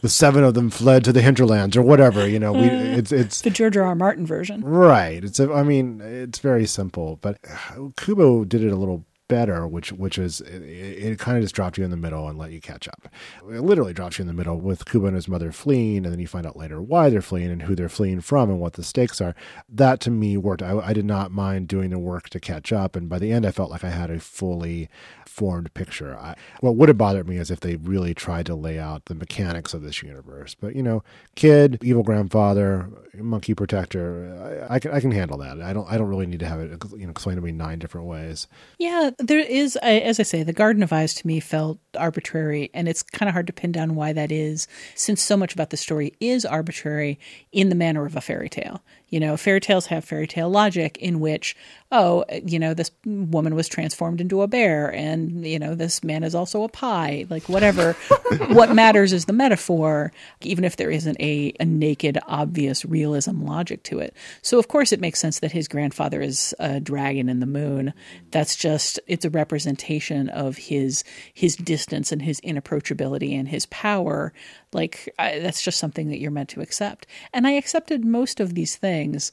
the 0.00 0.08
seven 0.08 0.44
of 0.44 0.54
them 0.54 0.70
fled 0.70 1.04
to 1.04 1.12
the 1.12 1.22
hinterlands 1.22 1.76
or 1.76 1.82
whatever. 1.82 2.26
You 2.26 2.38
know, 2.38 2.52
we 2.52 2.68
it's 2.68 3.12
it's 3.12 3.42
the 3.42 3.50
George 3.50 3.76
R. 3.76 3.84
R. 3.84 3.94
Martin 3.94 4.24
version. 4.24 4.62
Right. 4.64 5.22
It's 5.22 5.38
a, 5.38 5.52
I 5.52 5.62
mean, 5.62 6.00
it's 6.00 6.38
very 6.38 6.64
simple, 6.64 7.18
but 7.20 7.38
uh, 7.46 7.88
Kubo 7.98 8.44
did 8.44 8.64
it 8.64 8.72
a 8.72 8.76
little 8.76 9.04
better, 9.30 9.66
which 9.66 9.92
which 9.92 10.18
is 10.18 10.42
it, 10.42 10.62
it 10.62 11.18
kind 11.18 11.38
of 11.38 11.42
just 11.42 11.54
dropped 11.54 11.78
you 11.78 11.84
in 11.84 11.90
the 11.90 11.96
middle 11.96 12.28
and 12.28 12.38
let 12.38 12.52
you 12.52 12.60
catch 12.60 12.86
up. 12.88 13.08
It 13.50 13.60
literally 13.60 13.94
drops 13.94 14.18
you 14.18 14.24
in 14.24 14.26
the 14.26 14.34
middle 14.34 14.60
with 14.60 14.84
Kubo 14.84 15.06
and 15.06 15.14
his 15.14 15.28
mother 15.28 15.52
fleeing, 15.52 16.04
and 16.04 16.12
then 16.12 16.18
you 16.18 16.26
find 16.26 16.46
out 16.46 16.56
later 16.56 16.82
why 16.82 17.08
they're 17.08 17.22
fleeing 17.22 17.50
and 17.50 17.62
who 17.62 17.74
they're 17.74 17.88
fleeing 17.88 18.20
from 18.20 18.50
and 18.50 18.60
what 18.60 18.74
the 18.74 18.82
stakes 18.82 19.20
are. 19.20 19.34
That 19.68 20.00
to 20.00 20.10
me 20.10 20.36
worked. 20.36 20.62
I, 20.62 20.76
I 20.78 20.92
did 20.92 21.06
not 21.06 21.30
mind 21.30 21.68
doing 21.68 21.90
the 21.90 21.98
work 21.98 22.28
to 22.30 22.40
catch 22.40 22.72
up, 22.72 22.96
and 22.96 23.08
by 23.08 23.18
the 23.18 23.32
end, 23.32 23.46
I 23.46 23.52
felt 23.52 23.70
like 23.70 23.84
I 23.84 23.90
had 23.90 24.10
a 24.10 24.18
fully 24.20 24.90
formed 25.30 25.72
picture. 25.74 26.18
I, 26.18 26.34
what 26.58 26.76
would 26.76 26.88
have 26.88 26.98
bothered 26.98 27.28
me 27.28 27.36
is 27.36 27.50
if 27.50 27.60
they 27.60 27.76
really 27.76 28.12
tried 28.12 28.46
to 28.46 28.54
lay 28.54 28.78
out 28.78 29.04
the 29.04 29.14
mechanics 29.14 29.72
of 29.72 29.82
this 29.82 30.02
universe. 30.02 30.54
But 30.54 30.74
you 30.74 30.82
know, 30.82 31.02
kid, 31.36 31.78
evil 31.82 32.02
grandfather, 32.02 32.90
monkey 33.14 33.54
protector, 33.54 34.66
I, 34.68 34.74
I 34.74 34.78
can 34.80 34.90
I 34.90 35.00
can 35.00 35.12
handle 35.12 35.38
that. 35.38 35.62
I 35.62 35.72
don't 35.72 35.90
I 35.90 35.96
don't 35.96 36.08
really 36.08 36.26
need 36.26 36.40
to 36.40 36.48
have 36.48 36.60
it 36.60 36.82
you 36.96 37.06
know 37.06 37.10
explained 37.10 37.38
to 37.38 37.42
me 37.42 37.52
nine 37.52 37.78
different 37.78 38.06
ways. 38.08 38.48
Yeah, 38.78 39.10
there 39.20 39.40
is, 39.40 39.76
as 39.76 40.18
I 40.18 40.24
say, 40.24 40.42
the 40.42 40.52
Garden 40.52 40.82
of 40.82 40.92
Eyes 40.92 41.14
to 41.14 41.26
me 41.26 41.40
felt 41.40 41.78
arbitrary, 41.96 42.70
and 42.74 42.88
it's 42.88 43.02
kind 43.02 43.28
of 43.28 43.32
hard 43.32 43.46
to 43.46 43.52
pin 43.52 43.72
down 43.72 43.94
why 43.94 44.12
that 44.12 44.30
is, 44.30 44.68
since 44.94 45.22
so 45.22 45.36
much 45.36 45.54
about 45.54 45.70
the 45.70 45.76
story 45.76 46.14
is 46.20 46.44
arbitrary 46.44 47.18
in 47.52 47.68
the 47.68 47.74
manner 47.74 48.06
of 48.06 48.16
a 48.16 48.20
fairy 48.20 48.48
tale. 48.48 48.82
You 49.08 49.18
know, 49.18 49.36
fairy 49.36 49.60
tales 49.60 49.86
have 49.86 50.04
fairy 50.04 50.28
tale 50.28 50.48
logic 50.48 50.96
in 50.98 51.18
which, 51.18 51.56
oh, 51.90 52.24
you 52.44 52.60
know, 52.60 52.74
this 52.74 52.92
woman 53.04 53.56
was 53.56 53.66
transformed 53.66 54.20
into 54.20 54.42
a 54.42 54.46
bear, 54.46 54.94
and, 54.94 55.44
you 55.44 55.58
know, 55.58 55.74
this 55.74 56.04
man 56.04 56.22
is 56.22 56.34
also 56.34 56.62
a 56.62 56.68
pie, 56.68 57.26
like 57.28 57.48
whatever. 57.48 57.92
what 58.48 58.72
matters 58.72 59.12
is 59.12 59.24
the 59.24 59.32
metaphor, 59.32 60.12
even 60.42 60.64
if 60.64 60.76
there 60.76 60.92
isn't 60.92 61.20
a, 61.20 61.52
a 61.58 61.64
naked, 61.64 62.18
obvious 62.28 62.84
realism 62.84 63.42
logic 63.42 63.82
to 63.82 63.98
it. 63.98 64.14
So, 64.42 64.60
of 64.60 64.68
course, 64.68 64.92
it 64.92 65.00
makes 65.00 65.18
sense 65.18 65.40
that 65.40 65.52
his 65.52 65.66
grandfather 65.66 66.22
is 66.22 66.54
a 66.60 66.78
dragon 66.78 67.28
in 67.28 67.40
the 67.40 67.46
moon. 67.46 67.92
That's 68.30 68.54
just, 68.54 69.00
it's 69.08 69.24
a 69.24 69.30
representation 69.30 70.28
of 70.28 70.56
his 70.56 71.02
his 71.34 71.56
distance 71.80 72.12
and 72.12 72.20
his 72.20 72.40
inapproachability 72.42 73.32
and 73.32 73.48
his 73.48 73.64
power, 73.66 74.34
like 74.74 75.12
I, 75.18 75.38
that's 75.38 75.62
just 75.62 75.78
something 75.78 76.08
that 76.10 76.18
you're 76.18 76.30
meant 76.30 76.50
to 76.50 76.60
accept. 76.60 77.06
And 77.32 77.46
I 77.46 77.52
accepted 77.52 78.04
most 78.04 78.38
of 78.38 78.54
these 78.54 78.76
things, 78.76 79.32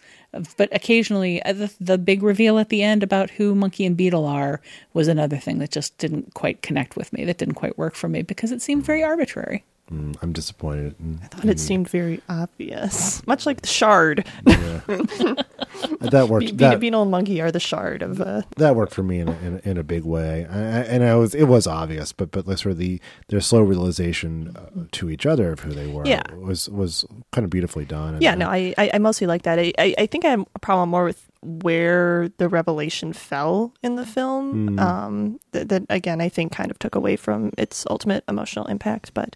but 0.56 0.70
occasionally 0.72 1.44
uh, 1.44 1.52
the, 1.52 1.74
the 1.82 1.98
big 1.98 2.24
reveal 2.24 2.58
at 2.58 2.70
the 2.70 2.84
end 2.84 3.04
about 3.04 3.32
who 3.32 3.54
Monkey 3.54 3.86
and 3.86 3.98
Beetle 3.98 4.26
are 4.26 4.62
was 4.94 5.10
another 5.10 5.38
thing 5.38 5.58
that 5.58 5.72
just 5.72 5.98
didn't 5.98 6.34
quite 6.36 6.62
connect 6.62 6.96
with 6.96 7.12
me. 7.12 7.26
That 7.26 7.38
didn't 7.38 7.56
quite 7.56 7.78
work 7.78 7.96
for 7.96 8.08
me 8.08 8.22
because 8.22 8.54
it 8.54 8.62
seemed 8.62 8.86
very 8.86 9.04
arbitrary. 9.04 9.66
Mm, 9.92 10.18
I'm 10.22 10.34
disappointed. 10.34 10.96
in- 11.00 11.20
I 11.24 11.28
thought 11.28 11.46
it 11.46 11.60
seemed 11.60 11.88
very 11.90 12.22
obvious, 12.28 13.26
much 13.26 13.46
like 13.46 13.62
the 13.62 13.68
shard. 13.68 14.26
that 14.46 16.28
worked. 16.30 16.46
Be- 16.48 16.52
that, 16.54 16.80
Beetle 16.80 17.02
and 17.04 17.12
Monkey 17.12 17.42
are 17.42 17.52
the 17.52 17.60
shard 17.60 18.02
of. 18.02 18.20
Uh, 18.22 18.42
that 18.58 18.76
worked 18.76 18.94
for 18.94 19.04
me 19.04 19.20
in 19.20 19.28
a, 19.30 19.38
in 19.40 19.62
a, 19.64 19.70
in 19.70 19.78
a 19.78 19.84
big 19.84 20.04
way, 20.04 20.46
I, 20.50 20.58
I, 20.58 20.60
and 20.84 21.04
I 21.04 21.16
was 21.16 21.34
it 21.36 21.46
was 21.46 21.68
obvious, 21.68 22.12
but 22.12 22.32
but 22.32 22.48
like 22.48 22.58
sort 22.58 22.72
of 22.72 22.78
the 22.78 23.00
their 23.30 23.42
slow 23.42 23.62
realization 23.62 24.56
uh, 24.56 24.86
to 24.92 25.10
each 25.10 25.26
other 25.26 25.52
of 25.54 25.62
who 25.62 25.72
they 25.72 25.88
were 25.88 26.06
Yeah. 26.06 26.22
was 26.36 26.70
was 26.70 27.06
kind 27.32 27.46
of 27.46 27.50
beautifully 27.50 27.86
done. 27.86 28.18
Yeah, 28.22 28.36
no, 28.36 28.50
I, 28.50 28.74
I 28.78 28.92
I 28.96 28.98
mostly 29.00 29.28
like 29.28 29.44
that. 29.44 29.60
I, 29.60 29.74
I 29.78 29.96
I 29.98 30.06
think 30.06 30.26
I 30.26 30.30
have 30.30 30.46
a 30.56 30.60
problem 30.60 30.90
more 30.90 31.06
with 31.06 31.24
where 31.42 32.30
the 32.40 32.50
revelation 32.50 33.14
fell 33.14 33.74
in 33.84 33.96
the 33.96 34.06
film. 34.06 34.72
Mm. 34.76 34.80
Um, 34.82 35.40
that, 35.52 35.70
that 35.70 35.84
again, 35.90 36.20
I 36.20 36.30
think 36.30 36.52
kind 36.52 36.72
of 36.72 36.80
took 36.80 36.96
away 36.96 37.16
from 37.16 37.52
its 37.58 37.86
ultimate 37.90 38.24
emotional 38.28 38.66
impact. 38.66 39.14
But 39.14 39.36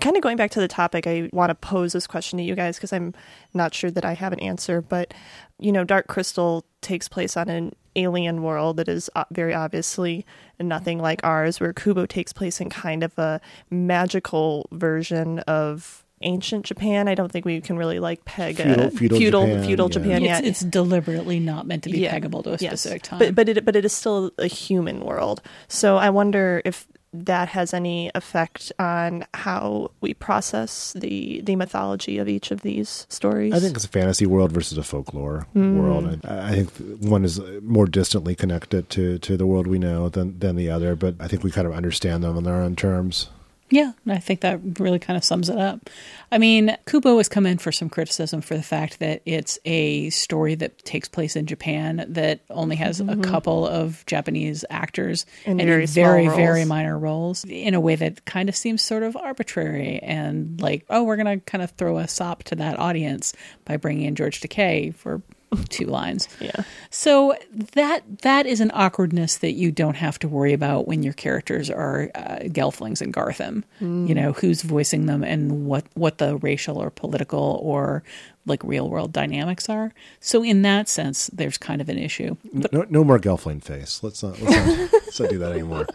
kind 0.00 0.16
of 0.16 0.22
going 0.22 0.36
back 0.36 0.50
to 0.52 0.60
the 0.60 0.68
topic, 0.68 1.06
I 1.06 1.30
want 1.32 1.50
to 1.50 1.54
pose 1.54 1.92
this 1.92 2.06
question 2.06 2.36
to 2.38 2.42
you 2.44 2.54
guys 2.54 2.76
because 2.76 2.92
I'm 2.92 3.14
not 3.52 3.74
sure 3.74 3.90
that 3.90 4.04
I 4.04 4.14
have 4.14 4.32
an 4.32 4.40
answer. 4.40 4.80
But 4.80 5.14
you 5.58 5.72
know, 5.72 5.84
Dark 5.84 6.06
Crystal 6.08 6.64
takes 6.80 7.08
place 7.08 7.36
on 7.36 7.48
an 7.48 7.74
alien 7.96 8.42
world 8.42 8.76
that 8.78 8.88
is 8.88 9.08
uh, 9.14 9.24
very 9.30 9.54
obviously 9.54 10.26
nothing 10.60 10.98
like 10.98 11.20
ours, 11.22 11.60
where 11.60 11.72
Kubo 11.72 12.06
takes 12.06 12.32
place 12.32 12.60
in 12.60 12.68
kind 12.70 13.02
of 13.04 13.16
a 13.18 13.40
magical 13.70 14.68
version 14.72 15.38
of 15.40 16.04
ancient 16.22 16.64
Japan. 16.64 17.06
I 17.06 17.14
don't 17.14 17.30
think 17.30 17.44
we 17.44 17.60
can 17.60 17.76
really 17.76 17.98
like 17.98 18.24
peg 18.24 18.56
Feudal- 18.56 18.86
a 18.86 18.90
feudal 18.90 19.18
feudal 19.18 19.42
Japan, 19.46 19.64
feudal 19.64 19.86
yeah. 19.88 19.92
Japan. 19.92 20.22
It's, 20.44 20.62
it's 20.62 20.70
deliberately 20.70 21.38
not 21.38 21.66
meant 21.66 21.82
to 21.84 21.90
be 21.90 21.98
Yeah. 22.00 22.18
peggable 22.18 22.42
to 22.44 22.50
a 22.54 22.56
Yes. 22.58 22.80
specific 22.80 23.02
time. 23.02 23.18
But 23.18 23.34
but 23.34 23.48
it 23.48 23.64
but 23.64 23.76
it 23.76 23.84
is 23.84 23.92
still 23.92 24.30
a 24.38 24.46
human 24.46 25.00
world. 25.00 25.42
So 25.68 25.96
I 25.98 26.10
wonder 26.10 26.62
if 26.64 26.86
that 27.14 27.48
has 27.50 27.72
any 27.72 28.10
effect 28.14 28.72
on 28.78 29.24
how 29.34 29.90
we 30.00 30.14
process 30.14 30.92
the 30.94 31.40
the 31.42 31.54
mythology 31.56 32.18
of 32.18 32.28
each 32.28 32.50
of 32.50 32.62
these 32.62 33.06
stories. 33.08 33.52
I 33.54 33.60
think 33.60 33.76
it's 33.76 33.84
a 33.84 33.88
fantasy 33.88 34.26
world 34.26 34.50
versus 34.52 34.76
a 34.78 34.82
folklore 34.82 35.46
Mm. 35.54 35.74
world. 35.80 36.20
I, 36.24 36.48
I 36.48 36.50
think 36.52 36.70
one 37.00 37.24
is 37.24 37.40
more 37.62 37.86
distantly 37.86 38.34
connected 38.34 38.90
to, 38.90 39.18
to 39.18 39.36
the 39.36 39.46
world 39.46 39.66
we 39.66 39.78
know 39.78 40.08
than 40.08 40.38
than 40.40 40.56
the 40.56 40.68
other, 40.70 40.96
but 40.96 41.14
I 41.20 41.28
think 41.28 41.44
we 41.44 41.50
kind 41.50 41.66
of 41.66 41.72
understand 41.72 42.24
them 42.24 42.36
on 42.36 42.44
their 42.44 42.56
own 42.56 42.74
terms. 42.76 43.28
Yeah, 43.74 43.90
I 44.06 44.18
think 44.18 44.40
that 44.42 44.60
really 44.78 45.00
kind 45.00 45.16
of 45.16 45.24
sums 45.24 45.48
it 45.48 45.58
up. 45.58 45.90
I 46.30 46.38
mean, 46.38 46.76
Kubo 46.86 47.16
has 47.16 47.28
come 47.28 47.44
in 47.44 47.58
for 47.58 47.72
some 47.72 47.88
criticism 47.88 48.40
for 48.40 48.56
the 48.56 48.62
fact 48.62 49.00
that 49.00 49.20
it's 49.26 49.58
a 49.64 50.10
story 50.10 50.54
that 50.54 50.78
takes 50.84 51.08
place 51.08 51.34
in 51.34 51.46
Japan 51.46 52.04
that 52.08 52.42
only 52.50 52.76
has 52.76 53.00
Mhm. 53.00 53.18
a 53.18 53.28
couple 53.28 53.66
of 53.66 54.06
Japanese 54.06 54.64
actors 54.70 55.26
In 55.44 55.58
and 55.58 55.68
very 55.68 55.82
in 55.82 55.88
very, 55.88 56.28
very 56.28 56.64
minor 56.64 56.96
roles 56.96 57.44
in 57.48 57.74
a 57.74 57.80
way 57.80 57.96
that 57.96 58.24
kind 58.26 58.48
of 58.48 58.54
seems 58.54 58.80
sort 58.80 59.02
of 59.02 59.16
arbitrary 59.16 59.98
and 60.04 60.60
like, 60.60 60.84
oh, 60.88 61.02
we're 61.02 61.16
going 61.16 61.40
to 61.40 61.44
kind 61.44 61.62
of 61.64 61.72
throw 61.72 61.98
a 61.98 62.06
sop 62.06 62.44
to 62.44 62.54
that 62.54 62.78
audience 62.78 63.32
by 63.64 63.76
bringing 63.76 64.04
in 64.06 64.14
George 64.14 64.40
Takei 64.40 64.94
for 64.94 65.20
two 65.68 65.86
lines. 65.86 66.28
Yeah. 66.40 66.62
So 66.90 67.34
that 67.72 68.02
that 68.22 68.46
is 68.46 68.60
an 68.60 68.70
awkwardness 68.74 69.38
that 69.38 69.52
you 69.52 69.70
don't 69.72 69.96
have 69.96 70.18
to 70.20 70.28
worry 70.28 70.52
about 70.52 70.86
when 70.86 71.02
your 71.02 71.12
characters 71.12 71.70
are 71.70 72.10
uh, 72.14 72.38
Gelflings 72.44 73.00
and 73.00 73.12
Garthim. 73.12 73.64
Mm. 73.80 74.08
You 74.08 74.14
know 74.14 74.32
who's 74.32 74.62
voicing 74.62 75.06
them 75.06 75.24
and 75.24 75.66
what 75.66 75.84
what 75.94 76.18
the 76.18 76.36
racial 76.36 76.78
or 76.78 76.90
political 76.90 77.58
or 77.62 78.02
like 78.46 78.62
real 78.62 78.90
world 78.90 79.12
dynamics 79.12 79.68
are. 79.68 79.92
So 80.20 80.42
in 80.44 80.62
that 80.62 80.88
sense, 80.88 81.28
there's 81.32 81.56
kind 81.56 81.80
of 81.80 81.88
an 81.88 81.98
issue. 81.98 82.36
But 82.52 82.72
no, 82.72 82.84
no 82.88 83.04
more 83.04 83.18
Gelfling 83.18 83.62
face. 83.62 84.02
Let's 84.02 84.22
not 84.22 84.40
let's 84.40 84.56
not, 84.56 84.92
let's 84.92 85.20
not 85.20 85.30
do 85.30 85.38
that 85.38 85.52
anymore. 85.52 85.86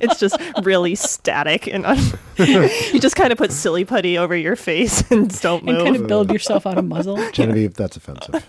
it's 0.00 0.18
just 0.18 0.36
really 0.62 0.94
static 0.94 1.66
and 1.68 1.86
un- 1.86 2.12
you 2.38 3.00
just 3.00 3.16
kind 3.16 3.32
of 3.32 3.38
put 3.38 3.52
silly 3.52 3.84
putty 3.84 4.18
over 4.18 4.34
your 4.34 4.56
face 4.56 5.08
and 5.10 5.40
don't 5.40 5.64
move. 5.64 5.76
and 5.76 5.84
move. 5.84 5.84
kind 5.84 5.96
of 5.96 6.08
build 6.08 6.32
yourself 6.32 6.66
out 6.66 6.78
of 6.78 6.84
muzzle. 6.84 7.30
Genevieve, 7.30 7.74
that's 7.74 7.96
offensive. 7.96 8.44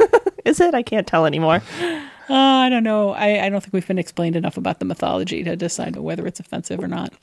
Is 0.45 0.59
it? 0.59 0.73
I 0.73 0.83
can't 0.83 1.07
tell 1.07 1.25
anymore. 1.25 1.61
Uh, 2.27 2.33
I 2.33 2.69
don't 2.69 2.83
know. 2.83 3.11
I, 3.11 3.45
I 3.45 3.49
don't 3.49 3.61
think 3.61 3.73
we've 3.73 3.87
been 3.87 3.99
explained 3.99 4.35
enough 4.35 4.57
about 4.57 4.79
the 4.79 4.85
mythology 4.85 5.43
to 5.43 5.55
decide 5.55 5.95
whether 5.95 6.25
it's 6.25 6.39
offensive 6.39 6.83
or 6.83 6.87
not. 6.87 7.13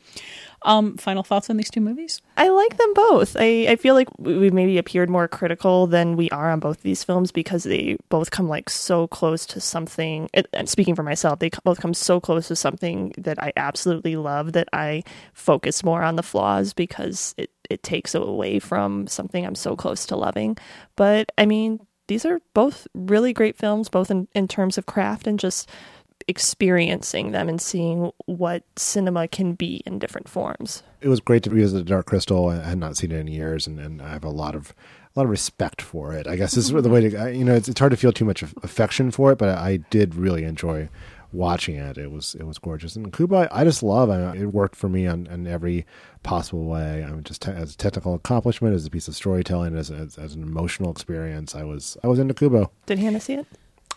Um, 0.65 0.97
final 0.97 1.25
thoughts 1.25 1.51
on 1.51 1.57
these 1.57 1.71
two 1.71 1.81
movies? 1.81 2.23
I 2.37 2.49
like 2.49 2.77
them 2.77 2.95
both. 2.95 3.37
I, 3.37 3.67
I 3.69 3.77
feel 3.77 3.95
like 3.95 4.09
we 4.19 4.51
maybe 4.51 4.79
appeared 4.79 5.11
more 5.11 5.27
critical 5.27 5.89
than 5.89 6.17
we 6.17 6.31
are 6.31 6.53
on 6.53 6.61
both 6.61 6.77
of 6.77 6.83
these 6.83 7.03
films 7.03 7.33
because 7.33 7.65
they 7.65 7.97
both 8.11 8.31
come 8.31 8.49
like 8.49 8.71
so 8.71 9.09
close 9.09 9.45
to 9.47 9.61
something. 9.61 10.29
And 10.53 10.69
speaking 10.69 10.95
for 10.95 11.03
myself, 11.03 11.41
they 11.41 11.51
both 11.65 11.81
come 11.81 11.95
so 11.95 12.21
close 12.21 12.47
to 12.49 12.57
something 12.57 13.13
that 13.19 13.43
I 13.43 13.53
absolutely 13.57 14.15
love 14.15 14.53
that 14.53 14.69
I 14.73 15.03
focus 15.33 15.83
more 15.83 16.03
on 16.05 16.15
the 16.15 16.23
flaws 16.23 16.73
because 16.73 17.35
it, 17.37 17.51
it 17.69 17.83
takes 17.83 18.15
away 18.15 18.61
from 18.61 19.09
something 19.09 19.45
I'm 19.45 19.57
so 19.57 19.75
close 19.75 20.07
to 20.07 20.17
loving. 20.17 20.57
But 20.95 21.33
I 21.37 21.47
mean, 21.47 21.81
these 22.13 22.27
are 22.27 22.43
both 22.53 22.87
really 22.93 23.33
great 23.33 23.57
films, 23.57 23.89
both 23.89 24.11
in, 24.11 24.29
in 24.35 24.47
terms 24.47 24.77
of 24.77 24.85
craft 24.85 25.27
and 25.27 25.41
just 25.41 25.67
experiencing 26.29 27.33
them 27.33 27.49
and 27.49 27.59
seeing 27.59 28.13
what 28.27 28.65
cinema 28.77 29.27
can 29.27 29.55
be 29.55 29.83
in 29.87 29.99
different 29.99 30.29
forms. 30.29 30.83
It 31.01 31.09
was 31.09 31.21
great 31.21 31.43
to 31.45 31.51
revisit 31.51 31.87
Dark 31.87 32.05
Crystal. 32.05 32.49
I 32.49 32.63
had 32.63 32.77
not 32.77 32.99
seen 32.99 33.13
it 33.13 33.19
in 33.19 33.29
years, 33.29 33.67
and, 33.67 33.81
and 33.81 34.03
I 34.03 34.11
have 34.11 34.25
a 34.25 34.29
lot 34.31 34.55
of 34.55 34.75
a 35.15 35.19
lot 35.19 35.25
of 35.25 35.31
respect 35.31 35.81
for 35.81 36.13
it. 36.13 36.27
I 36.27 36.37
guess 36.37 36.55
is 36.55 36.69
the 36.69 36.89
way 36.91 37.09
to 37.09 37.35
you 37.35 37.47
know 37.47 37.55
it's, 37.55 37.69
it's 37.69 37.81
hard 37.81 37.93
to 37.93 37.97
feel 37.97 38.13
too 38.13 38.27
much 38.27 38.43
affection 38.43 39.11
for 39.11 39.33
it, 39.33 39.39
but 39.39 39.49
I 39.49 39.79
did 39.79 40.15
really 40.15 40.45
enjoy 40.45 40.91
watching 41.33 41.77
it. 41.77 41.99
It 41.99 42.11
was 42.11 42.35
it 42.35 42.45
was 42.45 42.59
gorgeous, 42.59 42.97
and 42.97 43.13
Kubo 43.13 43.49
I 43.51 43.65
just 43.65 43.83
love. 43.83 44.11
I, 44.11 44.37
it 44.37 44.47
worked 44.47 44.77
for 44.77 44.89
me 44.89 45.07
on, 45.07 45.27
in 45.27 45.47
every 45.47 45.87
possible 46.23 46.65
way. 46.65 47.05
I 47.05 47.11
mean, 47.11 47.25
just 47.25 47.43
te- 47.43 47.53
as 47.53 47.75
a 47.75 47.77
technical 47.77 48.15
accomplishment, 48.15 48.75
as 48.75 48.87
a 48.87 48.91
piece 48.91 49.09
of 49.09 49.17
storytelling, 49.17 49.77
as, 49.77 49.91
as 49.91 50.19
as 50.19 50.35
an 50.35 50.43
emotional 50.43 50.91
experience. 50.91 51.55
I 51.55 51.65
was 51.65 51.97
I 52.05 52.09
was 52.09 52.19
into 52.19 52.35
Kubo. 52.35 52.71
Did 52.87 52.99
Hannah 52.99 53.21
see 53.21 53.35
it? 53.35 53.47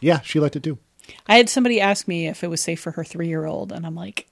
Yeah, 0.02 0.22
she 0.22 0.40
liked 0.40 0.56
it 0.56 0.64
too. 0.64 0.78
I 1.28 1.38
had 1.38 1.50
somebody 1.50 1.80
ask 1.80 2.08
me 2.08 2.28
if 2.28 2.44
it 2.44 2.50
was 2.50 2.62
safe 2.62 2.80
for 2.80 2.92
her 2.92 3.04
three 3.04 3.28
year 3.28 3.46
old, 3.46 3.72
and 3.72 3.86
I'm 3.86 3.96
like, 3.96 4.28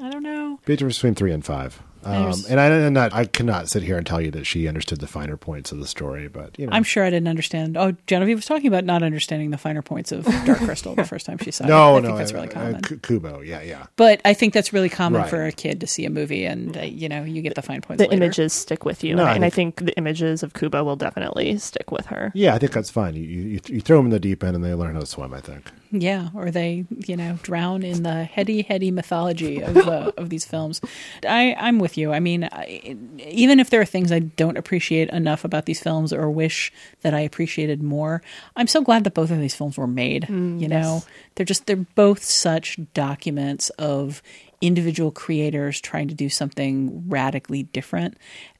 I 0.00 0.10
don't 0.10 0.22
know. 0.22 0.60
Difference 0.64 0.96
between 0.96 1.14
three 1.14 1.32
and 1.32 1.44
five. 1.44 1.82
Um, 2.06 2.34
and 2.48 2.60
I 2.60 2.66
and 2.66 2.94
not 2.94 3.12
I 3.12 3.24
cannot 3.26 3.68
sit 3.68 3.82
here 3.82 3.96
and 3.96 4.06
tell 4.06 4.20
you 4.20 4.30
that 4.32 4.44
she 4.46 4.68
understood 4.68 5.00
the 5.00 5.06
finer 5.06 5.36
points 5.36 5.72
of 5.72 5.78
the 5.78 5.86
story, 5.86 6.28
but 6.28 6.58
you 6.58 6.66
know, 6.66 6.72
I'm 6.72 6.82
sure 6.84 7.04
I 7.04 7.10
didn't 7.10 7.28
understand. 7.28 7.76
Oh, 7.76 7.94
Genevieve 8.06 8.36
was 8.38 8.46
talking 8.46 8.66
about 8.66 8.84
not 8.84 9.02
understanding 9.02 9.50
the 9.50 9.58
finer 9.58 9.82
points 9.82 10.12
of 10.12 10.24
Dark 10.44 10.58
Crystal 10.64 10.94
the 10.94 11.04
first 11.04 11.26
time 11.26 11.38
she 11.38 11.50
saw 11.50 11.66
no, 11.66 11.96
it. 11.96 11.98
I 11.98 12.00
no, 12.00 12.06
think 12.08 12.18
that's 12.18 12.32
really 12.32 12.48
uh, 12.48 12.52
common. 12.52 12.82
Ku- 12.82 12.98
Kubo, 12.98 13.40
yeah, 13.40 13.62
yeah. 13.62 13.86
but 13.96 14.20
I 14.24 14.34
think 14.34 14.52
that's 14.54 14.72
really 14.72 14.88
common 14.88 15.22
Right. 15.22 15.30
for 15.30 15.44
a 15.44 15.52
kid 15.52 15.80
to 15.80 15.86
see 15.86 16.04
a 16.04 16.10
movie, 16.10 16.44
and 16.44 16.76
uh, 16.76 16.80
you 16.82 17.08
know, 17.08 17.24
you 17.24 17.40
get 17.42 17.54
the 17.54 17.62
fine 17.62 17.80
points. 17.80 18.02
the 18.02 18.08
later. 18.08 18.22
images 18.24 18.52
stick 18.52 18.84
with 18.84 19.02
you, 19.04 19.14
No, 19.14 19.24
I 19.24 19.34
and 19.34 19.44
I 19.44 19.50
think 19.50 19.76
the 19.84 19.96
images 19.96 20.42
of 20.42 20.54
Kubo 20.54 20.82
will 20.84 20.96
definitely 20.96 21.56
stick 21.58 21.90
with 21.92 22.06
her. 22.06 22.32
Yeah, 22.34 22.54
I 22.54 22.58
think 22.58 22.72
that's 22.72 22.90
fine. 22.90 23.14
You, 23.14 23.22
you 23.22 23.60
you 23.68 23.80
throw 23.80 23.96
them 23.98 24.06
in 24.06 24.10
the 24.10 24.20
deep 24.20 24.42
end 24.44 24.56
and 24.56 24.64
they 24.64 24.74
learn 24.74 24.94
how 24.94 25.00
to 25.00 25.06
swim. 25.06 25.32
I 25.32 25.40
think. 25.40 25.70
Yeah, 25.90 26.30
or 26.34 26.50
they, 26.50 26.86
you 27.06 27.16
know, 27.16 27.38
drown 27.44 27.84
in 27.84 28.02
the 28.02 28.24
heady, 28.24 28.62
heady 28.62 28.90
mythology 28.90 29.60
of 29.62 29.76
uh, 29.76 30.10
of 30.16 30.28
these 30.28 30.44
films. 30.44 30.80
I, 31.26 31.54
I'm 31.58 31.78
with 31.78 31.93
you. 31.96 32.12
I 32.12 32.20
mean, 32.20 32.44
I, 32.44 32.96
even 33.18 33.60
if 33.60 33.70
there 33.70 33.80
are 33.80 33.86
things 33.86 34.12
I 34.12 34.20
don't 34.20 34.56
appreciate 34.56 35.08
enough 35.10 35.44
about 35.44 35.66
these 35.66 35.80
films 35.80 36.12
or 36.12 36.30
wish 36.30 36.72
that 37.02 37.14
I 37.14 37.20
appreciated 37.20 37.82
more, 37.82 38.22
I'm 38.56 38.66
so 38.66 38.82
glad 38.82 39.04
that 39.04 39.14
both 39.14 39.30
of 39.30 39.40
these 39.40 39.54
films 39.54 39.76
were 39.76 39.86
made. 39.86 40.24
Mm, 40.24 40.60
you 40.60 40.68
know, 40.68 40.94
yes. 40.94 41.06
they're 41.34 41.46
just 41.46 41.66
they're 41.66 41.76
both 41.76 42.22
such 42.22 42.78
documents 42.94 43.70
of 43.70 44.22
individual 44.60 45.10
creators 45.10 45.80
trying 45.80 46.08
to 46.08 46.14
do 46.14 46.28
something 46.28 47.08
radically 47.08 47.64
different. 47.64 48.16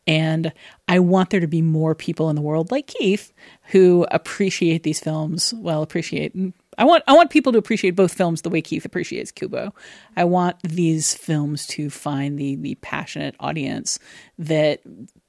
And 0.06 0.52
I 0.86 0.98
want 0.98 1.30
there 1.30 1.40
to 1.40 1.46
be 1.46 1.62
more 1.62 1.94
people 1.94 2.28
in 2.28 2.36
the 2.36 2.42
world 2.42 2.70
like 2.70 2.86
Keith 2.86 3.32
who 3.68 4.06
appreciate 4.10 4.82
these 4.82 5.00
films. 5.00 5.54
Well, 5.54 5.82
appreciate. 5.82 6.34
I 6.78 6.84
want 6.84 7.04
I 7.06 7.14
want 7.14 7.30
people 7.30 7.52
to 7.52 7.58
appreciate 7.58 7.92
both 7.92 8.14
films 8.14 8.42
the 8.42 8.50
way 8.50 8.62
Keith 8.62 8.84
appreciates 8.84 9.32
Kubo. 9.32 9.74
I 10.16 10.24
want 10.24 10.56
these 10.62 11.14
films 11.14 11.66
to 11.68 11.90
find 11.90 12.38
the 12.38 12.56
the 12.56 12.74
passionate 12.76 13.34
audience 13.40 13.98
that 14.38 14.80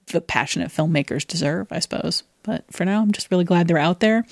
the 0.08 0.22
passionate 0.22 0.70
filmmakers 0.70 1.26
deserve, 1.26 1.68
I 1.72 1.80
suppose. 1.80 2.24
But 2.43 2.64
for 2.72 2.86
now, 2.86 3.02
I'm 3.02 3.12
just 3.12 3.32
really 3.32 3.43
glad 3.43 3.68
they're 3.68 3.78
out 3.78 4.02
there. 4.02 4.24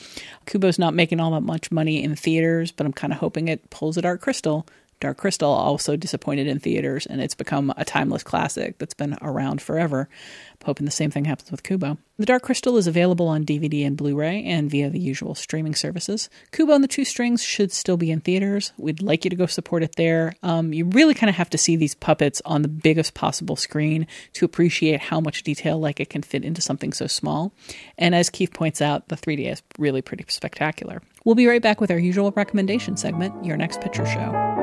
Kubo's 0.46 0.78
not 0.78 0.94
making 0.94 1.20
all 1.20 1.32
that 1.32 1.42
much 1.42 1.72
money 1.72 2.04
in 2.04 2.16
theaters, 2.16 2.72
but 2.72 2.86
I'm 2.86 2.94
kind 2.94 3.12
of 3.12 3.20
hoping 3.20 3.48
it 3.48 3.72
pulls 3.72 3.98
a 3.98 4.04
Dark 4.04 4.22
Crystal 4.22 4.68
Dark 5.04 5.18
Crystal 5.18 5.50
also 5.50 5.98
disappointed 5.98 6.48
in 6.48 6.60
theaters, 6.60 7.06
and 7.06 7.20
it's 7.20 7.36
become 7.36 7.74
a 7.76 7.84
timeless 7.84 8.24
classic 8.24 8.78
that's 8.78 8.94
been 8.94 9.18
around 9.22 9.62
forever. 9.62 10.08
I'm 10.54 10.66
hoping 10.66 10.86
the 10.86 10.92
same 10.92 11.12
thing 11.12 11.26
happens 11.26 11.52
with 11.52 11.62
Kubo. 11.62 11.98
The 12.18 12.26
Dark 12.26 12.44
Crystal 12.44 12.78
is 12.78 12.88
available 12.88 13.28
on 13.28 13.44
DVD 13.44 13.86
and 13.86 13.98
Blu 13.98 14.16
ray 14.16 14.42
and 14.46 14.72
via 14.72 14.90
the 14.90 15.02
usual 15.02 15.36
streaming 15.36 15.76
services. 15.76 16.30
Kubo 16.54 16.72
and 16.72 16.82
the 16.82 16.88
Two 16.88 17.04
Strings 17.04 17.44
should 17.44 17.74
still 17.74 17.98
be 17.98 18.12
in 18.12 18.22
theaters. 18.22 18.72
We'd 18.78 19.02
like 19.02 19.26
you 19.26 19.30
to 19.30 19.36
go 19.36 19.46
support 19.46 19.84
it 19.84 19.98
there. 19.98 20.36
Um, 20.42 20.72
you 20.72 20.86
really 20.86 21.14
kind 21.14 21.30
of 21.30 21.36
have 21.36 21.50
to 21.50 21.58
see 21.58 21.76
these 21.76 21.96
puppets 21.96 22.42
on 22.46 22.62
the 22.62 22.70
biggest 22.70 23.14
possible 23.14 23.58
screen 23.58 24.08
to 24.34 24.46
appreciate 24.46 25.02
how 25.02 25.20
much 25.20 25.44
detail 25.44 25.82
like 25.82 26.00
it 26.00 26.10
can 26.10 26.22
fit 26.22 26.46
into 26.46 26.62
something 26.62 26.94
so 26.94 27.08
small. 27.08 27.52
And 27.98 28.16
as 28.16 28.30
Keith 28.30 28.54
points 28.54 28.82
out, 28.82 29.10
the 29.10 29.18
3D 29.18 29.52
is 29.52 29.62
really 29.78 30.02
pretty 30.02 30.24
spectacular. 30.30 31.02
We'll 31.26 31.36
be 31.36 31.48
right 31.48 31.62
back 31.62 31.82
with 31.82 31.92
our 31.92 32.00
usual 32.00 32.32
recommendation 32.32 32.96
segment, 32.96 33.44
Your 33.44 33.58
Next 33.58 33.82
Picture 33.82 34.06
Show. 34.06 34.63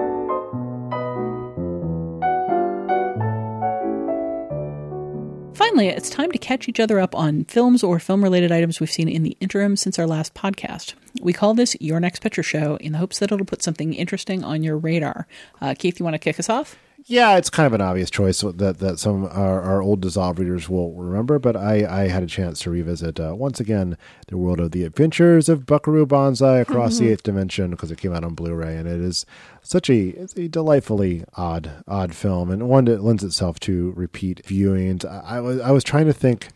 Finally, 5.60 5.88
it's 5.88 6.08
time 6.08 6.32
to 6.32 6.38
catch 6.38 6.70
each 6.70 6.80
other 6.80 6.98
up 6.98 7.14
on 7.14 7.44
films 7.44 7.82
or 7.82 7.98
film 7.98 8.24
related 8.24 8.50
items 8.50 8.80
we've 8.80 8.90
seen 8.90 9.10
in 9.10 9.22
the 9.22 9.36
interim 9.40 9.76
since 9.76 9.98
our 9.98 10.06
last 10.06 10.32
podcast. 10.32 10.94
We 11.20 11.34
call 11.34 11.52
this 11.52 11.76
Your 11.80 12.00
Next 12.00 12.22
Picture 12.22 12.42
Show 12.42 12.76
in 12.76 12.92
the 12.92 12.98
hopes 12.98 13.18
that 13.18 13.30
it'll 13.30 13.44
put 13.44 13.62
something 13.62 13.92
interesting 13.92 14.42
on 14.42 14.62
your 14.62 14.78
radar. 14.78 15.26
Uh, 15.60 15.74
Keith, 15.78 16.00
you 16.00 16.04
want 16.04 16.14
to 16.14 16.18
kick 16.18 16.40
us 16.40 16.48
off? 16.48 16.78
Yeah, 17.06 17.36
it's 17.36 17.50
kind 17.50 17.66
of 17.66 17.72
an 17.72 17.80
obvious 17.80 18.10
choice 18.10 18.40
that 18.40 18.78
that 18.78 18.98
some 18.98 19.24
our, 19.26 19.60
our 19.62 19.82
old 19.82 20.00
dissolved 20.00 20.38
readers 20.38 20.68
will 20.68 20.92
remember, 20.92 21.38
but 21.38 21.56
I, 21.56 22.02
I 22.04 22.08
had 22.08 22.22
a 22.22 22.26
chance 22.26 22.60
to 22.60 22.70
revisit 22.70 23.18
uh, 23.18 23.34
once 23.34 23.60
again 23.60 23.96
the 24.28 24.36
world 24.36 24.60
of 24.60 24.72
the 24.72 24.84
adventures 24.84 25.48
of 25.48 25.66
Buckaroo 25.66 26.06
Banzai 26.06 26.58
across 26.58 26.98
the 26.98 27.08
eighth 27.08 27.22
dimension 27.22 27.70
because 27.70 27.90
it 27.90 27.98
came 27.98 28.12
out 28.12 28.24
on 28.24 28.34
Blu-ray, 28.34 28.76
and 28.76 28.88
it 28.88 29.00
is 29.00 29.24
such 29.62 29.88
a, 29.88 30.26
a 30.36 30.48
delightfully 30.48 31.24
odd 31.36 31.82
odd 31.88 32.14
film 32.14 32.50
and 32.50 32.68
one 32.68 32.84
that 32.84 33.02
lends 33.02 33.24
itself 33.24 33.58
to 33.60 33.92
repeat 33.96 34.42
viewings. 34.44 35.04
I, 35.04 35.36
I 35.36 35.40
was 35.40 35.60
I 35.60 35.70
was 35.70 35.84
trying 35.84 36.06
to 36.06 36.12
think 36.12 36.48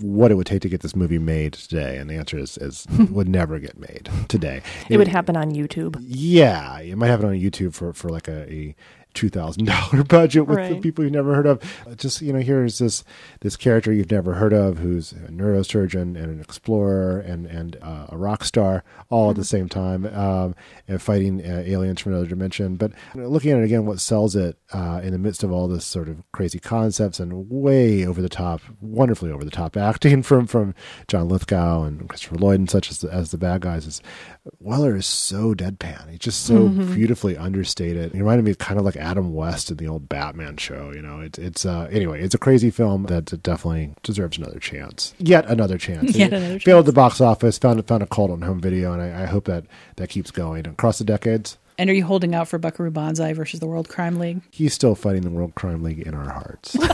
what 0.00 0.30
it 0.30 0.34
would 0.34 0.46
take 0.46 0.62
to 0.62 0.68
get 0.68 0.80
this 0.82 0.94
movie 0.96 1.18
made 1.18 1.54
today, 1.54 1.96
and 1.96 2.10
the 2.10 2.14
answer 2.14 2.38
is, 2.38 2.58
is 2.58 2.86
would 3.10 3.28
never 3.28 3.58
get 3.58 3.78
made 3.78 4.08
today. 4.28 4.62
It 4.88 4.98
would 4.98 5.08
happen 5.08 5.36
on 5.36 5.52
YouTube. 5.52 5.96
Yeah, 6.00 6.78
it 6.80 6.96
might 6.96 7.08
happen 7.08 7.26
on 7.26 7.34
YouTube 7.34 7.74
for, 7.74 7.92
for 7.92 8.08
like 8.08 8.28
a, 8.28 8.52
a 8.52 8.74
two 9.16 9.28
thousand 9.28 9.64
dollar 9.64 10.04
budget 10.08 10.46
with 10.46 10.68
the 10.68 10.78
people 10.80 11.02
you've 11.02 11.12
never 11.12 11.34
heard 11.34 11.46
of. 11.46 11.60
Just 11.96 12.22
you 12.22 12.32
know, 12.32 12.38
here's 12.38 12.78
this 12.78 13.02
this 13.40 13.56
character 13.56 13.92
you've 13.92 14.10
never 14.10 14.34
heard 14.34 14.52
of, 14.52 14.78
who's 14.78 15.12
a 15.12 15.30
neurosurgeon 15.32 16.02
and 16.02 16.16
an 16.16 16.40
explorer 16.40 17.18
and 17.18 17.46
and 17.46 17.76
uh, 17.82 18.06
a 18.10 18.16
rock 18.16 18.44
star, 18.44 18.84
all 19.08 19.30
at 19.30 19.36
the 19.36 19.44
same 19.44 19.68
time, 19.68 20.06
um, 20.06 20.54
and 20.86 21.02
fighting 21.02 21.40
uh, 21.40 21.62
aliens 21.66 22.00
from 22.00 22.12
another 22.12 22.28
dimension. 22.28 22.76
But 22.76 22.92
you 23.14 23.22
know, 23.22 23.28
looking 23.28 23.50
at 23.50 23.58
it 23.58 23.64
again, 23.64 23.86
what 23.86 24.00
sells 24.00 24.36
it 24.36 24.58
uh, 24.72 25.00
in 25.02 25.12
the 25.12 25.18
midst 25.18 25.42
of 25.42 25.50
all 25.50 25.66
this 25.66 25.84
sort 25.84 26.08
of 26.08 26.22
crazy 26.32 26.58
concepts 26.58 27.18
and 27.18 27.50
way 27.50 28.06
over 28.06 28.20
the 28.20 28.28
top, 28.28 28.60
wonderfully 28.80 29.32
over 29.32 29.44
the 29.44 29.50
top 29.50 29.76
acting 29.86 30.22
from 30.22 30.46
from 30.46 30.74
John 31.08 31.28
Lithgow 31.28 31.84
and 31.84 32.08
Christopher 32.08 32.36
Lloyd 32.36 32.60
and 32.60 32.70
such 32.70 32.90
as 32.90 33.00
the, 33.00 33.12
as 33.12 33.30
the 33.30 33.38
bad 33.38 33.62
guys 33.62 33.86
is 33.86 34.02
Weller 34.60 34.96
is 34.96 35.06
so 35.06 35.54
deadpan. 35.54 36.10
He's 36.10 36.18
just 36.20 36.44
so 36.44 36.68
Mhm. 36.68 36.94
beautifully 36.94 37.36
understated. 37.36 38.12
He 38.12 38.18
reminded 38.18 38.44
me 38.44 38.54
kind 38.54 38.78
of 38.78 38.84
like 38.84 38.96
Adam 38.96 39.34
West 39.34 39.70
in 39.70 39.76
the 39.76 39.88
old 39.88 40.08
Batman 40.08 40.56
show. 40.56 40.92
You 40.94 41.02
know, 41.02 41.20
it's 41.20 41.38
it's 41.38 41.64
uh, 41.66 41.88
anyway, 41.90 42.22
it's 42.22 42.34
a 42.34 42.38
crazy 42.38 42.70
film 42.70 43.04
that 43.04 43.24
definitely 43.42 43.94
deserves 44.02 44.38
another 44.38 44.58
chance. 44.58 45.14
Yet 45.18 45.46
another 45.46 45.78
chance. 45.78 46.14
Yet 46.16 46.32
another 46.32 46.48
chance. 46.54 46.62
Failed 46.64 46.86
the 46.86 46.92
box 46.92 47.20
office. 47.20 47.58
Found 47.58 47.84
found 47.86 48.02
a 48.02 48.06
cult 48.06 48.30
on 48.30 48.42
home 48.42 48.60
video, 48.60 48.92
and 48.92 49.02
I, 49.02 49.22
I 49.22 49.26
hope 49.26 49.44
that 49.46 49.64
that 49.96 50.08
keeps 50.08 50.30
going 50.30 50.66
across 50.66 50.98
the 50.98 51.04
decades. 51.04 51.58
And 51.78 51.90
are 51.90 51.94
you 51.94 52.04
holding 52.04 52.34
out 52.34 52.48
for 52.48 52.56
Buckaroo 52.58 52.90
Banzai 52.90 53.34
versus 53.34 53.60
the 53.60 53.66
World 53.66 53.88
Crime 53.88 54.18
League? 54.18 54.40
He's 54.50 54.72
still 54.72 54.94
fighting 54.94 55.22
the 55.22 55.30
World 55.30 55.54
Crime 55.54 55.82
League 55.82 56.00
in 56.00 56.14
our 56.14 56.30
hearts. 56.30 56.74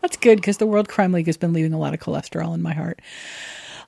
That's 0.00 0.16
good 0.18 0.36
because 0.36 0.58
the 0.58 0.66
World 0.66 0.88
Crime 0.88 1.12
League 1.12 1.26
has 1.26 1.36
been 1.36 1.52
leaving 1.52 1.72
a 1.72 1.78
lot 1.78 1.94
of 1.94 2.00
cholesterol 2.00 2.54
in 2.54 2.62
my 2.62 2.72
heart. 2.72 3.00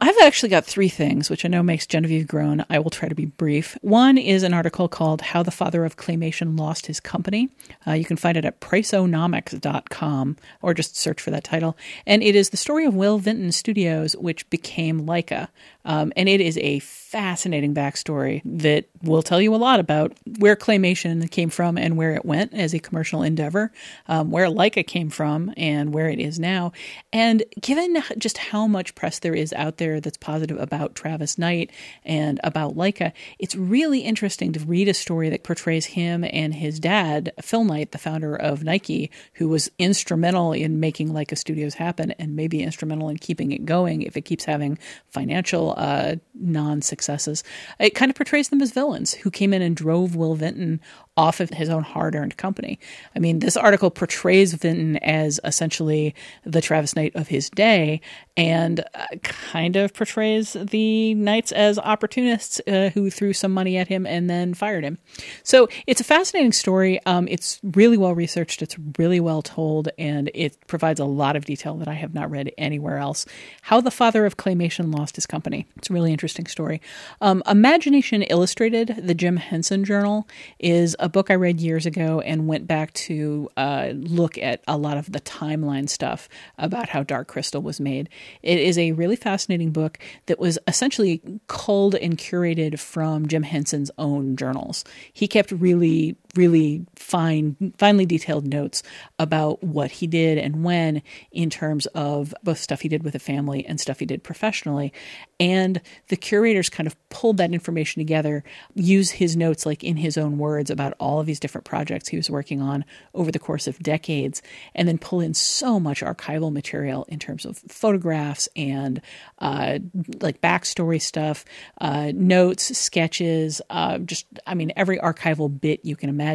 I've 0.00 0.18
actually 0.22 0.50
got 0.50 0.64
three 0.64 0.88
things, 0.88 1.30
which 1.30 1.44
I 1.44 1.48
know 1.48 1.62
makes 1.62 1.86
Genevieve 1.86 2.28
groan. 2.28 2.64
I 2.68 2.78
will 2.78 2.90
try 2.90 3.08
to 3.08 3.14
be 3.14 3.26
brief. 3.26 3.78
One 3.80 4.18
is 4.18 4.42
an 4.42 4.52
article 4.52 4.88
called 4.88 5.22
How 5.22 5.42
the 5.42 5.50
Father 5.50 5.84
of 5.84 5.96
Claymation 5.96 6.58
Lost 6.58 6.86
His 6.86 7.00
Company. 7.00 7.48
Uh, 7.86 7.92
you 7.92 8.04
can 8.04 8.16
find 8.16 8.36
it 8.36 8.44
at 8.44 8.60
priceonomics.com 8.60 10.36
or 10.60 10.74
just 10.74 10.96
search 10.96 11.20
for 11.20 11.30
that 11.30 11.44
title. 11.44 11.76
And 12.06 12.22
it 12.22 12.34
is 12.34 12.50
the 12.50 12.56
story 12.56 12.84
of 12.84 12.94
Will 12.94 13.18
Vinton 13.18 13.52
Studios, 13.52 14.14
which 14.16 14.48
became 14.50 15.06
Laika. 15.06 15.48
Um, 15.86 16.12
and 16.16 16.28
it 16.28 16.40
is 16.40 16.58
a 16.58 16.80
fascinating 16.80 17.72
backstory 17.72 18.42
that 18.44 18.86
will 19.02 19.22
tell 19.22 19.40
you 19.40 19.54
a 19.54 19.56
lot 19.56 19.78
about 19.78 20.12
where 20.38 20.56
claymation 20.56 21.30
came 21.30 21.48
from 21.48 21.78
and 21.78 21.96
where 21.96 22.12
it 22.14 22.24
went 22.24 22.52
as 22.52 22.74
a 22.74 22.80
commercial 22.80 23.22
endeavor, 23.22 23.72
um, 24.08 24.32
where 24.32 24.48
Laika 24.48 24.84
came 24.84 25.08
from 25.08 25.54
and 25.56 25.94
where 25.94 26.08
it 26.08 26.18
is 26.18 26.40
now. 26.40 26.72
And 27.12 27.44
given 27.60 28.02
just 28.18 28.38
how 28.38 28.66
much 28.66 28.96
press 28.96 29.20
there 29.20 29.34
is 29.34 29.52
out 29.52 29.76
there 29.76 30.00
that's 30.00 30.16
positive 30.16 30.58
about 30.60 30.96
Travis 30.96 31.38
Knight 31.38 31.70
and 32.04 32.40
about 32.42 32.74
Laika, 32.74 33.12
it's 33.38 33.54
really 33.54 34.00
interesting 34.00 34.52
to 34.52 34.60
read 34.60 34.88
a 34.88 34.94
story 34.94 35.30
that 35.30 35.44
portrays 35.44 35.86
him 35.86 36.24
and 36.24 36.54
his 36.54 36.80
dad, 36.80 37.32
Phil 37.40 37.62
Knight, 37.62 37.92
the 37.92 37.98
founder 37.98 38.34
of 38.34 38.64
Nike, 38.64 39.12
who 39.34 39.48
was 39.48 39.70
instrumental 39.78 40.52
in 40.52 40.80
making 40.80 41.10
Laika 41.10 41.38
Studios 41.38 41.74
happen 41.74 42.10
and 42.18 42.34
maybe 42.34 42.64
instrumental 42.64 43.08
in 43.08 43.18
keeping 43.18 43.52
it 43.52 43.64
going 43.64 44.02
if 44.02 44.16
it 44.16 44.22
keeps 44.22 44.44
having 44.44 44.76
financial 45.08 45.75
uh, 45.76 46.16
non 46.34 46.82
successes. 46.82 47.44
It 47.78 47.94
kind 47.94 48.10
of 48.10 48.16
portrays 48.16 48.48
them 48.48 48.62
as 48.62 48.72
villains 48.72 49.14
who 49.14 49.30
came 49.30 49.52
in 49.52 49.62
and 49.62 49.76
drove 49.76 50.16
Will 50.16 50.34
Vinton 50.34 50.80
off 51.16 51.40
of 51.40 51.50
his 51.50 51.68
own 51.68 51.82
hard 51.82 52.14
earned 52.14 52.36
company. 52.36 52.78
I 53.14 53.18
mean, 53.18 53.38
this 53.38 53.56
article 53.56 53.90
portrays 53.90 54.52
Vinton 54.54 54.98
as 54.98 55.40
essentially 55.44 56.14
the 56.44 56.60
Travis 56.60 56.94
Knight 56.94 57.12
of 57.14 57.28
his 57.28 57.48
day 57.50 58.00
and 58.36 58.80
uh, 58.94 59.06
kind 59.22 59.76
of 59.76 59.94
portrays 59.94 60.52
the 60.52 61.14
Knights 61.14 61.52
as 61.52 61.78
opportunists 61.78 62.60
uh, 62.66 62.90
who 62.92 63.10
threw 63.10 63.32
some 63.32 63.52
money 63.52 63.78
at 63.78 63.88
him 63.88 64.06
and 64.06 64.28
then 64.28 64.52
fired 64.52 64.84
him. 64.84 64.98
So 65.42 65.68
it's 65.86 66.00
a 66.00 66.04
fascinating 66.04 66.52
story. 66.52 67.00
Um, 67.06 67.28
it's 67.28 67.60
really 67.62 67.96
well 67.96 68.14
researched, 68.14 68.60
it's 68.60 68.76
really 68.98 69.20
well 69.20 69.40
told, 69.40 69.88
and 69.98 70.30
it 70.34 70.58
provides 70.66 71.00
a 71.00 71.04
lot 71.06 71.36
of 71.36 71.46
detail 71.46 71.76
that 71.76 71.88
I 71.88 71.94
have 71.94 72.14
not 72.14 72.30
read 72.30 72.52
anywhere 72.58 72.98
else. 72.98 73.24
How 73.62 73.80
the 73.80 73.90
father 73.90 74.26
of 74.26 74.36
claymation 74.36 74.94
lost 74.94 75.16
his 75.16 75.26
company. 75.26 75.66
It's 75.76 75.88
a 75.88 75.92
really 75.94 76.12
interesting 76.12 76.46
story. 76.46 76.82
Um, 77.22 77.42
Imagination 77.48 78.22
Illustrated, 78.22 79.00
the 79.02 79.14
Jim 79.14 79.38
Henson 79.38 79.84
Journal, 79.84 80.28
is 80.58 80.94
book 81.08 81.30
I 81.30 81.34
read 81.34 81.60
years 81.60 81.86
ago 81.86 82.20
and 82.20 82.46
went 82.46 82.66
back 82.66 82.92
to 82.94 83.48
uh, 83.56 83.92
look 83.94 84.38
at 84.38 84.62
a 84.66 84.76
lot 84.76 84.96
of 84.96 85.10
the 85.12 85.20
timeline 85.20 85.88
stuff 85.88 86.28
about 86.58 86.88
how 86.88 87.02
Dark 87.02 87.28
Crystal 87.28 87.62
was 87.62 87.80
made. 87.80 88.08
It 88.42 88.58
is 88.58 88.78
a 88.78 88.92
really 88.92 89.16
fascinating 89.16 89.70
book 89.70 89.98
that 90.26 90.38
was 90.38 90.58
essentially 90.66 91.22
culled 91.48 91.94
and 91.94 92.16
curated 92.16 92.78
from 92.78 93.26
Jim 93.28 93.42
Henson's 93.42 93.90
own 93.98 94.36
journals. 94.36 94.84
He 95.12 95.28
kept 95.28 95.50
really 95.50 96.16
really 96.36 96.84
fine, 96.96 97.72
finely 97.78 98.06
detailed 98.06 98.46
notes 98.46 98.82
about 99.18 99.62
what 99.62 99.90
he 99.90 100.06
did 100.06 100.38
and 100.38 100.62
when 100.62 101.02
in 101.32 101.50
terms 101.50 101.86
of 101.86 102.34
both 102.42 102.58
stuff 102.58 102.82
he 102.82 102.88
did 102.88 103.02
with 103.02 103.12
the 103.12 103.18
family 103.18 103.64
and 103.66 103.80
stuff 103.80 103.98
he 103.98 104.06
did 104.06 104.22
professionally. 104.22 104.92
And 105.38 105.80
the 106.08 106.16
curators 106.16 106.68
kind 106.68 106.86
of 106.86 106.96
pulled 107.10 107.36
that 107.38 107.52
information 107.52 108.00
together, 108.00 108.42
use 108.74 109.10
his 109.10 109.36
notes 109.36 109.66
like 109.66 109.84
in 109.84 109.96
his 109.96 110.16
own 110.16 110.38
words 110.38 110.70
about 110.70 110.94
all 110.98 111.20
of 111.20 111.26
these 111.26 111.40
different 111.40 111.64
projects 111.64 112.08
he 112.08 112.16
was 112.16 112.30
working 112.30 112.60
on 112.60 112.84
over 113.14 113.30
the 113.30 113.38
course 113.38 113.66
of 113.66 113.78
decades, 113.80 114.42
and 114.74 114.88
then 114.88 114.98
pull 114.98 115.20
in 115.20 115.34
so 115.34 115.78
much 115.78 116.00
archival 116.02 116.52
material 116.52 117.04
in 117.08 117.18
terms 117.18 117.44
of 117.44 117.58
photographs 117.68 118.48
and 118.56 119.00
uh, 119.38 119.78
like 120.20 120.40
backstory 120.40 121.00
stuff, 121.00 121.44
uh, 121.80 122.12
notes, 122.14 122.76
sketches, 122.76 123.60
uh, 123.70 123.98
just, 123.98 124.26
I 124.46 124.54
mean, 124.54 124.72
every 124.76 124.98
archival 124.98 125.48
bit 125.60 125.84
you 125.84 125.96
can 125.96 126.08
imagine 126.08 126.25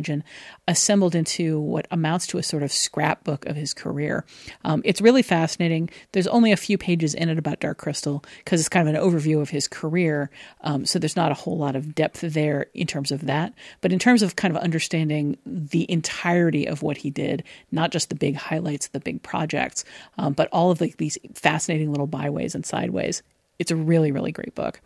assembled 0.67 1.15
into 1.15 1.59
what 1.59 1.87
amounts 1.91 2.27
to 2.27 2.37
a 2.37 2.43
sort 2.43 2.63
of 2.63 2.71
scrapbook 2.71 3.45
of 3.45 3.55
his 3.55 3.73
career. 3.73 4.25
Um, 4.63 4.81
it's 4.85 5.01
really 5.01 5.21
fascinating. 5.21 5.89
There's 6.11 6.27
only 6.27 6.51
a 6.51 6.57
few 6.57 6.77
pages 6.77 7.13
in 7.13 7.29
it 7.29 7.37
about 7.37 7.59
Dark 7.59 7.77
Crystal 7.77 8.23
because 8.39 8.59
it's 8.59 8.69
kind 8.69 8.87
of 8.87 8.95
an 8.95 9.01
overview 9.01 9.41
of 9.41 9.49
his 9.49 9.67
career. 9.67 10.29
Um, 10.61 10.85
so 10.85 10.99
there's 10.99 11.15
not 11.15 11.31
a 11.31 11.35
whole 11.35 11.57
lot 11.57 11.75
of 11.75 11.95
depth 11.95 12.21
there 12.21 12.67
in 12.73 12.87
terms 12.87 13.11
of 13.11 13.25
that. 13.25 13.53
But 13.81 13.91
in 13.91 13.99
terms 13.99 14.21
of 14.21 14.35
kind 14.35 14.55
of 14.55 14.61
understanding 14.61 15.37
the 15.45 15.89
entirety 15.91 16.67
of 16.67 16.83
what 16.83 16.97
he 16.97 17.09
did, 17.09 17.43
not 17.71 17.91
just 17.91 18.09
the 18.09 18.15
big 18.15 18.35
highlights, 18.35 18.87
the 18.87 18.99
big 18.99 19.21
projects, 19.23 19.83
um, 20.17 20.33
but 20.33 20.49
all 20.51 20.71
of 20.71 20.81
like 20.81 20.97
these 20.97 21.17
fascinating 21.33 21.91
little 21.91 22.07
byways 22.07 22.55
and 22.55 22.65
sideways. 22.65 23.23
It's 23.61 23.69
a 23.69 23.75
really, 23.75 24.11
really 24.11 24.31
great 24.31 24.55
book. 24.55 24.81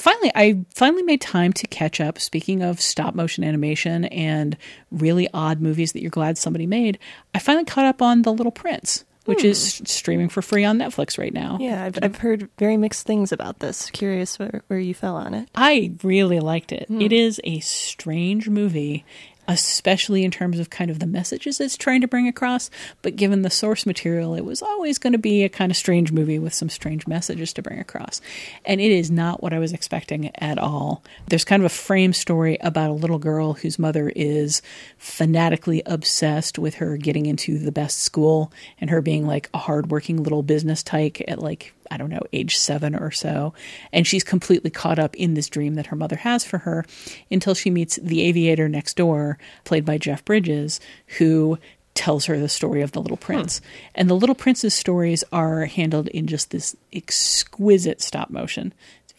Finally, 0.00 0.32
I 0.34 0.64
finally 0.74 1.04
made 1.04 1.20
time 1.20 1.52
to 1.52 1.66
catch 1.68 2.00
up. 2.00 2.18
Speaking 2.18 2.62
of 2.62 2.80
stop 2.80 3.14
motion 3.14 3.44
animation 3.44 4.06
and 4.06 4.56
really 4.90 5.28
odd 5.32 5.60
movies 5.60 5.92
that 5.92 6.02
you're 6.02 6.10
glad 6.10 6.36
somebody 6.36 6.66
made, 6.66 6.98
I 7.32 7.38
finally 7.38 7.64
caught 7.64 7.84
up 7.84 8.02
on 8.02 8.22
The 8.22 8.32
Little 8.32 8.50
Prince, 8.50 9.04
which 9.24 9.44
is 9.44 9.80
streaming 9.84 10.28
for 10.28 10.42
free 10.42 10.64
on 10.64 10.78
Netflix 10.78 11.16
right 11.16 11.32
now. 11.32 11.58
Yeah, 11.60 11.84
I've, 11.84 11.98
I've 12.02 12.16
heard 12.16 12.48
very 12.58 12.76
mixed 12.76 13.06
things 13.06 13.30
about 13.30 13.60
this. 13.60 13.88
Curious 13.90 14.36
where, 14.36 14.62
where 14.66 14.80
you 14.80 14.94
fell 14.94 15.14
on 15.14 15.32
it. 15.32 15.48
I 15.54 15.92
really 16.02 16.40
liked 16.40 16.72
it. 16.72 16.88
Hmm. 16.88 17.00
It 17.00 17.12
is 17.12 17.40
a 17.44 17.60
strange 17.60 18.48
movie, 18.48 19.04
especially 19.48 20.24
in 20.24 20.30
terms 20.30 20.60
of 20.60 20.68
kind 20.68 20.90
of 20.90 20.98
the 20.98 21.06
messages 21.06 21.58
it's 21.58 21.76
trying 21.76 22.02
to 22.02 22.06
bring 22.06 22.28
across. 22.28 22.70
But 23.00 23.16
given 23.16 23.42
the 23.42 23.50
source 23.50 23.86
material, 23.86 24.34
it 24.34 24.44
was 24.44 24.62
always 24.62 24.98
going 24.98 25.14
to 25.14 25.18
be 25.18 25.42
a 25.42 25.48
kind 25.48 25.72
of 25.72 25.76
strange 25.76 26.12
movie 26.12 26.38
with 26.38 26.52
some 26.52 26.68
strange 26.68 27.06
messages 27.06 27.54
to 27.54 27.62
bring 27.62 27.80
across. 27.80 28.20
And 28.66 28.80
it 28.80 28.92
is 28.92 29.10
not 29.10 29.42
what 29.42 29.54
I 29.54 29.58
was 29.58 29.72
expecting 29.72 30.30
at 30.36 30.58
all. 30.58 31.02
There's 31.28 31.44
kind 31.44 31.62
of 31.62 31.66
a 31.66 31.74
frame 31.74 32.12
story 32.12 32.58
about 32.60 32.90
a 32.90 32.92
little 32.94 33.18
girl 33.18 33.54
whose 33.54 33.78
mother 33.78 34.12
is 34.14 34.60
fanatically 34.98 35.82
obsessed 35.86 36.58
with 36.58 36.74
her 36.74 36.98
getting 36.98 37.26
into 37.26 37.58
the 37.58 37.72
best 37.72 38.00
school 38.00 38.52
and 38.80 38.90
her 38.90 39.00
being 39.00 39.26
like 39.26 39.48
a 39.54 39.58
hardworking 39.58 40.22
little 40.22 40.42
business 40.42 40.82
tyke 40.82 41.24
at 41.26 41.38
like 41.38 41.72
I 41.90 41.96
don't 41.96 42.10
know, 42.10 42.22
age 42.32 42.56
seven 42.56 42.94
or 42.94 43.10
so. 43.10 43.54
And 43.92 44.06
she's 44.06 44.24
completely 44.24 44.70
caught 44.70 44.98
up 44.98 45.14
in 45.16 45.34
this 45.34 45.48
dream 45.48 45.74
that 45.74 45.86
her 45.86 45.96
mother 45.96 46.16
has 46.16 46.44
for 46.44 46.58
her 46.58 46.84
until 47.30 47.54
she 47.54 47.70
meets 47.70 47.96
the 47.96 48.22
aviator 48.22 48.68
next 48.68 48.96
door, 48.96 49.38
played 49.64 49.84
by 49.84 49.98
Jeff 49.98 50.24
Bridges, 50.24 50.80
who 51.18 51.58
tells 51.94 52.26
her 52.26 52.38
the 52.38 52.48
story 52.48 52.80
of 52.82 52.92
the 52.92 53.02
little 53.02 53.16
hmm. 53.16 53.24
prince. 53.24 53.60
And 53.94 54.08
the 54.08 54.14
little 54.14 54.34
prince's 54.34 54.74
stories 54.74 55.24
are 55.32 55.64
handled 55.64 56.08
in 56.08 56.26
just 56.26 56.50
this 56.50 56.76
exquisite 56.92 58.00
stop 58.00 58.30
motion. 58.30 58.72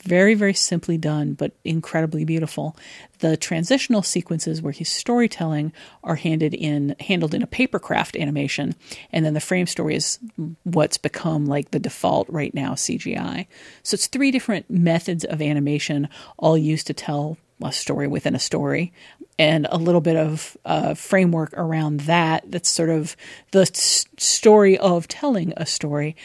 Very, 0.04 0.34
very 0.34 0.54
simply 0.54 0.98
done, 0.98 1.34
but 1.34 1.52
incredibly 1.66 2.24
beautiful. 2.24 2.76
The 3.20 3.36
transitional 3.36 4.02
sequences 4.02 4.62
where 4.62 4.72
he's 4.72 4.90
storytelling 4.92 5.74
are 6.06 6.16
handed 6.16 6.54
in 6.54 6.96
handled 7.02 7.34
in 7.34 7.44
a 7.44 7.48
paper 7.48 7.80
craft 7.80 8.16
animation, 8.16 8.76
and 9.12 9.26
then 9.26 9.34
the 9.34 9.42
frame 9.42 9.68
story 9.68 9.96
is 9.96 10.18
what's 10.64 10.98
become 10.98 11.48
like 11.48 11.72
the 11.72 11.80
default 11.80 12.30
right 12.30 12.54
now 12.54 12.74
CGI. 12.74 13.48
So 13.84 13.96
it's 13.96 14.08
three 14.08 14.32
different 14.32 14.70
methods 14.70 15.26
of 15.26 15.42
animation, 15.42 16.08
all 16.38 16.58
used 16.58 16.88
to 16.88 16.94
tell 16.94 17.38
a 17.62 17.72
story 17.74 18.08
within 18.08 18.36
a 18.36 18.40
story 18.40 18.94
and 19.38 19.68
a 19.70 19.78
little 19.78 20.02
bit 20.02 20.16
of 20.16 20.58
uh, 20.66 20.94
framework 20.94 21.54
around 21.54 22.02
that 22.02 22.44
that's 22.50 22.70
sort 22.70 22.90
of 22.90 23.16
the 23.52 23.62
s- 23.62 24.06
story 24.18 24.78
of 24.78 25.08
telling 25.08 25.54
a 25.58 25.66
story 25.66 26.16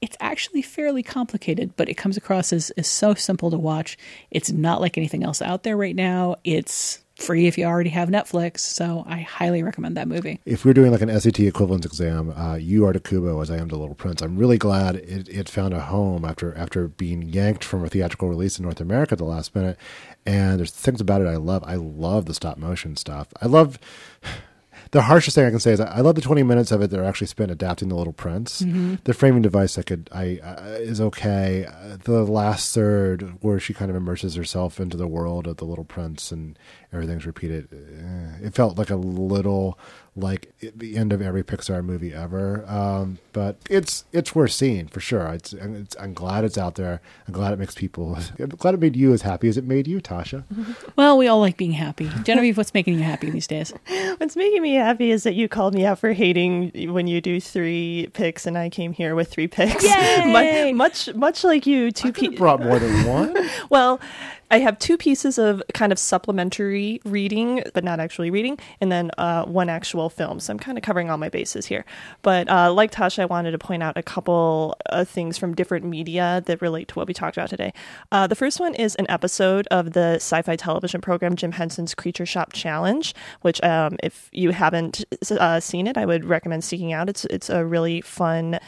it's 0.00 0.16
actually 0.20 0.62
fairly 0.62 1.02
complicated 1.02 1.72
but 1.76 1.88
it 1.88 1.94
comes 1.94 2.16
across 2.16 2.52
as, 2.52 2.70
as 2.70 2.86
so 2.86 3.14
simple 3.14 3.50
to 3.50 3.58
watch 3.58 3.96
it's 4.30 4.50
not 4.50 4.80
like 4.80 4.96
anything 4.96 5.22
else 5.24 5.42
out 5.42 5.62
there 5.62 5.76
right 5.76 5.96
now 5.96 6.36
it's 6.44 7.00
free 7.16 7.48
if 7.48 7.58
you 7.58 7.64
already 7.64 7.90
have 7.90 8.08
netflix 8.08 8.60
so 8.60 9.04
i 9.08 9.18
highly 9.20 9.62
recommend 9.62 9.96
that 9.96 10.06
movie 10.06 10.40
If 10.44 10.64
we're 10.64 10.72
doing 10.72 10.92
like 10.92 11.00
an 11.02 11.20
SAT 11.20 11.40
equivalence 11.40 11.84
exam, 11.84 12.30
uh, 12.30 12.54
you 12.54 12.86
are 12.86 12.92
to 12.92 13.00
Kubo 13.00 13.40
as 13.40 13.50
I 13.50 13.56
am 13.56 13.68
to 13.70 13.76
Little 13.76 13.94
Prince. 13.94 14.22
I'm 14.22 14.36
really 14.36 14.56
glad 14.58 14.96
it, 14.96 15.28
it 15.28 15.48
found 15.48 15.74
a 15.74 15.80
home 15.80 16.24
after 16.24 16.56
after 16.56 16.88
being 16.88 17.22
yanked 17.22 17.64
from 17.64 17.84
a 17.84 17.88
theatrical 17.88 18.28
release 18.28 18.58
in 18.58 18.62
North 18.64 18.80
America 18.80 19.12
at 19.12 19.18
the 19.18 19.24
last 19.24 19.54
minute. 19.54 19.76
And 20.24 20.58
there's 20.58 20.70
things 20.70 21.00
about 21.00 21.20
it 21.20 21.26
I 21.26 21.36
love. 21.36 21.64
I 21.66 21.74
love 21.74 22.26
the 22.26 22.34
stop 22.34 22.58
motion 22.58 22.96
stuff. 22.96 23.28
I 23.42 23.46
love 23.46 23.78
the 24.92 25.02
harshest 25.02 25.34
thing 25.34 25.46
I 25.46 25.50
can 25.50 25.60
say 25.60 25.72
is 25.72 25.80
I 25.80 26.00
love 26.00 26.14
the 26.14 26.20
20 26.20 26.42
minutes 26.42 26.72
of 26.72 26.80
it 26.82 26.90
that 26.90 26.98
are 27.00 27.04
actually 27.04 27.26
spent 27.26 27.50
adapting 27.50 27.88
the 27.88 27.94
Little 27.94 28.12
Prince. 28.12 28.62
Mhm. 28.62 29.02
The 29.04 29.14
framing 29.14 29.42
device 29.42 29.76
I 29.78 29.82
could 29.82 30.08
I 30.12 30.38
uh, 30.42 30.62
is 30.80 31.00
okay. 31.00 31.66
Uh, 31.66 31.96
the 32.04 32.24
last 32.24 32.74
third 32.74 33.34
where 33.40 33.60
she 33.60 33.74
kind 33.74 33.90
of 33.90 33.96
immerses 33.96 34.34
herself 34.34 34.80
into 34.80 34.96
the 34.96 35.06
world 35.08 35.46
of 35.46 35.56
the 35.58 35.64
Little 35.64 35.84
Prince 35.84 36.32
and 36.32 36.58
everything's 36.92 37.26
repeated. 37.26 37.68
eh, 37.72 38.46
It 38.46 38.54
felt 38.54 38.78
like 38.78 38.90
a 38.90 38.96
little 38.96 39.78
like 40.18 40.52
the 40.60 40.96
end 40.96 41.12
of 41.12 41.22
every 41.22 41.42
Pixar 41.44 41.84
movie 41.84 42.12
ever. 42.12 42.64
Um, 42.68 43.18
but 43.32 43.56
it's 43.70 44.04
it's 44.12 44.34
worth 44.34 44.52
seeing 44.52 44.88
for 44.88 45.00
sure. 45.00 45.28
It's, 45.28 45.52
it's 45.52 45.96
I'm 45.98 46.14
glad 46.14 46.44
it's 46.44 46.58
out 46.58 46.74
there. 46.74 47.00
I'm 47.26 47.34
glad 47.34 47.52
it 47.52 47.58
makes 47.58 47.74
people. 47.74 48.18
I'm 48.38 48.48
glad 48.50 48.74
it 48.74 48.80
made 48.80 48.96
you 48.96 49.12
as 49.12 49.22
happy 49.22 49.48
as 49.48 49.56
it 49.56 49.64
made 49.64 49.86
you, 49.86 50.00
Tasha. 50.00 50.44
well 50.96 51.16
we 51.16 51.28
all 51.28 51.40
like 51.40 51.56
being 51.56 51.72
happy 51.72 52.10
genevieve 52.22 52.56
what's 52.56 52.74
making 52.74 52.94
you 52.94 53.02
happy 53.02 53.30
these 53.30 53.46
days 53.46 53.72
What's 54.18 54.36
making 54.36 54.62
me 54.62 54.74
happy 54.74 55.10
is 55.10 55.22
that 55.22 55.34
you 55.34 55.48
called 55.48 55.74
me 55.74 55.84
out 55.84 55.98
for 55.98 56.12
hating 56.12 56.92
when 56.92 57.06
you 57.06 57.20
do 57.20 57.40
three 57.40 58.08
picks, 58.12 58.46
and 58.46 58.58
I 58.58 58.68
came 58.68 58.92
here 58.92 59.14
with 59.14 59.30
three 59.30 59.46
picks. 59.48 59.84
Yay! 60.32 60.72
Much, 60.72 61.14
much 61.14 61.44
like 61.44 61.66
you, 61.66 61.90
two 61.90 62.12
people 62.12 62.36
brought 62.38 62.60
more 62.62 62.78
than 62.78 63.06
one. 63.08 63.36
well, 63.70 64.00
I 64.50 64.60
have 64.60 64.78
two 64.78 64.96
pieces 64.96 65.38
of 65.38 65.62
kind 65.74 65.92
of 65.92 65.98
supplementary 65.98 67.00
reading, 67.04 67.62
but 67.74 67.84
not 67.84 68.00
actually 68.00 68.30
reading, 68.30 68.58
and 68.80 68.90
then 68.90 69.10
uh, 69.18 69.44
one 69.44 69.68
actual 69.68 70.08
film. 70.08 70.40
So 70.40 70.52
I'm 70.52 70.58
kind 70.58 70.78
of 70.78 70.82
covering 70.82 71.10
all 71.10 71.18
my 71.18 71.28
bases 71.28 71.66
here. 71.66 71.84
But 72.22 72.48
uh, 72.48 72.72
like 72.72 72.90
Tasha, 72.90 73.20
I 73.20 73.24
wanted 73.26 73.50
to 73.50 73.58
point 73.58 73.82
out 73.82 73.96
a 73.98 74.02
couple 74.02 74.76
of 74.86 75.08
things 75.08 75.36
from 75.36 75.54
different 75.54 75.84
media 75.84 76.42
that 76.46 76.62
relate 76.62 76.88
to 76.88 76.94
what 76.94 77.06
we 77.06 77.14
talked 77.14 77.36
about 77.36 77.50
today. 77.50 77.72
Uh, 78.10 78.26
the 78.26 78.34
first 78.34 78.58
one 78.58 78.74
is 78.74 78.94
an 78.94 79.06
episode 79.10 79.66
of 79.70 79.92
the 79.92 80.14
sci 80.14 80.40
fi 80.42 80.56
television 80.56 81.00
program 81.00 81.36
Jim 81.36 81.52
Henson's 81.52 81.94
Creature 81.94 82.26
Shop 82.26 82.52
Challenge, 82.52 83.14
which, 83.42 83.62
um, 83.62 83.96
if 84.02 84.30
you 84.32 84.50
haven't 84.50 85.04
uh, 85.30 85.60
seen 85.60 85.86
it, 85.86 85.98
I 85.98 86.06
would 86.06 86.24
recommend 86.24 86.64
seeking 86.64 86.92
out. 86.92 87.08
It's, 87.08 87.24
it's 87.26 87.50
a 87.50 87.64
really 87.64 88.00
fun 88.00 88.58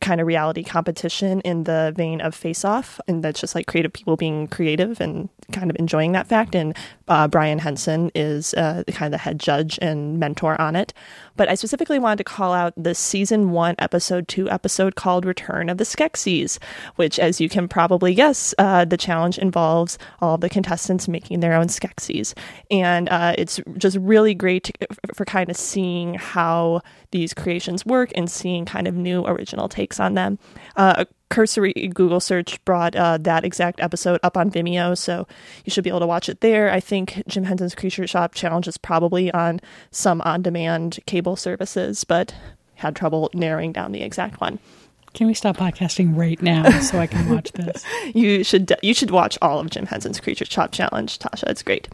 kind 0.00 0.20
of 0.20 0.26
reality 0.26 0.62
competition 0.62 1.40
in 1.42 1.64
the 1.64 1.92
vein 1.96 2.20
of 2.20 2.34
Face 2.34 2.64
Off, 2.64 3.00
and 3.08 3.22
that's 3.22 3.40
just 3.40 3.54
like 3.54 3.66
creative 3.66 3.92
people 3.92 4.16
being 4.16 4.46
creative 4.46 5.00
and 5.00 5.17
kind 5.50 5.70
of 5.70 5.76
enjoying 5.78 6.12
that 6.12 6.26
fact. 6.26 6.54
And 6.54 6.76
uh, 7.08 7.26
Brian 7.26 7.58
Henson 7.58 8.10
is 8.14 8.52
uh, 8.54 8.84
kind 8.88 9.06
of 9.06 9.12
the 9.12 9.22
head 9.22 9.40
judge 9.40 9.78
and 9.80 10.18
mentor 10.18 10.60
on 10.60 10.76
it. 10.76 10.92
But 11.36 11.48
I 11.48 11.54
specifically 11.54 11.98
wanted 11.98 12.18
to 12.18 12.24
call 12.24 12.52
out 12.52 12.74
the 12.76 12.94
season 12.94 13.50
one, 13.50 13.74
episode 13.78 14.28
two 14.28 14.50
episode 14.50 14.94
called 14.94 15.24
Return 15.24 15.70
of 15.70 15.78
the 15.78 15.84
Skeksis, 15.84 16.58
which, 16.96 17.18
as 17.18 17.40
you 17.40 17.48
can 17.48 17.68
probably 17.68 18.14
guess, 18.14 18.54
uh, 18.58 18.84
the 18.84 18.96
challenge 18.96 19.38
involves 19.38 19.98
all 20.20 20.36
the 20.36 20.50
contestants 20.50 21.08
making 21.08 21.40
their 21.40 21.54
own 21.54 21.68
Skeksis. 21.68 22.34
And 22.70 23.08
uh, 23.08 23.34
it's 23.38 23.60
just 23.78 23.96
really 23.98 24.34
great 24.34 24.64
to, 24.64 24.72
for 25.14 25.24
kind 25.24 25.48
of 25.48 25.56
seeing 25.56 26.14
how 26.14 26.82
these 27.10 27.32
creations 27.32 27.86
work 27.86 28.10
and 28.14 28.30
seeing 28.30 28.66
kind 28.66 28.86
of 28.86 28.94
new 28.94 29.24
original 29.24 29.68
takes 29.68 29.98
on 29.98 30.14
them. 30.14 30.38
Uh, 30.76 31.06
cursory 31.30 31.72
Google 31.72 32.20
search 32.20 32.62
brought 32.64 32.96
uh, 32.96 33.18
that 33.18 33.44
exact 33.44 33.80
episode 33.80 34.20
up 34.22 34.36
on 34.36 34.50
Vimeo, 34.50 34.96
so 34.96 35.26
you 35.64 35.70
should 35.70 35.84
be 35.84 35.90
able 35.90 36.00
to 36.00 36.06
watch 36.06 36.28
it 36.28 36.40
there. 36.40 36.70
I 36.70 36.80
think 36.80 37.22
Jim 37.28 37.44
Henson's 37.44 37.74
Creature 37.74 38.06
Shop 38.06 38.34
Challenge 38.34 38.66
is 38.66 38.78
probably 38.78 39.30
on 39.32 39.60
some 39.90 40.20
on 40.22 40.42
demand 40.42 40.98
cable 41.06 41.36
services, 41.36 42.04
but 42.04 42.34
had 42.76 42.94
trouble 42.96 43.30
narrowing 43.34 43.72
down 43.72 43.92
the 43.92 44.02
exact 44.02 44.40
one. 44.40 44.58
can 45.14 45.26
we 45.26 45.34
stop 45.34 45.56
podcasting 45.56 46.16
right 46.16 46.40
now 46.40 46.68
so 46.80 46.98
i 46.98 47.06
can 47.06 47.28
watch 47.34 47.50
this 47.52 47.84
You 48.14 48.44
should 48.44 48.72
you 48.82 48.94
should 48.94 49.10
watch 49.10 49.36
all 49.42 49.58
of 49.58 49.68
Jim 49.70 49.86
Henson's 49.86 50.20
Creature 50.20 50.46
Shop 50.46 50.70
Challenge, 50.72 51.18
Tasha. 51.18 51.44
It's 51.48 51.62
great. 51.62 51.88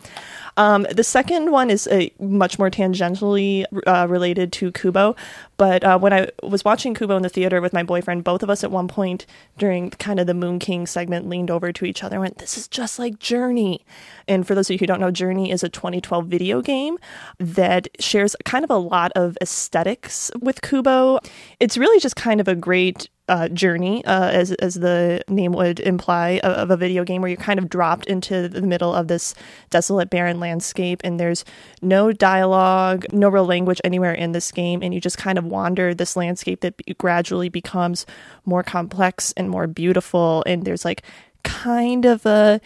Um, 0.57 0.86
the 0.90 1.05
second 1.05 1.50
one 1.50 1.70
is 1.70 1.88
a 1.90 2.12
much 2.20 2.59
more 2.59 2.70
tangentially 2.70 3.64
uh, 3.86 4.07
related 4.09 4.52
to 4.55 4.70
Kubo, 4.72 5.16
but 5.57 5.82
uh, 5.84 5.98
when 5.98 6.12
I 6.12 6.28
was 6.42 6.64
watching 6.64 6.94
Kubo 6.94 7.16
in 7.16 7.22
the 7.22 7.28
theater 7.28 7.61
with 7.61 7.72
my 7.72 7.82
boyfriend, 7.82 8.24
both 8.24 8.42
of 8.42 8.50
us 8.50 8.62
at 8.62 8.70
one 8.70 8.88
point 8.88 9.26
during 9.59 9.90
kind 9.90 10.20
of 10.20 10.26
the 10.26 10.34
Moon 10.34 10.59
King 10.59 10.86
segment 10.86 11.28
leaned 11.28 11.50
over 11.50 11.72
to 11.72 11.84
each 11.84 12.05
other 12.05 12.16
and 12.16 12.22
went, 12.22 12.38
"This 12.38 12.57
is 12.57 12.68
just 12.68 12.98
like 12.98 13.18
Journey." 13.18 13.84
And 14.28 14.46
for 14.46 14.55
those 14.55 14.68
of 14.68 14.74
you 14.74 14.78
who 14.78 14.86
don't 14.86 15.00
know, 15.00 15.11
Journey 15.11 15.50
is 15.50 15.62
a 15.62 15.68
2012 15.68 16.26
video 16.26 16.62
game 16.62 16.98
that 17.38 17.88
shares 17.98 18.36
kind 18.44 18.64
of 18.64 18.70
a 18.70 18.76
lot 18.76 19.12
of 19.16 19.36
aesthetics 19.40 20.30
with 20.40 20.62
Kubo. 20.62 21.18
It's 21.61 21.76
really 21.76 22.00
just 22.00 22.16
kind 22.16 22.40
of 22.40 22.48
a 22.48 22.55
great 22.55 23.09
uh, 23.29 23.49
journey, 23.49 24.05
uh, 24.05 24.29
as 24.31 24.53
as 24.53 24.75
the 24.75 25.22
name 25.29 25.53
would 25.53 25.81
imply, 25.81 26.41
of, 26.43 26.53
of 26.53 26.70
a 26.70 26.77
video 26.77 27.05
game 27.05 27.22
where 27.22 27.31
you're 27.31 27.37
kind 27.37 27.59
of 27.59 27.70
dropped 27.70 28.07
into 28.07 28.49
the 28.49 28.62
middle 28.62 28.95
of 28.95 29.09
this 29.09 29.35
desolate, 29.70 30.11
barren 30.11 30.41
landscape, 30.41 31.01
and 31.05 31.18
there's 31.18 31.45
no 31.81 32.12
dialogue, 32.12 33.07
no 33.12 33.29
real 33.29 33.47
language 33.47 33.81
anywhere 33.83 34.12
in 34.12 34.33
this 34.33 34.53
game, 34.53 34.83
and 34.83 34.93
you 34.93 35.01
just 35.01 35.18
kind 35.18 35.39
of 35.39 35.45
wander 35.45 35.95
this 35.95 36.16
landscape 36.16 36.61
that 36.61 36.77
be- 36.77 36.95
gradually 36.95 37.49
becomes 37.49 38.05
more 38.45 38.62
complex 38.62 39.33
and 39.37 39.49
more 39.49 39.66
beautiful, 39.66 40.43
and 40.47 40.64
there's 40.64 40.85
like 40.85 41.03
kind 41.45 42.05
of 42.05 42.27
a 42.27 42.61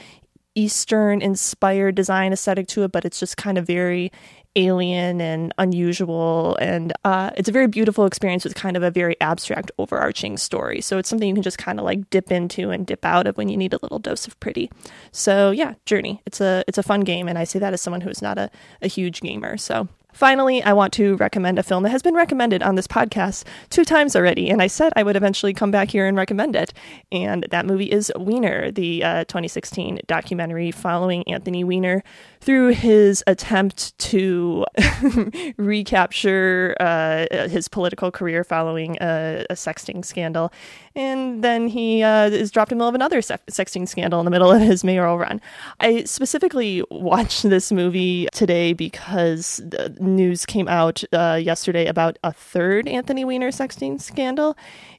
Eastern 0.59 1.23
inspired 1.23 1.95
design 1.95 2.33
aesthetic 2.33 2.67
to 2.67 2.83
it, 2.83 2.91
but 2.91 3.05
it's 3.05 3.21
just 3.21 3.37
kind 3.37 3.59
of 3.59 3.67
very 3.67 4.11
alien 4.59 5.21
and 5.21 5.55
unusual. 5.57 6.57
And 6.61 6.93
uh, 7.05 7.31
it's 7.37 7.49
a 7.49 7.53
very 7.53 7.69
beautiful 7.69 8.05
experience 8.05 8.45
with 8.45 8.55
kind 8.55 8.77
of 8.77 8.83
a 8.83 8.91
very 8.91 9.19
abstract, 9.21 9.71
overarching 9.79 10.37
story. 10.37 10.81
So 10.81 10.99
it's 10.99 11.09
something 11.09 11.29
you 11.29 11.35
can 11.35 11.43
just 11.43 11.59
kind 11.59 11.79
of 11.79 11.85
like 11.85 12.11
dip 12.11 12.31
into 12.31 12.71
and 12.71 12.87
dip 12.87 13.05
out 13.05 13.27
of 13.27 13.39
when 13.39 13.49
you 13.49 13.57
need 13.57 13.73
a 13.73 13.79
little 13.81 14.01
dose 14.01 14.27
of 14.27 14.39
pretty. 14.41 14.71
So 15.13 15.53
yeah, 15.53 15.75
Journey. 15.87 16.21
It's 16.27 16.41
a 16.41 16.65
it's 16.67 16.79
a 16.79 16.83
fun 16.83 17.03
game, 17.03 17.29
and 17.29 17.39
I 17.39 17.45
say 17.45 17.59
that 17.59 17.73
as 17.73 17.81
someone 17.81 18.01
who's 18.01 18.21
not 18.21 18.37
a, 18.37 18.51
a 18.83 18.89
huge 18.89 19.21
gamer. 19.21 19.57
So 19.57 19.89
Finally, 20.19 20.61
I 20.65 20.73
want 20.73 20.93
to 20.95 21.15
recommend 21.17 21.61
a 21.61 21.63
film 21.63 21.85
that 21.85 21.91
has 21.91 22.03
been 22.03 22.15
recommended 22.15 22.61
on 22.61 22.75
this 22.75 22.89
podcast 22.89 23.45
two 23.71 23.85
times 23.85 24.17
already, 24.17 24.51
and 24.51 24.61
I 24.61 24.67
said 24.67 24.93
I 24.97 25.05
would 25.05 25.15
eventually 25.15 25.55
come 25.55 25.71
back 25.71 25.91
here 25.91 26.09
and 26.09 26.17
recommend 26.17 26.57
it. 26.57 26.73
And 27.13 27.47
that 27.53 27.67
movie 27.67 27.93
is 27.93 28.11
Weiner, 28.17 28.73
the 28.73 29.05
uh, 29.05 29.25
2016 29.27 30.01
documentary 30.09 30.73
following 30.73 31.23
Anthony 31.29 31.63
Weiner 31.63 32.03
through 32.41 32.69
his 32.69 33.25
attempt 33.27 33.99
to 33.99 34.65
recapture 35.57 36.77
uh, 36.81 37.27
his 37.49 37.69
political 37.69 38.11
career 38.11 38.45
following 38.45 38.97
a, 39.01 39.45
a, 39.51 39.55
sexting 39.55 40.05
scandal. 40.05 40.53
And 40.95 41.43
then 41.43 41.69
he 41.69 42.03
uh, 42.03 42.29
is 42.31 42.51
dropped 42.51 42.73
in 42.73 42.79
the 42.79 42.83
middle 42.83 42.89
of 42.89 42.95
another 42.95 43.23
se- 43.23 43.39
sexting 43.51 43.89
scandal 43.89 44.21
in 44.21 44.25
the 44.25 44.31
middle 44.31 44.51
of 44.51 44.61
his 44.61 44.85
mayoral 44.85 45.19
run. 45.19 45.41
I 45.81 46.05
specifically 46.05 46.83
watched 46.91 47.43
this 47.43 47.73
movie 47.73 48.29
today 48.33 48.73
because 48.73 49.61
news 50.01 50.47
came 50.47 50.69
out 50.69 51.03
uh, 51.13 51.41
yesterday 51.43 51.87
about 51.87 52.19
a 52.23 52.33
third 52.33 52.89
Anthony 52.89 53.25
Weiner 53.25 53.51
sexting 53.51 54.01
scandal 54.01 54.57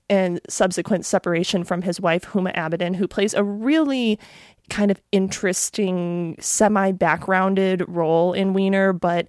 and 0.09 0.41
subsequent 0.49 1.05
separation 1.05 1.63
from 1.63 1.83
his 1.83 2.01
wife, 2.01 2.25
Huma 2.25 2.53
Abedin, 2.55 2.95
who 2.95 3.07
plays 3.07 3.33
a 3.33 3.43
really 3.43 4.19
kind 4.70 4.91
of 4.91 5.01
interesting, 5.11 6.36
semi 6.39 6.91
backgrounded 6.91 7.84
role 7.88 8.34
in 8.34 8.53
Weiner. 8.53 8.93
But 8.93 9.28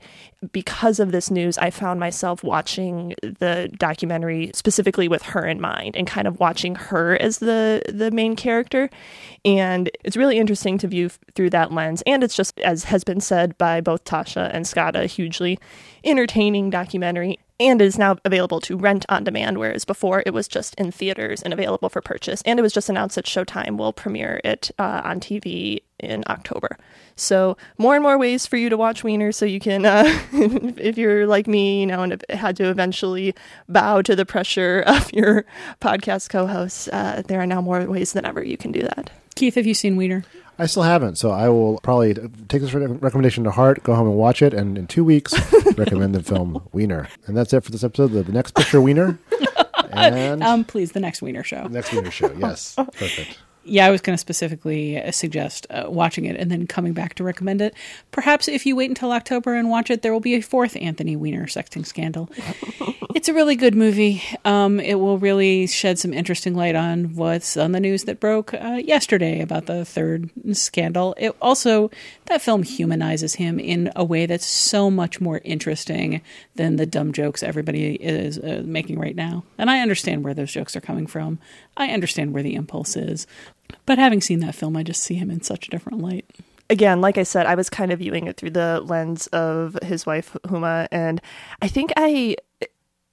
because 0.52 1.00
of 1.00 1.12
this 1.12 1.30
news, 1.30 1.58
I 1.58 1.70
found 1.70 2.00
myself 2.00 2.42
watching 2.44 3.14
the 3.22 3.70
documentary 3.78 4.50
specifically 4.54 5.08
with 5.08 5.22
her 5.22 5.46
in 5.46 5.60
mind 5.60 5.96
and 5.96 6.06
kind 6.06 6.26
of 6.26 6.40
watching 6.40 6.74
her 6.74 7.20
as 7.20 7.38
the, 7.38 7.82
the 7.88 8.10
main 8.10 8.36
character. 8.36 8.88
And 9.44 9.90
it's 10.04 10.16
really 10.16 10.38
interesting 10.38 10.78
to 10.78 10.88
view 10.88 11.10
through 11.34 11.50
that 11.50 11.72
lens. 11.72 12.02
And 12.06 12.22
it's 12.22 12.36
just, 12.36 12.58
as 12.60 12.84
has 12.84 13.04
been 13.04 13.20
said 13.20 13.56
by 13.58 13.80
both 13.80 14.04
Tasha 14.04 14.50
and 14.52 14.66
Scott, 14.66 14.96
a 14.96 15.06
hugely 15.06 15.58
entertaining 16.04 16.70
documentary 16.70 17.38
and 17.60 17.80
is 17.82 17.98
now 17.98 18.16
available 18.24 18.60
to 18.62 18.76
rent 18.76 19.06
on 19.08 19.22
demand, 19.22 19.58
whereas 19.58 19.84
before 19.84 20.22
it 20.24 20.32
was 20.32 20.48
just 20.48 20.74
in 20.76 20.90
theaters 20.90 21.42
and 21.42 21.52
available 21.52 21.90
for 21.90 22.00
purchase. 22.00 22.42
And 22.46 22.58
it 22.58 22.62
was 22.62 22.72
just 22.72 22.88
announced 22.88 23.16
that 23.16 23.26
Showtime 23.26 23.76
will 23.76 23.92
premiere 23.92 24.40
it 24.42 24.70
uh, 24.78 25.02
on 25.04 25.20
TV 25.20 25.82
in 26.02 26.22
October. 26.28 26.76
So 27.16 27.56
more 27.78 27.94
and 27.94 28.02
more 28.02 28.18
ways 28.18 28.46
for 28.46 28.56
you 28.56 28.68
to 28.70 28.76
watch 28.76 29.04
Weiner. 29.04 29.32
so 29.32 29.44
you 29.44 29.60
can, 29.60 29.84
uh, 29.84 30.04
if 30.32 30.96
you're 30.96 31.26
like 31.26 31.46
me, 31.46 31.80
you 31.80 31.86
know, 31.86 32.02
and 32.02 32.24
had 32.30 32.56
to 32.56 32.70
eventually 32.70 33.34
bow 33.68 34.02
to 34.02 34.16
the 34.16 34.24
pressure 34.24 34.82
of 34.86 35.12
your 35.12 35.44
podcast 35.80 36.30
co-hosts, 36.30 36.88
uh, 36.88 37.22
there 37.26 37.40
are 37.40 37.46
now 37.46 37.60
more 37.60 37.84
ways 37.84 38.12
than 38.12 38.24
ever 38.24 38.42
you 38.42 38.56
can 38.56 38.72
do 38.72 38.80
that. 38.80 39.10
Keith, 39.34 39.54
have 39.54 39.66
you 39.66 39.74
seen 39.74 39.96
Weiner? 39.96 40.24
I 40.58 40.66
still 40.66 40.82
haven't, 40.82 41.16
so 41.16 41.30
I 41.30 41.48
will 41.48 41.78
probably 41.82 42.12
take 42.48 42.60
this 42.60 42.74
recommendation 42.74 43.44
to 43.44 43.50
heart, 43.50 43.82
go 43.82 43.94
home 43.94 44.08
and 44.08 44.16
watch 44.16 44.42
it, 44.42 44.52
and 44.52 44.76
in 44.76 44.86
two 44.86 45.04
weeks 45.04 45.32
recommend 45.78 46.14
the 46.14 46.22
film 46.22 46.68
Weiner. 46.72 47.08
And 47.26 47.34
that's 47.34 47.54
it 47.54 47.64
for 47.64 47.70
this 47.70 47.82
episode 47.82 48.14
of 48.14 48.26
the 48.26 48.32
Next 48.32 48.54
Picture 48.54 48.80
Wiener. 48.82 49.18
And 49.90 50.42
um, 50.42 50.64
please, 50.64 50.92
the 50.92 51.00
next 51.00 51.22
Wiener 51.22 51.42
show. 51.42 51.66
Next 51.68 51.92
Wiener 51.92 52.10
show, 52.10 52.30
yes, 52.32 52.74
perfect 52.76 53.38
yeah, 53.64 53.86
I 53.86 53.90
was 53.90 54.00
going 54.00 54.14
to 54.14 54.20
specifically 54.20 55.00
uh, 55.00 55.10
suggest 55.12 55.66
uh, 55.70 55.84
watching 55.88 56.24
it 56.24 56.36
and 56.36 56.50
then 56.50 56.66
coming 56.66 56.92
back 56.92 57.14
to 57.14 57.24
recommend 57.24 57.60
it. 57.60 57.74
Perhaps 58.10 58.48
if 58.48 58.64
you 58.64 58.74
wait 58.74 58.90
until 58.90 59.12
October 59.12 59.54
and 59.54 59.68
watch 59.68 59.90
it, 59.90 60.02
there 60.02 60.12
will 60.12 60.20
be 60.20 60.34
a 60.34 60.40
fourth 60.40 60.76
Anthony 60.80 61.14
Weiner 61.14 61.46
sexting 61.46 61.84
scandal. 61.84 62.30
it's 63.14 63.28
a 63.28 63.34
really 63.34 63.56
good 63.56 63.74
movie. 63.74 64.22
Um, 64.44 64.80
it 64.80 64.94
will 64.94 65.18
really 65.18 65.66
shed 65.66 65.98
some 65.98 66.14
interesting 66.14 66.54
light 66.54 66.74
on 66.74 67.14
what's 67.14 67.56
on 67.56 67.72
the 67.72 67.80
news 67.80 68.04
that 68.04 68.18
broke 68.18 68.54
uh, 68.54 68.80
yesterday 68.82 69.40
about 69.40 69.66
the 69.66 69.84
third 69.84 70.30
scandal. 70.52 71.14
It 71.18 71.36
also 71.42 71.90
that 72.26 72.40
film 72.40 72.62
humanizes 72.62 73.34
him 73.34 73.58
in 73.58 73.92
a 73.94 74.04
way 74.04 74.26
that's 74.26 74.46
so 74.46 74.90
much 74.90 75.20
more 75.20 75.40
interesting 75.44 76.22
than 76.54 76.76
the 76.76 76.86
dumb 76.86 77.12
jokes 77.12 77.42
everybody 77.42 77.94
is 77.96 78.38
uh, 78.38 78.62
making 78.64 78.98
right 78.98 79.16
now. 79.16 79.44
And 79.58 79.70
I 79.70 79.80
understand 79.80 80.24
where 80.24 80.34
those 80.34 80.52
jokes 80.52 80.74
are 80.76 80.80
coming 80.80 81.06
from. 81.06 81.38
I 81.80 81.88
understand 81.88 82.32
where 82.32 82.42
the 82.42 82.54
impulse 82.54 82.96
is. 82.96 83.26
But 83.86 83.98
having 83.98 84.20
seen 84.20 84.40
that 84.40 84.54
film, 84.54 84.76
I 84.76 84.82
just 84.82 85.02
see 85.02 85.14
him 85.14 85.30
in 85.30 85.42
such 85.42 85.66
a 85.66 85.70
different 85.70 86.00
light. 86.00 86.26
Again, 86.68 87.00
like 87.00 87.18
I 87.18 87.24
said, 87.24 87.46
I 87.46 87.56
was 87.56 87.68
kind 87.68 87.90
of 87.90 87.98
viewing 87.98 88.26
it 88.26 88.36
through 88.36 88.50
the 88.50 88.80
lens 88.84 89.26
of 89.28 89.76
his 89.82 90.06
wife 90.06 90.36
Huma, 90.44 90.86
and 90.92 91.20
I 91.60 91.68
think 91.68 91.92
I 91.96 92.36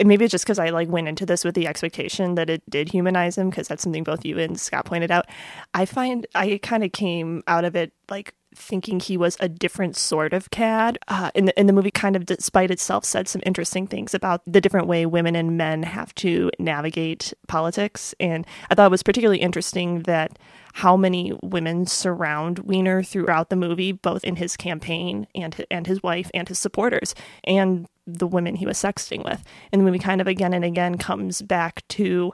maybe 0.03 0.25
it's 0.25 0.31
just 0.31 0.45
because 0.45 0.59
I 0.59 0.69
like 0.69 0.89
went 0.89 1.07
into 1.07 1.25
this 1.25 1.43
with 1.43 1.55
the 1.55 1.67
expectation 1.67 2.35
that 2.35 2.49
it 2.49 2.61
did 2.69 2.89
humanize 2.89 3.37
him 3.37 3.49
because 3.49 3.67
that's 3.67 3.81
something 3.81 4.03
both 4.03 4.25
you 4.25 4.37
and 4.37 4.59
Scott 4.59 4.85
pointed 4.85 5.09
out. 5.09 5.25
I 5.73 5.85
find 5.85 6.27
I 6.35 6.59
kind 6.61 6.83
of 6.83 6.91
came 6.91 7.43
out 7.47 7.65
of 7.65 7.75
it 7.75 7.93
like 8.09 8.35
thinking 8.57 8.99
he 8.99 9.17
was 9.17 9.37
a 9.39 9.47
different 9.47 9.95
sort 9.95 10.33
of 10.33 10.49
cad. 10.49 10.97
Uh, 11.07 11.31
and, 11.35 11.47
the, 11.47 11.59
and 11.59 11.69
the 11.69 11.73
movie 11.73 11.91
kind 11.91 12.15
of, 12.15 12.25
despite 12.25 12.71
itself, 12.71 13.05
said 13.05 13.27
some 13.27 13.41
interesting 13.45 13.87
things 13.87 14.13
about 14.13 14.41
the 14.45 14.59
different 14.59 14.87
way 14.87 15.05
women 15.05 15.35
and 15.35 15.57
men 15.57 15.83
have 15.83 16.13
to 16.15 16.49
navigate 16.59 17.33
politics. 17.47 18.13
And 18.19 18.45
I 18.69 18.75
thought 18.75 18.87
it 18.87 18.91
was 18.91 19.03
particularly 19.03 19.39
interesting 19.39 20.01
that 20.03 20.37
how 20.73 20.97
many 20.97 21.33
women 21.41 21.85
surround 21.85 22.59
Weiner 22.59 23.01
throughout 23.01 23.49
the 23.49 23.55
movie, 23.55 23.91
both 23.91 24.23
in 24.23 24.35
his 24.35 24.57
campaign 24.57 25.27
and 25.33 25.65
and 25.71 25.87
his 25.87 26.03
wife 26.03 26.29
and 26.33 26.47
his 26.47 26.59
supporters, 26.59 27.15
and 27.43 27.87
the 28.05 28.27
women 28.27 28.55
he 28.55 28.65
was 28.65 28.77
sexting 28.77 29.23
with. 29.23 29.43
And 29.71 29.81
the 29.81 29.85
movie 29.85 29.99
kind 29.99 30.21
of 30.21 30.27
again 30.27 30.53
and 30.53 30.63
again 30.63 30.97
comes 30.97 31.41
back 31.41 31.83
to 31.89 32.31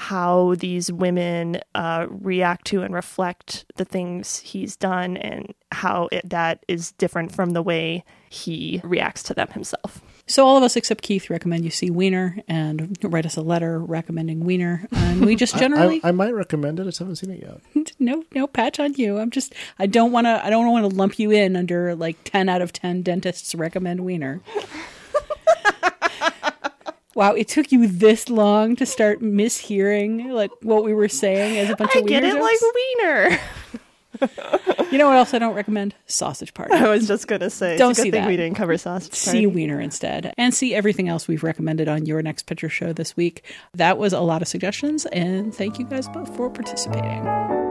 how 0.00 0.54
these 0.54 0.90
women 0.90 1.60
uh, 1.74 2.06
react 2.08 2.64
to 2.64 2.80
and 2.80 2.94
reflect 2.94 3.66
the 3.76 3.84
things 3.84 4.38
he's 4.38 4.74
done 4.74 5.18
and 5.18 5.52
how 5.72 6.08
it, 6.10 6.26
that 6.26 6.64
is 6.68 6.92
different 6.92 7.30
from 7.30 7.50
the 7.50 7.60
way 7.60 8.02
he 8.30 8.80
reacts 8.82 9.22
to 9.22 9.34
them 9.34 9.48
himself. 9.48 10.00
So 10.26 10.46
all 10.46 10.56
of 10.56 10.62
us 10.62 10.74
except 10.74 11.02
Keith 11.02 11.28
recommend 11.28 11.66
you 11.66 11.70
see 11.70 11.90
Weiner 11.90 12.38
and 12.48 12.96
write 13.02 13.26
us 13.26 13.36
a 13.36 13.42
letter 13.42 13.78
recommending 13.78 14.46
Weiner. 14.46 14.88
And 14.90 15.26
we 15.26 15.36
just 15.36 15.58
generally 15.58 16.00
I, 16.02 16.06
I, 16.06 16.08
I, 16.08 16.12
might 16.12 16.32
recommend 16.32 16.80
it. 16.80 16.84
I 16.84 16.86
just 16.86 17.00
haven't 17.00 17.16
seen 17.16 17.32
it 17.32 17.42
yet. 17.42 17.92
no, 17.98 18.24
no 18.34 18.46
patch 18.46 18.80
on 18.80 18.94
you. 18.94 19.18
I'm 19.18 19.30
just 19.30 19.54
I 19.78 19.86
don't 19.86 20.12
want 20.12 20.26
to 20.26 20.40
I 20.42 20.48
don't 20.48 20.66
want 20.72 20.90
to 20.90 20.96
lump 20.96 21.18
you 21.18 21.30
in 21.30 21.56
under 21.56 21.94
like 21.94 22.16
10 22.24 22.48
out 22.48 22.62
of 22.62 22.72
10 22.72 23.02
dentists 23.02 23.54
recommend 23.54 24.00
Weiner. 24.00 24.40
Wow, 27.20 27.34
it 27.34 27.48
took 27.48 27.70
you 27.70 27.86
this 27.86 28.30
long 28.30 28.76
to 28.76 28.86
start 28.86 29.20
mishearing 29.20 30.32
like 30.32 30.50
what 30.62 30.84
we 30.84 30.94
were 30.94 31.10
saying 31.10 31.58
as 31.58 31.68
a 31.68 31.76
bunch 31.76 31.94
I 31.94 31.98
of 31.98 32.04
wiener 32.06 32.20
get 32.22 32.24
it 32.24 32.32
jokes? 32.32 32.62
like 32.62 34.28
wiener. 34.30 34.86
you 34.90 34.96
know 34.96 35.06
what 35.06 35.16
else 35.18 35.34
I 35.34 35.38
don't 35.38 35.52
recommend? 35.52 35.94
Sausage 36.06 36.54
Party. 36.54 36.72
I 36.72 36.88
was 36.88 37.06
just 37.06 37.28
gonna 37.28 37.50
say. 37.50 37.76
Don't 37.76 37.94
see 37.94 38.08
that. 38.08 38.26
We 38.26 38.38
didn't 38.38 38.56
cover 38.56 38.78
Sausage 38.78 39.10
Party. 39.10 39.40
See 39.40 39.46
wiener 39.46 39.78
instead, 39.78 40.32
and 40.38 40.54
see 40.54 40.74
everything 40.74 41.10
else 41.10 41.28
we've 41.28 41.42
recommended 41.42 41.88
on 41.88 42.06
your 42.06 42.22
next 42.22 42.46
picture 42.46 42.70
show 42.70 42.94
this 42.94 43.14
week. 43.18 43.44
That 43.74 43.98
was 43.98 44.14
a 44.14 44.20
lot 44.20 44.40
of 44.40 44.48
suggestions, 44.48 45.04
and 45.04 45.54
thank 45.54 45.78
you 45.78 45.84
guys 45.84 46.08
both 46.08 46.34
for 46.34 46.48
participating. 46.48 47.69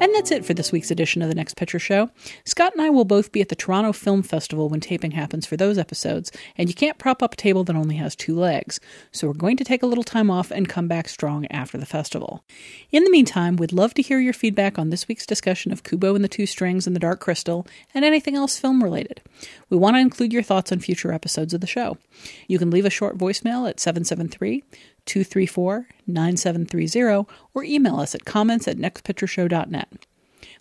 And 0.00 0.14
that's 0.14 0.30
it 0.30 0.44
for 0.44 0.54
this 0.54 0.70
week's 0.70 0.92
edition 0.92 1.22
of 1.22 1.28
The 1.28 1.34
Next 1.34 1.56
Picture 1.56 1.80
Show. 1.80 2.10
Scott 2.44 2.72
and 2.72 2.80
I 2.80 2.88
will 2.88 3.04
both 3.04 3.32
be 3.32 3.40
at 3.40 3.48
the 3.48 3.56
Toronto 3.56 3.92
Film 3.92 4.22
Festival 4.22 4.68
when 4.68 4.78
taping 4.78 5.10
happens 5.10 5.44
for 5.44 5.56
those 5.56 5.76
episodes, 5.76 6.30
and 6.56 6.68
you 6.68 6.74
can't 6.74 6.98
prop 6.98 7.20
up 7.20 7.32
a 7.32 7.36
table 7.36 7.64
that 7.64 7.74
only 7.74 7.96
has 7.96 8.14
two 8.14 8.38
legs. 8.38 8.78
So 9.10 9.26
we're 9.26 9.32
going 9.32 9.56
to 9.56 9.64
take 9.64 9.82
a 9.82 9.86
little 9.86 10.04
time 10.04 10.30
off 10.30 10.52
and 10.52 10.68
come 10.68 10.86
back 10.86 11.08
strong 11.08 11.46
after 11.50 11.76
the 11.76 11.84
festival. 11.84 12.44
In 12.92 13.02
the 13.02 13.10
meantime, 13.10 13.56
we'd 13.56 13.72
love 13.72 13.92
to 13.94 14.02
hear 14.02 14.20
your 14.20 14.32
feedback 14.32 14.78
on 14.78 14.90
this 14.90 15.08
week's 15.08 15.26
discussion 15.26 15.72
of 15.72 15.82
Kubo 15.82 16.14
and 16.14 16.22
the 16.22 16.28
Two 16.28 16.46
Strings 16.46 16.86
and 16.86 16.94
the 16.94 17.00
Dark 17.00 17.18
Crystal, 17.18 17.66
and 17.92 18.04
anything 18.04 18.36
else 18.36 18.56
film 18.56 18.84
related. 18.84 19.20
We 19.68 19.76
want 19.76 19.96
to 19.96 20.00
include 20.00 20.32
your 20.32 20.44
thoughts 20.44 20.70
on 20.70 20.78
future 20.78 21.12
episodes 21.12 21.54
of 21.54 21.60
the 21.60 21.66
show. 21.66 21.98
You 22.46 22.60
can 22.60 22.70
leave 22.70 22.86
a 22.86 22.90
short 22.90 23.18
voicemail 23.18 23.68
at 23.68 23.80
773 23.80 24.62
234 25.08 25.88
9730 26.06 27.28
or 27.54 27.64
email 27.64 27.98
us 27.98 28.14
at 28.14 28.24
comments 28.24 28.68
at 28.68 28.76
nextpictureshow.net. 28.76 30.06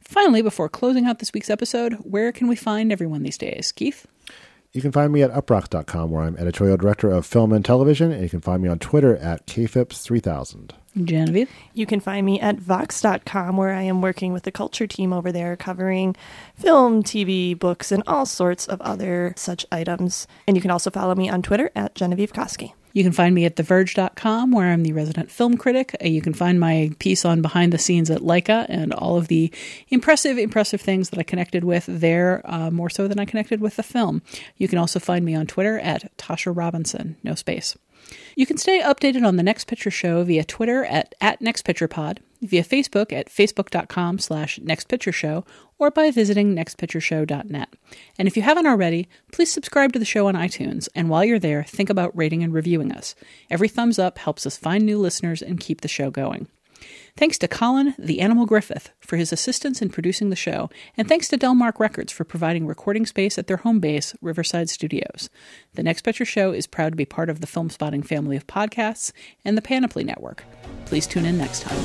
Finally, 0.01 0.41
before 0.41 0.69
closing 0.69 1.05
out 1.05 1.19
this 1.19 1.33
week's 1.33 1.49
episode, 1.49 1.93
where 1.95 2.31
can 2.31 2.47
we 2.47 2.55
find 2.55 2.91
everyone 2.91 3.23
these 3.23 3.37
days? 3.37 3.71
Keith? 3.71 4.07
You 4.73 4.81
can 4.81 4.91
find 4.91 5.11
me 5.11 5.21
at 5.21 5.31
uproxx.com, 5.31 6.11
where 6.11 6.23
I'm 6.23 6.37
editorial 6.37 6.77
director 6.77 7.09
of 7.09 7.25
film 7.25 7.51
and 7.51 7.63
television, 7.63 8.11
and 8.11 8.21
you 8.21 8.29
can 8.29 8.41
find 8.41 8.61
me 8.61 8.69
on 8.69 8.79
Twitter 8.79 9.15
at 9.17 9.45
kphipps3000. 9.47 10.71
Genevieve? 11.05 11.49
You 11.73 11.85
can 11.85 11.99
find 11.99 12.25
me 12.25 12.39
at 12.39 12.59
vox.com, 12.59 13.57
where 13.57 13.73
I 13.73 13.83
am 13.83 14.01
working 14.01 14.33
with 14.33 14.43
the 14.43 14.51
culture 14.51 14.87
team 14.87 15.13
over 15.13 15.31
there 15.31 15.55
covering 15.55 16.15
film, 16.55 17.03
TV, 17.03 17.57
books, 17.57 17.91
and 17.91 18.03
all 18.07 18.25
sorts 18.25 18.67
of 18.67 18.81
other 18.81 19.33
such 19.35 19.65
items. 19.71 20.27
And 20.47 20.55
you 20.57 20.61
can 20.61 20.71
also 20.71 20.89
follow 20.89 21.15
me 21.15 21.29
on 21.29 21.41
Twitter 21.41 21.71
at 21.75 21.95
Genevieve 21.95 22.33
Koski. 22.33 22.73
You 22.97 23.03
can 23.03 23.11
find 23.11 23.35
me 23.35 23.45
at 23.45 23.55
TheVerge.com, 23.55 24.51
where 24.51 24.71
I'm 24.71 24.81
the 24.81 24.91
resident 24.91 25.29
film 25.29 25.55
critic. 25.55 25.95
Uh, 26.03 26.07
you 26.07 26.19
can 26.19 26.33
find 26.33 26.59
my 26.59 26.89
piece 26.97 27.25
on 27.25 27.43
behind 27.43 27.71
the 27.71 27.77
scenes 27.77 28.09
at 28.09 28.21
Laika 28.21 28.65
and 28.69 28.91
all 28.91 29.17
of 29.17 29.27
the 29.27 29.53
impressive, 29.89 30.39
impressive 30.39 30.81
things 30.81 31.11
that 31.11 31.19
I 31.19 31.23
connected 31.23 31.63
with 31.63 31.85
there, 31.87 32.41
uh, 32.45 32.71
more 32.71 32.89
so 32.89 33.07
than 33.07 33.19
I 33.19 33.25
connected 33.25 33.61
with 33.61 33.75
the 33.75 33.83
film. 33.83 34.23
You 34.57 34.67
can 34.67 34.79
also 34.79 34.99
find 34.99 35.23
me 35.23 35.35
on 35.35 35.45
Twitter 35.45 35.77
at 35.77 36.17
Tasha 36.17 36.51
Robinson, 36.55 37.17
no 37.23 37.35
space. 37.35 37.77
You 38.35 38.45
can 38.45 38.57
stay 38.57 38.81
updated 38.81 39.25
on 39.25 39.35
the 39.35 39.43
Next 39.43 39.67
Picture 39.67 39.91
Show 39.91 40.23
via 40.23 40.43
Twitter 40.43 40.85
at, 40.85 41.15
at 41.21 41.41
NextPicturePod. 41.41 42.19
via 42.41 42.63
Facebook 42.63 43.11
at 43.11 43.29
facebook.com 43.29 44.19
slash 44.19 44.59
nextpictureshow 44.59 45.45
or 45.79 45.91
by 45.91 46.11
visiting 46.11 46.55
nextpictureshow.net. 46.55 47.69
And 48.17 48.27
if 48.27 48.35
you 48.35 48.43
haven't 48.43 48.67
already, 48.67 49.07
please 49.31 49.51
subscribe 49.51 49.93
to 49.93 49.99
the 49.99 50.05
show 50.05 50.27
on 50.27 50.35
iTunes, 50.35 50.87
and 50.95 51.09
while 51.09 51.25
you're 51.25 51.39
there, 51.39 51.63
think 51.63 51.89
about 51.89 52.15
rating 52.15 52.43
and 52.43 52.53
reviewing 52.53 52.91
us. 52.91 53.15
Every 53.49 53.67
thumbs 53.67 53.99
up 53.99 54.17
helps 54.19 54.45
us 54.45 54.57
find 54.57 54.85
new 54.85 54.97
listeners 54.97 55.41
and 55.41 55.59
keep 55.59 55.81
the 55.81 55.87
show 55.87 56.09
going. 56.09 56.47
Thanks 57.17 57.39
to 57.39 57.47
Colin, 57.47 57.95
the 57.97 58.21
Animal 58.21 58.45
Griffith, 58.45 58.93
for 58.99 59.17
his 59.17 59.33
assistance 59.33 59.81
in 59.81 59.89
producing 59.89 60.29
the 60.29 60.35
show, 60.35 60.69
and 60.95 61.09
thanks 61.09 61.27
to 61.29 61.37
Delmark 61.37 61.79
Records 61.79 62.13
for 62.13 62.23
providing 62.23 62.67
recording 62.67 63.07
space 63.07 63.39
at 63.39 63.47
their 63.47 63.57
home 63.57 63.79
base, 63.79 64.15
Riverside 64.21 64.69
Studios. 64.69 65.27
The 65.73 65.81
Next 65.81 66.03
Picture 66.03 66.25
Show 66.25 66.51
is 66.51 66.67
proud 66.67 66.91
to 66.91 66.95
be 66.95 67.05
part 67.05 67.31
of 67.31 67.41
the 67.41 67.47
Film 67.47 67.71
Spotting 67.71 68.03
family 68.03 68.37
of 68.37 68.45
podcasts 68.45 69.11
and 69.43 69.57
the 69.57 69.63
Panoply 69.63 70.03
Network. 70.03 70.43
Please 70.85 71.07
tune 71.07 71.25
in 71.25 71.39
next 71.39 71.63
time. 71.63 71.75